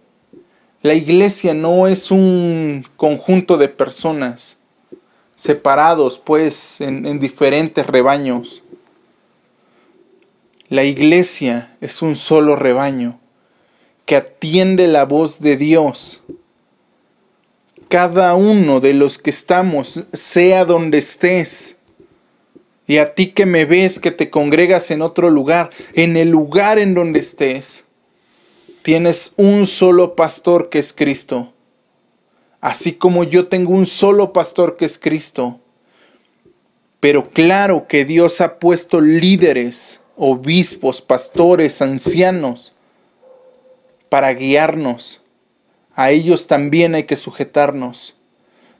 La 0.81 0.93
iglesia 0.93 1.53
no 1.53 1.87
es 1.87 2.09
un 2.09 2.85
conjunto 2.95 3.57
de 3.57 3.67
personas 3.67 4.57
separados, 5.35 6.19
pues, 6.19 6.79
en, 6.79 7.05
en 7.05 7.19
diferentes 7.19 7.85
rebaños. 7.85 8.63
La 10.69 10.83
iglesia 10.83 11.75
es 11.81 12.01
un 12.01 12.15
solo 12.15 12.55
rebaño 12.55 13.19
que 14.05 14.15
atiende 14.15 14.87
la 14.87 15.05
voz 15.05 15.39
de 15.39 15.57
Dios. 15.57 16.21
Cada 17.89 18.35
uno 18.35 18.79
de 18.79 18.93
los 18.93 19.17
que 19.17 19.31
estamos, 19.31 20.05
sea 20.13 20.65
donde 20.65 20.99
estés, 20.99 21.75
y 22.87 22.97
a 22.97 23.13
ti 23.13 23.27
que 23.27 23.45
me 23.45 23.65
ves, 23.65 23.99
que 23.99 24.11
te 24.11 24.29
congregas 24.29 24.89
en 24.89 25.03
otro 25.03 25.29
lugar, 25.29 25.69
en 25.93 26.17
el 26.17 26.29
lugar 26.29 26.79
en 26.79 26.95
donde 26.95 27.19
estés, 27.19 27.83
tienes 28.89 29.33
un 29.37 29.67
solo 29.67 30.15
pastor 30.15 30.69
que 30.69 30.79
es 30.79 30.93
Cristo. 30.93 31.53
Así 32.59 32.93
como 32.93 33.23
yo 33.23 33.47
tengo 33.47 33.71
un 33.71 33.85
solo 33.85 34.33
pastor 34.33 34.77
que 34.77 34.85
es 34.85 34.97
Cristo. 34.97 35.59
Pero 36.99 37.29
claro 37.29 37.85
que 37.87 38.03
Dios 38.03 38.41
ha 38.41 38.57
puesto 38.57 38.99
líderes, 38.99 39.99
obispos, 40.17 41.03
pastores, 41.03 41.83
ancianos, 41.83 42.73
para 44.09 44.33
guiarnos. 44.33 45.21
A 45.93 46.09
ellos 46.09 46.47
también 46.47 46.95
hay 46.95 47.03
que 47.03 47.15
sujetarnos. 47.15 48.15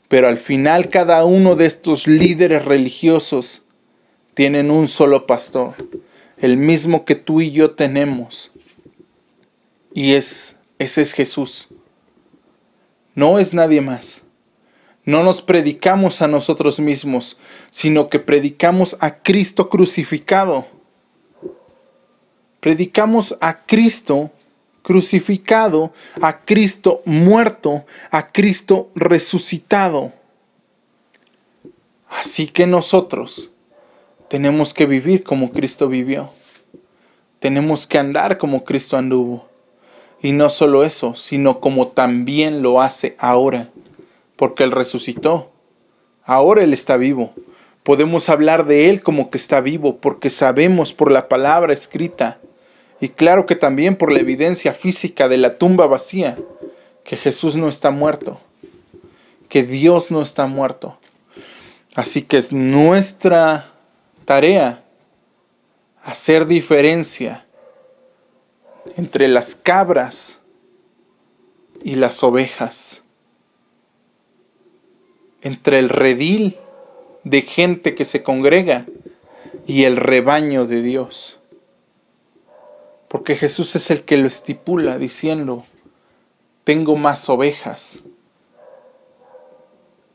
Pero 0.08 0.28
al 0.28 0.40
final 0.40 0.90
cada 0.90 1.24
uno 1.24 1.56
de 1.56 1.68
estos 1.68 2.08
líderes 2.08 2.66
religiosos 2.66 3.62
tienen 4.34 4.72
un 4.72 4.88
solo 4.88 5.28
pastor, 5.28 5.76
el 6.40 6.58
mismo 6.58 7.06
que 7.06 7.14
tú 7.14 7.42
y 7.42 7.52
yo 7.52 7.76
tenemos. 7.76 8.52
Y 10.00 10.14
es 10.14 10.56
ese 10.78 11.02
es 11.02 11.12
Jesús. 11.12 11.68
No 13.16 13.38
es 13.38 13.54
nadie 13.54 13.82
más. 13.82 14.22
No 15.04 15.24
nos 15.24 15.42
predicamos 15.42 16.22
a 16.22 16.30
nosotros 16.30 16.80
mismos, 16.80 17.36
sino 17.70 18.08
que 18.08 18.20
predicamos 18.20 18.96
a 19.02 19.18
Cristo 19.18 19.68
crucificado. 19.68 20.68
Predicamos 22.62 23.36
a 23.42 23.66
Cristo 23.66 24.32
crucificado, 24.84 25.92
a 26.22 26.46
Cristo 26.46 27.02
muerto, 27.04 27.86
a 28.10 28.28
Cristo 28.28 28.92
resucitado. 28.96 30.14
Así 32.08 32.48
que 32.48 32.66
nosotros 32.66 33.50
tenemos 34.30 34.74
que 34.74 34.86
vivir 34.86 35.26
como 35.26 35.52
Cristo 35.52 35.90
vivió. 35.90 36.32
Tenemos 37.42 37.86
que 37.86 37.98
andar 37.98 38.38
como 38.38 38.64
Cristo 38.64 38.96
anduvo. 38.96 39.49
Y 40.22 40.34
no 40.34 40.50
solo 40.50 40.84
eso, 40.84 41.16
sino 41.16 41.60
como 41.60 41.90
también 41.90 42.62
lo 42.62 42.82
hace 42.82 43.16
ahora, 43.20 43.70
porque 44.36 44.64
Él 44.64 44.72
resucitó. 44.72 45.52
Ahora 46.24 46.64
Él 46.64 46.74
está 46.74 46.98
vivo. 46.98 47.34
Podemos 47.84 48.30
hablar 48.30 48.66
de 48.66 48.90
Él 48.90 49.02
como 49.02 49.30
que 49.30 49.38
está 49.38 49.62
vivo, 49.62 49.98
porque 49.98 50.30
sabemos 50.30 50.94
por 50.94 51.12
la 51.12 51.30
palabra 51.30 51.74
escrita, 51.74 52.40
y 53.02 53.10
claro 53.10 53.46
que 53.46 53.56
también 53.56 53.96
por 53.96 54.12
la 54.12 54.20
evidencia 54.20 54.74
física 54.74 55.30
de 55.30 55.38
la 55.38 55.58
tumba 55.58 55.88
vacía, 55.88 56.38
que 57.06 57.16
Jesús 57.16 57.56
no 57.56 57.70
está 57.70 57.92
muerto, 57.92 58.40
que 59.48 59.64
Dios 59.64 60.12
no 60.12 60.22
está 60.22 60.48
muerto. 60.48 61.00
Así 61.96 62.22
que 62.22 62.38
es 62.38 62.52
nuestra 62.52 63.72
tarea 64.26 64.84
hacer 66.04 66.46
diferencia 66.46 67.46
entre 68.98 69.28
las 69.28 69.56
cabras 69.56 70.40
y 71.84 71.96
las 71.96 72.24
ovejas, 72.24 73.04
entre 75.42 75.80
el 75.80 75.90
redil 75.90 76.58
de 77.24 77.42
gente 77.42 77.96
que 77.96 78.06
se 78.06 78.24
congrega 78.24 78.86
y 79.66 79.84
el 79.84 79.98
rebaño 79.98 80.66
de 80.66 80.82
Dios. 80.82 81.40
Porque 83.08 83.36
Jesús 83.36 83.76
es 83.76 83.90
el 83.92 84.04
que 84.04 84.18
lo 84.18 84.28
estipula 84.28 84.98
diciendo, 84.98 85.66
tengo 86.64 86.96
más 86.96 87.30
ovejas, 87.30 88.00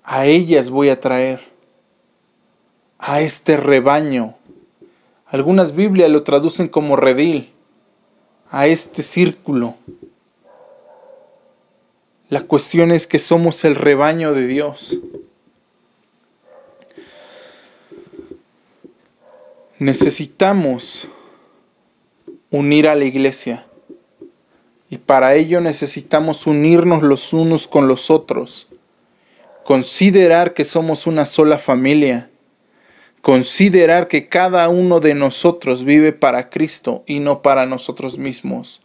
a 0.05 0.27
ellas 0.27 0.68
voy 0.68 0.91
a 0.91 1.01
traer 1.01 1.41
a 2.99 3.20
este 3.22 3.57
rebaño. 3.57 4.35
Algunas 5.27 5.75
Biblias 5.75 6.11
lo 6.11 6.22
traducen 6.22 6.68
como 6.68 6.97
redil, 6.97 7.54
a 8.55 8.69
este 8.69 9.03
círculo. 9.03 9.75
La 12.29 12.41
cuestión 12.41 12.93
es 12.93 13.09
que 13.09 13.19
somos 13.19 13.65
el 13.65 13.75
rebaño 13.75 14.33
de 14.33 14.47
Dios. 14.47 14.97
Necesitamos 19.81 21.09
unir 22.53 22.87
a 22.87 22.95
la 22.95 23.07
iglesia 23.07 23.67
y 24.89 24.99
para 24.99 25.35
ello 25.35 25.61
necesitamos 25.61 26.47
unirnos 26.47 27.03
los 27.03 27.33
unos 27.33 27.67
con 27.67 27.89
los 27.89 28.09
otros, 28.09 28.69
considerar 29.65 30.55
que 30.55 30.65
somos 30.65 31.09
una 31.09 31.27
sola 31.27 31.59
familia 31.59 32.31
considerar 33.25 34.07
que 34.07 34.29
cada 34.29 34.68
uno 34.68 35.01
de 35.01 35.14
nosotros 35.14 35.87
vive 35.87 36.12
para 36.12 36.51
Cristo 36.51 37.05
y 37.07 37.20
no 37.20 37.41
para 37.41 37.64
nosotros 37.64 38.18
mismos. 38.18 38.83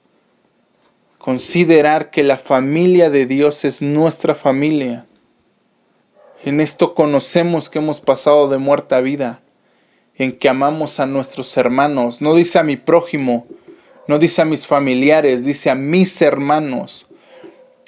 Considerar 1.18 2.10
que 2.10 2.24
la 2.24 2.38
familia 2.38 3.10
de 3.10 3.26
Dios 3.26 3.66
es 3.66 3.82
nuestra 3.82 4.36
familia. 4.36 5.06
En 6.46 6.62
esto 6.62 6.96
conocemos 6.96 7.70
que 7.70 7.80
hemos 7.80 8.00
pasado 8.00 8.48
de 8.48 8.60
muerte 8.60 8.96
a 8.96 9.02
vida, 9.02 9.42
en 10.16 10.32
que 10.32 10.48
amamos 10.48 11.02
a 11.02 11.06
nuestros 11.06 11.58
hermanos. 11.58 12.22
No 12.22 12.34
dice 12.34 12.60
a 12.60 12.64
mi 12.64 12.78
prójimo, 12.78 13.46
no 14.08 14.20
dice 14.20 14.42
a 14.42 14.46
mis 14.46 14.66
familiares, 14.66 15.44
dice 15.44 15.70
a 15.70 15.76
mis 15.76 16.22
hermanos, 16.22 17.08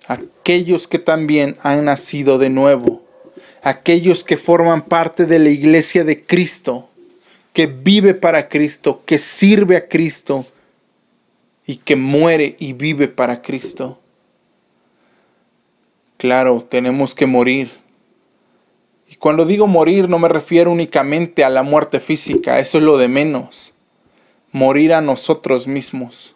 aquellos 0.06 0.90
que 0.90 1.00
también 1.00 1.56
han 1.62 1.86
nacido 1.86 2.38
de 2.38 2.50
nuevo 2.50 3.01
aquellos 3.62 4.24
que 4.24 4.38
forman 4.38 4.82
parte 4.82 5.26
de 5.26 5.40
la 5.40 5.50
iglesia 5.50 6.04
de 6.04 6.22
Cristo, 6.22 6.90
que 7.54 7.68
vive 7.68 8.14
para 8.14 8.50
Cristo, 8.50 9.04
que 9.06 9.20
sirve 9.20 9.76
a 9.76 9.88
Cristo 9.88 10.46
y 11.66 11.78
que 11.78 11.96
muere 11.96 12.56
y 12.60 12.74
vive 12.74 13.08
para 13.08 13.42
Cristo. 13.42 14.00
Claro, 16.18 16.66
tenemos 16.68 17.14
que 17.14 17.26
morir. 17.26 17.72
Y 19.10 19.16
cuando 19.16 19.46
digo 19.46 19.68
morir 19.68 20.08
no 20.08 20.18
me 20.18 20.30
refiero 20.30 20.72
únicamente 20.72 21.44
a 21.44 21.50
la 21.50 21.64
muerte 21.64 22.00
física, 22.00 22.60
eso 22.60 22.78
es 22.78 22.84
lo 22.84 22.98
de 22.98 23.08
menos. 23.08 23.74
Morir 24.52 24.94
a 24.94 25.02
nosotros 25.02 25.68
mismos. 25.68 26.36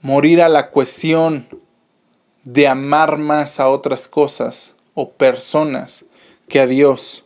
Morir 0.00 0.42
a 0.42 0.48
la 0.48 0.70
cuestión 0.70 1.48
de 2.44 2.68
amar 2.68 3.16
más 3.16 3.58
a 3.58 3.68
otras 3.68 4.06
cosas 4.06 4.73
o 4.94 5.10
personas 5.10 6.04
que 6.48 6.60
a 6.60 6.66
Dios. 6.66 7.24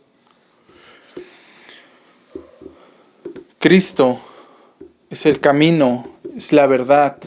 Cristo 3.59 4.19
es 5.09 5.25
el 5.25 5.39
camino, 5.39 6.07
es 6.35 6.53
la 6.53 6.67
verdad, 6.67 7.17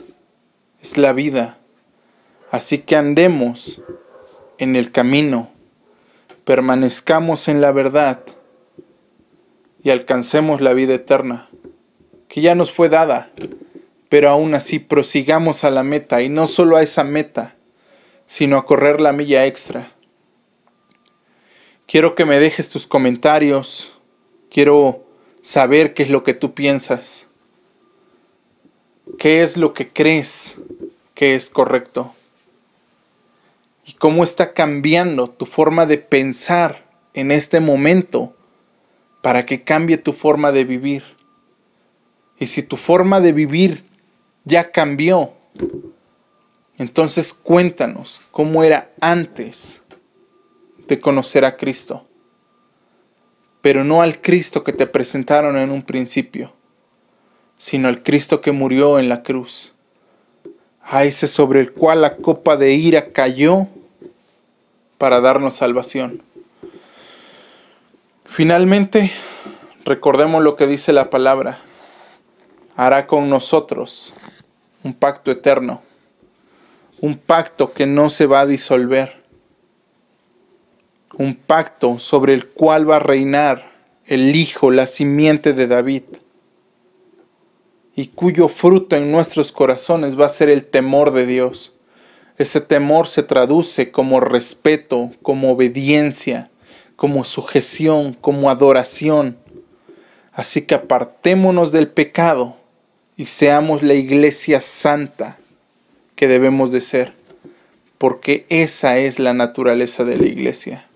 es 0.80 0.98
la 0.98 1.12
vida. 1.12 1.58
Así 2.50 2.78
que 2.78 2.96
andemos 2.96 3.80
en 4.58 4.76
el 4.76 4.92
camino, 4.92 5.50
permanezcamos 6.44 7.48
en 7.48 7.60
la 7.60 7.72
verdad 7.72 8.20
y 9.82 9.90
alcancemos 9.90 10.60
la 10.60 10.74
vida 10.74 10.94
eterna, 10.94 11.48
que 12.28 12.40
ya 12.40 12.54
nos 12.54 12.72
fue 12.72 12.88
dada, 12.88 13.30
pero 14.08 14.28
aún 14.28 14.54
así 14.54 14.78
prosigamos 14.78 15.64
a 15.64 15.70
la 15.70 15.82
meta 15.82 16.22
y 16.22 16.28
no 16.28 16.46
solo 16.46 16.76
a 16.76 16.82
esa 16.82 17.04
meta, 17.04 17.56
sino 18.26 18.56
a 18.58 18.66
correr 18.66 19.00
la 19.00 19.12
milla 19.12 19.46
extra 19.46 19.92
Quiero 21.92 22.14
que 22.14 22.24
me 22.24 22.40
dejes 22.40 22.70
tus 22.70 22.86
comentarios. 22.86 23.92
Quiero 24.50 25.04
saber 25.42 25.92
qué 25.92 26.04
es 26.04 26.08
lo 26.08 26.24
que 26.24 26.32
tú 26.32 26.54
piensas. 26.54 27.26
¿Qué 29.18 29.42
es 29.42 29.58
lo 29.58 29.74
que 29.74 29.92
crees 29.92 30.54
que 31.14 31.34
es 31.34 31.50
correcto? 31.50 32.14
y 33.84 33.92
cómo 33.92 34.24
está 34.24 34.54
cambiando 34.54 35.28
tu 35.28 35.44
forma 35.44 35.84
de 35.84 35.98
pensar 35.98 36.86
en 37.12 37.30
este 37.30 37.60
momento 37.60 38.34
para 39.20 39.44
que 39.44 39.62
cambie 39.62 39.98
tu 39.98 40.14
forma 40.14 40.50
de 40.50 40.64
vivir. 40.64 41.04
Y 42.38 42.46
si 42.46 42.62
tu 42.62 42.78
forma 42.78 43.20
de 43.20 43.32
vivir 43.32 43.84
ya 44.44 44.70
cambió, 44.70 45.34
entonces 46.78 47.34
cuéntanos 47.34 48.22
cómo 48.30 48.64
era 48.64 48.90
antes 48.98 49.81
de 50.86 51.00
conocer 51.00 51.44
a 51.44 51.56
Cristo. 51.56 52.06
Pero 53.60 53.84
no 53.84 54.02
al 54.02 54.20
Cristo 54.20 54.64
que 54.64 54.72
te 54.72 54.86
presentaron 54.86 55.56
en 55.56 55.70
un 55.70 55.82
principio, 55.82 56.52
sino 57.58 57.88
al 57.88 58.02
Cristo 58.02 58.40
que 58.40 58.52
murió 58.52 58.98
en 58.98 59.08
la 59.08 59.22
cruz. 59.22 59.72
A 60.82 61.04
ese 61.04 61.28
sobre 61.28 61.60
el 61.60 61.72
cual 61.72 62.02
la 62.02 62.16
copa 62.16 62.56
de 62.56 62.72
ira 62.74 63.12
cayó 63.12 63.68
para 64.98 65.20
darnos 65.20 65.56
salvación. 65.56 66.22
Finalmente, 68.24 69.10
recordemos 69.84 70.42
lo 70.42 70.56
que 70.56 70.66
dice 70.66 70.92
la 70.92 71.10
palabra. 71.10 71.58
Hará 72.74 73.06
con 73.06 73.28
nosotros 73.28 74.12
un 74.82 74.94
pacto 74.94 75.30
eterno 75.30 75.82
un 77.02 77.16
pacto 77.16 77.72
que 77.72 77.84
no 77.84 78.08
se 78.10 78.26
va 78.26 78.40
a 78.40 78.46
disolver, 78.46 79.21
un 81.18 81.34
pacto 81.34 81.98
sobre 81.98 82.34
el 82.34 82.48
cual 82.48 82.88
va 82.88 82.96
a 82.96 83.00
reinar 83.00 83.72
el 84.06 84.34
Hijo, 84.34 84.70
la 84.70 84.86
simiente 84.86 85.52
de 85.52 85.66
David, 85.66 86.02
y 87.94 88.08
cuyo 88.08 88.48
fruto 88.48 88.96
en 88.96 89.12
nuestros 89.12 89.52
corazones 89.52 90.18
va 90.18 90.26
a 90.26 90.30
ser 90.30 90.48
el 90.48 90.64
temor 90.64 91.12
de 91.12 91.26
Dios. 91.26 91.74
Ese 92.38 92.60
temor 92.60 93.06
se 93.06 93.22
traduce 93.22 93.90
como 93.90 94.20
respeto, 94.20 95.10
como 95.20 95.52
obediencia, 95.52 96.50
como 96.96 97.24
sujeción, 97.24 98.14
como 98.14 98.48
adoración. 98.48 99.36
Así 100.32 100.62
que 100.62 100.74
apartémonos 100.74 101.70
del 101.72 101.88
pecado 101.88 102.56
y 103.16 103.26
seamos 103.26 103.82
la 103.82 103.94
iglesia 103.94 104.62
santa 104.62 105.36
que 106.16 106.26
debemos 106.26 106.72
de 106.72 106.80
ser, 106.80 107.12
porque 107.98 108.46
esa 108.48 108.96
es 108.96 109.18
la 109.18 109.34
naturaleza 109.34 110.04
de 110.04 110.16
la 110.16 110.26
iglesia. 110.26 110.86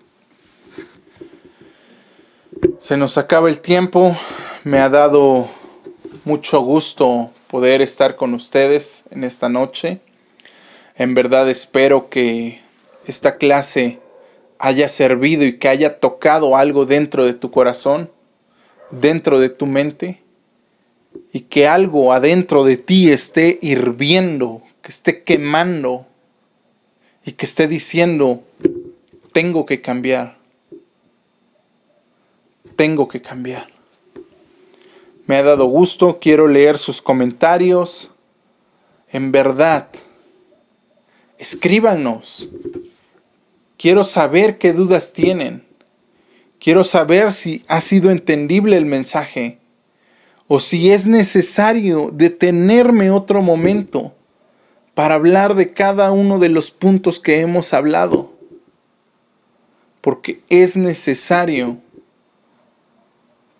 Se 2.79 2.97
nos 2.97 3.17
acaba 3.17 3.49
el 3.49 3.59
tiempo, 3.59 4.17
me 4.63 4.79
ha 4.79 4.89
dado 4.89 5.49
mucho 6.25 6.61
gusto 6.61 7.31
poder 7.47 7.81
estar 7.81 8.15
con 8.15 8.33
ustedes 8.33 9.03
en 9.11 9.23
esta 9.23 9.49
noche. 9.49 9.99
En 10.95 11.13
verdad 11.13 11.49
espero 11.49 12.09
que 12.09 12.61
esta 13.05 13.37
clase 13.37 13.99
haya 14.59 14.89
servido 14.89 15.45
y 15.45 15.57
que 15.57 15.69
haya 15.69 15.99
tocado 15.99 16.55
algo 16.55 16.85
dentro 16.85 17.25
de 17.25 17.33
tu 17.33 17.51
corazón, 17.51 18.09
dentro 18.91 19.39
de 19.39 19.49
tu 19.49 19.65
mente, 19.65 20.21
y 21.33 21.41
que 21.41 21.67
algo 21.67 22.13
adentro 22.13 22.63
de 22.63 22.77
ti 22.77 23.11
esté 23.11 23.59
hirviendo 23.61 24.61
que 24.87 24.91
esté 24.91 25.21
quemando 25.23 26.05
y 27.25 27.33
que 27.33 27.45
esté 27.45 27.67
diciendo, 27.67 28.43
tengo 29.33 29.65
que 29.65 29.81
cambiar, 29.81 30.36
tengo 32.77 33.09
que 33.09 33.21
cambiar. 33.21 33.67
Me 35.25 35.35
ha 35.35 35.43
dado 35.43 35.65
gusto, 35.65 36.19
quiero 36.21 36.47
leer 36.47 36.77
sus 36.77 37.01
comentarios. 37.01 38.09
En 39.09 39.33
verdad, 39.33 39.89
escríbanos. 41.37 42.47
Quiero 43.77 44.05
saber 44.05 44.57
qué 44.57 44.71
dudas 44.71 45.11
tienen. 45.11 45.65
Quiero 46.59 46.85
saber 46.85 47.33
si 47.33 47.65
ha 47.67 47.81
sido 47.81 48.09
entendible 48.09 48.77
el 48.77 48.85
mensaje 48.85 49.59
o 50.47 50.59
si 50.61 50.91
es 50.91 51.05
necesario 51.07 52.09
detenerme 52.13 53.11
otro 53.11 53.41
momento 53.41 54.13
para 54.93 55.15
hablar 55.15 55.55
de 55.55 55.73
cada 55.73 56.11
uno 56.11 56.39
de 56.39 56.49
los 56.49 56.71
puntos 56.71 57.19
que 57.19 57.41
hemos 57.41 57.73
hablado. 57.73 58.31
Porque 60.01 60.41
es 60.49 60.77
necesario 60.77 61.77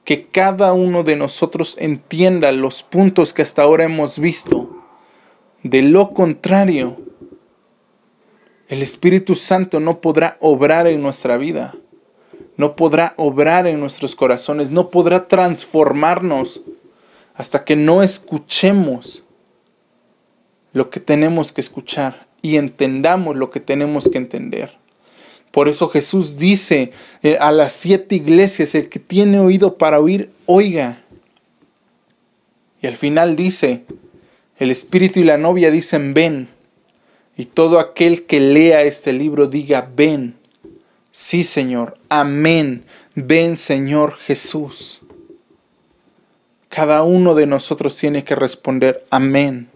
que 0.08 0.26
cada 0.26 0.72
uno 0.72 1.04
de 1.04 1.18
nosotros 1.18 1.76
entienda 1.82 2.54
los 2.54 2.82
puntos 2.82 3.34
que 3.34 3.42
hasta 3.42 3.64
ahora 3.64 3.84
hemos 3.84 4.20
visto. 4.20 4.70
De 5.64 5.82
lo 5.82 6.14
contrario, 6.14 6.96
el 8.70 8.82
Espíritu 8.82 9.36
Santo 9.36 9.82
no 9.82 10.00
podrá 10.00 10.38
obrar 10.40 10.88
en 10.88 11.02
nuestra 11.02 11.36
vida, 11.36 11.76
no 12.56 12.78
podrá 12.78 13.16
obrar 13.18 13.68
en 13.68 13.82
nuestros 13.82 14.16
corazones, 14.16 14.72
no 14.72 14.92
podrá 14.92 15.28
transformarnos 15.28 16.62
hasta 17.36 17.66
que 17.66 17.76
no 17.76 18.02
escuchemos 18.02 19.24
lo 20.72 20.90
que 20.90 21.02
tenemos 21.02 21.52
que 21.52 21.60
escuchar 21.60 22.28
y 22.42 22.56
entendamos 22.56 23.36
lo 23.36 23.50
que 23.50 23.60
tenemos 23.60 24.08
que 24.08 24.20
entender. 24.20 24.78
Por 25.52 25.68
eso 25.68 25.90
Jesús 25.90 26.38
dice 26.38 26.92
eh, 27.24 27.38
a 27.40 27.52
las 27.52 27.74
siete 27.74 28.16
iglesias, 28.16 28.76
el 28.76 28.90
que 28.90 29.00
tiene 29.00 29.40
oído 29.40 29.78
para 29.78 30.00
oír, 30.00 30.32
oiga. 30.46 31.04
Y 32.82 32.88
al 32.88 32.96
final 32.96 33.36
dice, 33.36 33.84
el 34.58 34.72
Espíritu 34.72 35.20
y 35.20 35.24
la 35.24 35.38
novia 35.38 35.72
dicen, 35.72 36.14
ven. 36.14 36.50
Y 37.38 37.46
todo 37.46 37.80
aquel 37.80 38.26
que 38.26 38.40
lea 38.40 38.84
este 38.84 39.14
libro 39.14 39.48
diga, 39.48 39.90
ven. 39.96 40.36
Sí, 41.12 41.44
Señor. 41.44 41.98
Amén. 42.10 42.84
Ven, 43.16 43.58
Señor 43.58 44.16
Jesús. 44.18 45.02
Cada 46.70 47.04
uno 47.04 47.34
de 47.34 47.48
nosotros 47.48 47.98
tiene 47.98 48.24
que 48.24 48.36
responder, 48.36 49.06
amén 49.10 49.70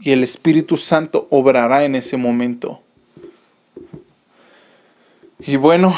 y 0.00 0.12
el 0.12 0.22
Espíritu 0.22 0.76
Santo 0.76 1.26
obrará 1.30 1.84
en 1.84 1.94
ese 1.94 2.16
momento. 2.16 2.82
Y 5.40 5.56
bueno, 5.56 5.96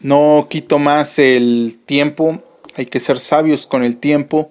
no 0.00 0.48
quito 0.50 0.80
más 0.80 1.20
el 1.20 1.78
tiempo, 1.86 2.42
hay 2.74 2.86
que 2.86 2.98
ser 2.98 3.20
sabios 3.20 3.68
con 3.68 3.84
el 3.84 3.96
tiempo. 3.96 4.50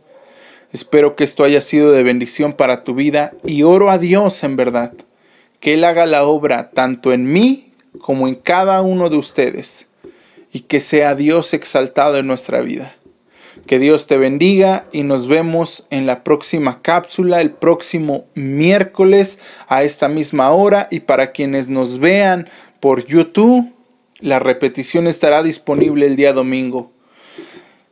Espero 0.72 1.18
que 1.18 1.26
esto 1.26 1.44
haya 1.44 1.60
sido 1.60 1.92
de 1.92 2.04
bendición 2.04 2.54
para 2.54 2.84
tu 2.86 2.96
vida 2.96 3.34
y 3.44 3.64
oro 3.64 3.90
a 3.90 3.98
Dios 3.98 4.42
en 4.44 4.56
verdad, 4.56 4.94
que 5.60 5.74
Él 5.74 5.84
haga 5.84 6.06
la 6.06 6.24
obra 6.24 6.70
tanto 6.70 7.12
en 7.12 7.30
mí 7.30 7.74
como 8.00 8.30
en 8.30 8.36
cada 8.36 8.82
uno 8.82 9.10
de 9.10 9.18
ustedes 9.18 9.88
y 10.54 10.62
que 10.62 10.80
sea 10.80 11.14
Dios 11.14 11.54
exaltado 11.54 12.18
en 12.18 12.28
nuestra 12.28 12.62
vida. 12.62 12.96
Que 13.68 13.80
Dios 13.80 14.08
te 14.08 14.18
bendiga 14.18 14.88
y 14.92 15.04
nos 15.04 15.28
vemos 15.28 15.86
en 15.90 16.06
la 16.06 16.24
próxima 16.24 16.82
cápsula 16.82 17.42
el 17.42 17.52
próximo 17.52 18.26
miércoles 18.34 19.40
a 19.68 19.84
esta 19.84 20.08
misma 20.08 20.52
hora 20.52 20.88
y 20.90 21.02
para 21.02 21.32
quienes 21.32 21.68
nos 21.68 22.00
vean 22.00 22.48
por 22.80 23.06
YouTube, 23.06 23.74
la 24.20 24.40
repetición 24.40 25.08
estará 25.08 25.44
disponible 25.44 26.06
el 26.06 26.16
día 26.16 26.34
domingo. 26.34 26.92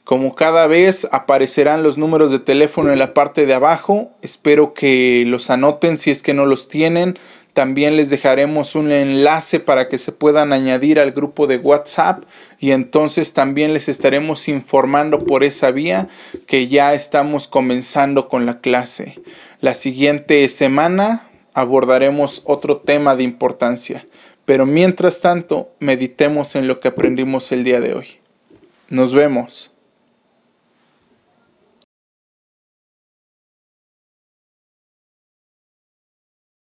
Como 0.04 0.36
cada 0.36 0.68
vez 0.68 1.08
aparecerán 1.12 1.84
los 1.84 1.98
números 1.98 2.32
de 2.32 2.40
teléfono 2.40 2.94
en 2.94 3.00
la 3.00 3.14
parte 3.14 3.46
de 3.46 3.54
abajo, 3.54 4.12
espero 4.22 4.74
que 4.74 5.26
los 5.28 5.50
anoten 5.50 5.98
si 5.98 6.12
es 6.12 6.24
que 6.24 6.34
no 6.34 6.46
los 6.46 6.70
tienen 6.70 7.18
también 7.58 7.98
les 7.98 8.12
dejaremos 8.12 8.76
un 8.76 8.92
enlace 8.92 9.60
para 9.60 9.90
que 9.90 9.98
se 9.98 10.12
puedan 10.12 10.54
añadir 10.54 11.00
al 11.00 11.12
grupo 11.12 11.48
de 11.48 11.58
WhatsApp 11.58 12.24
y 12.60 12.70
entonces 12.70 13.34
también 13.34 13.74
les 13.74 13.90
estaremos 13.90 14.48
informando 14.48 15.18
por 15.18 15.44
esa 15.44 15.72
vía 15.72 16.08
que 16.46 16.68
ya 16.68 16.94
estamos 16.94 17.48
comenzando 17.48 18.30
con 18.30 18.46
la 18.46 18.62
clase. 18.62 19.20
La 19.60 19.74
siguiente 19.74 20.48
semana 20.50 21.24
abordaremos 21.56 22.44
otro 22.46 22.78
tema 22.78 23.16
de 23.16 23.24
importancia, 23.24 24.06
pero 24.48 24.66
mientras 24.66 25.20
tanto 25.20 25.76
meditemos 25.82 26.56
en 26.56 26.70
lo 26.70 26.80
que 26.80 26.88
aprendimos 26.88 27.52
el 27.52 27.66
día 27.66 27.82
de 27.82 27.94
hoy. 27.94 28.08
Nos 28.88 29.14
vemos. 29.14 29.72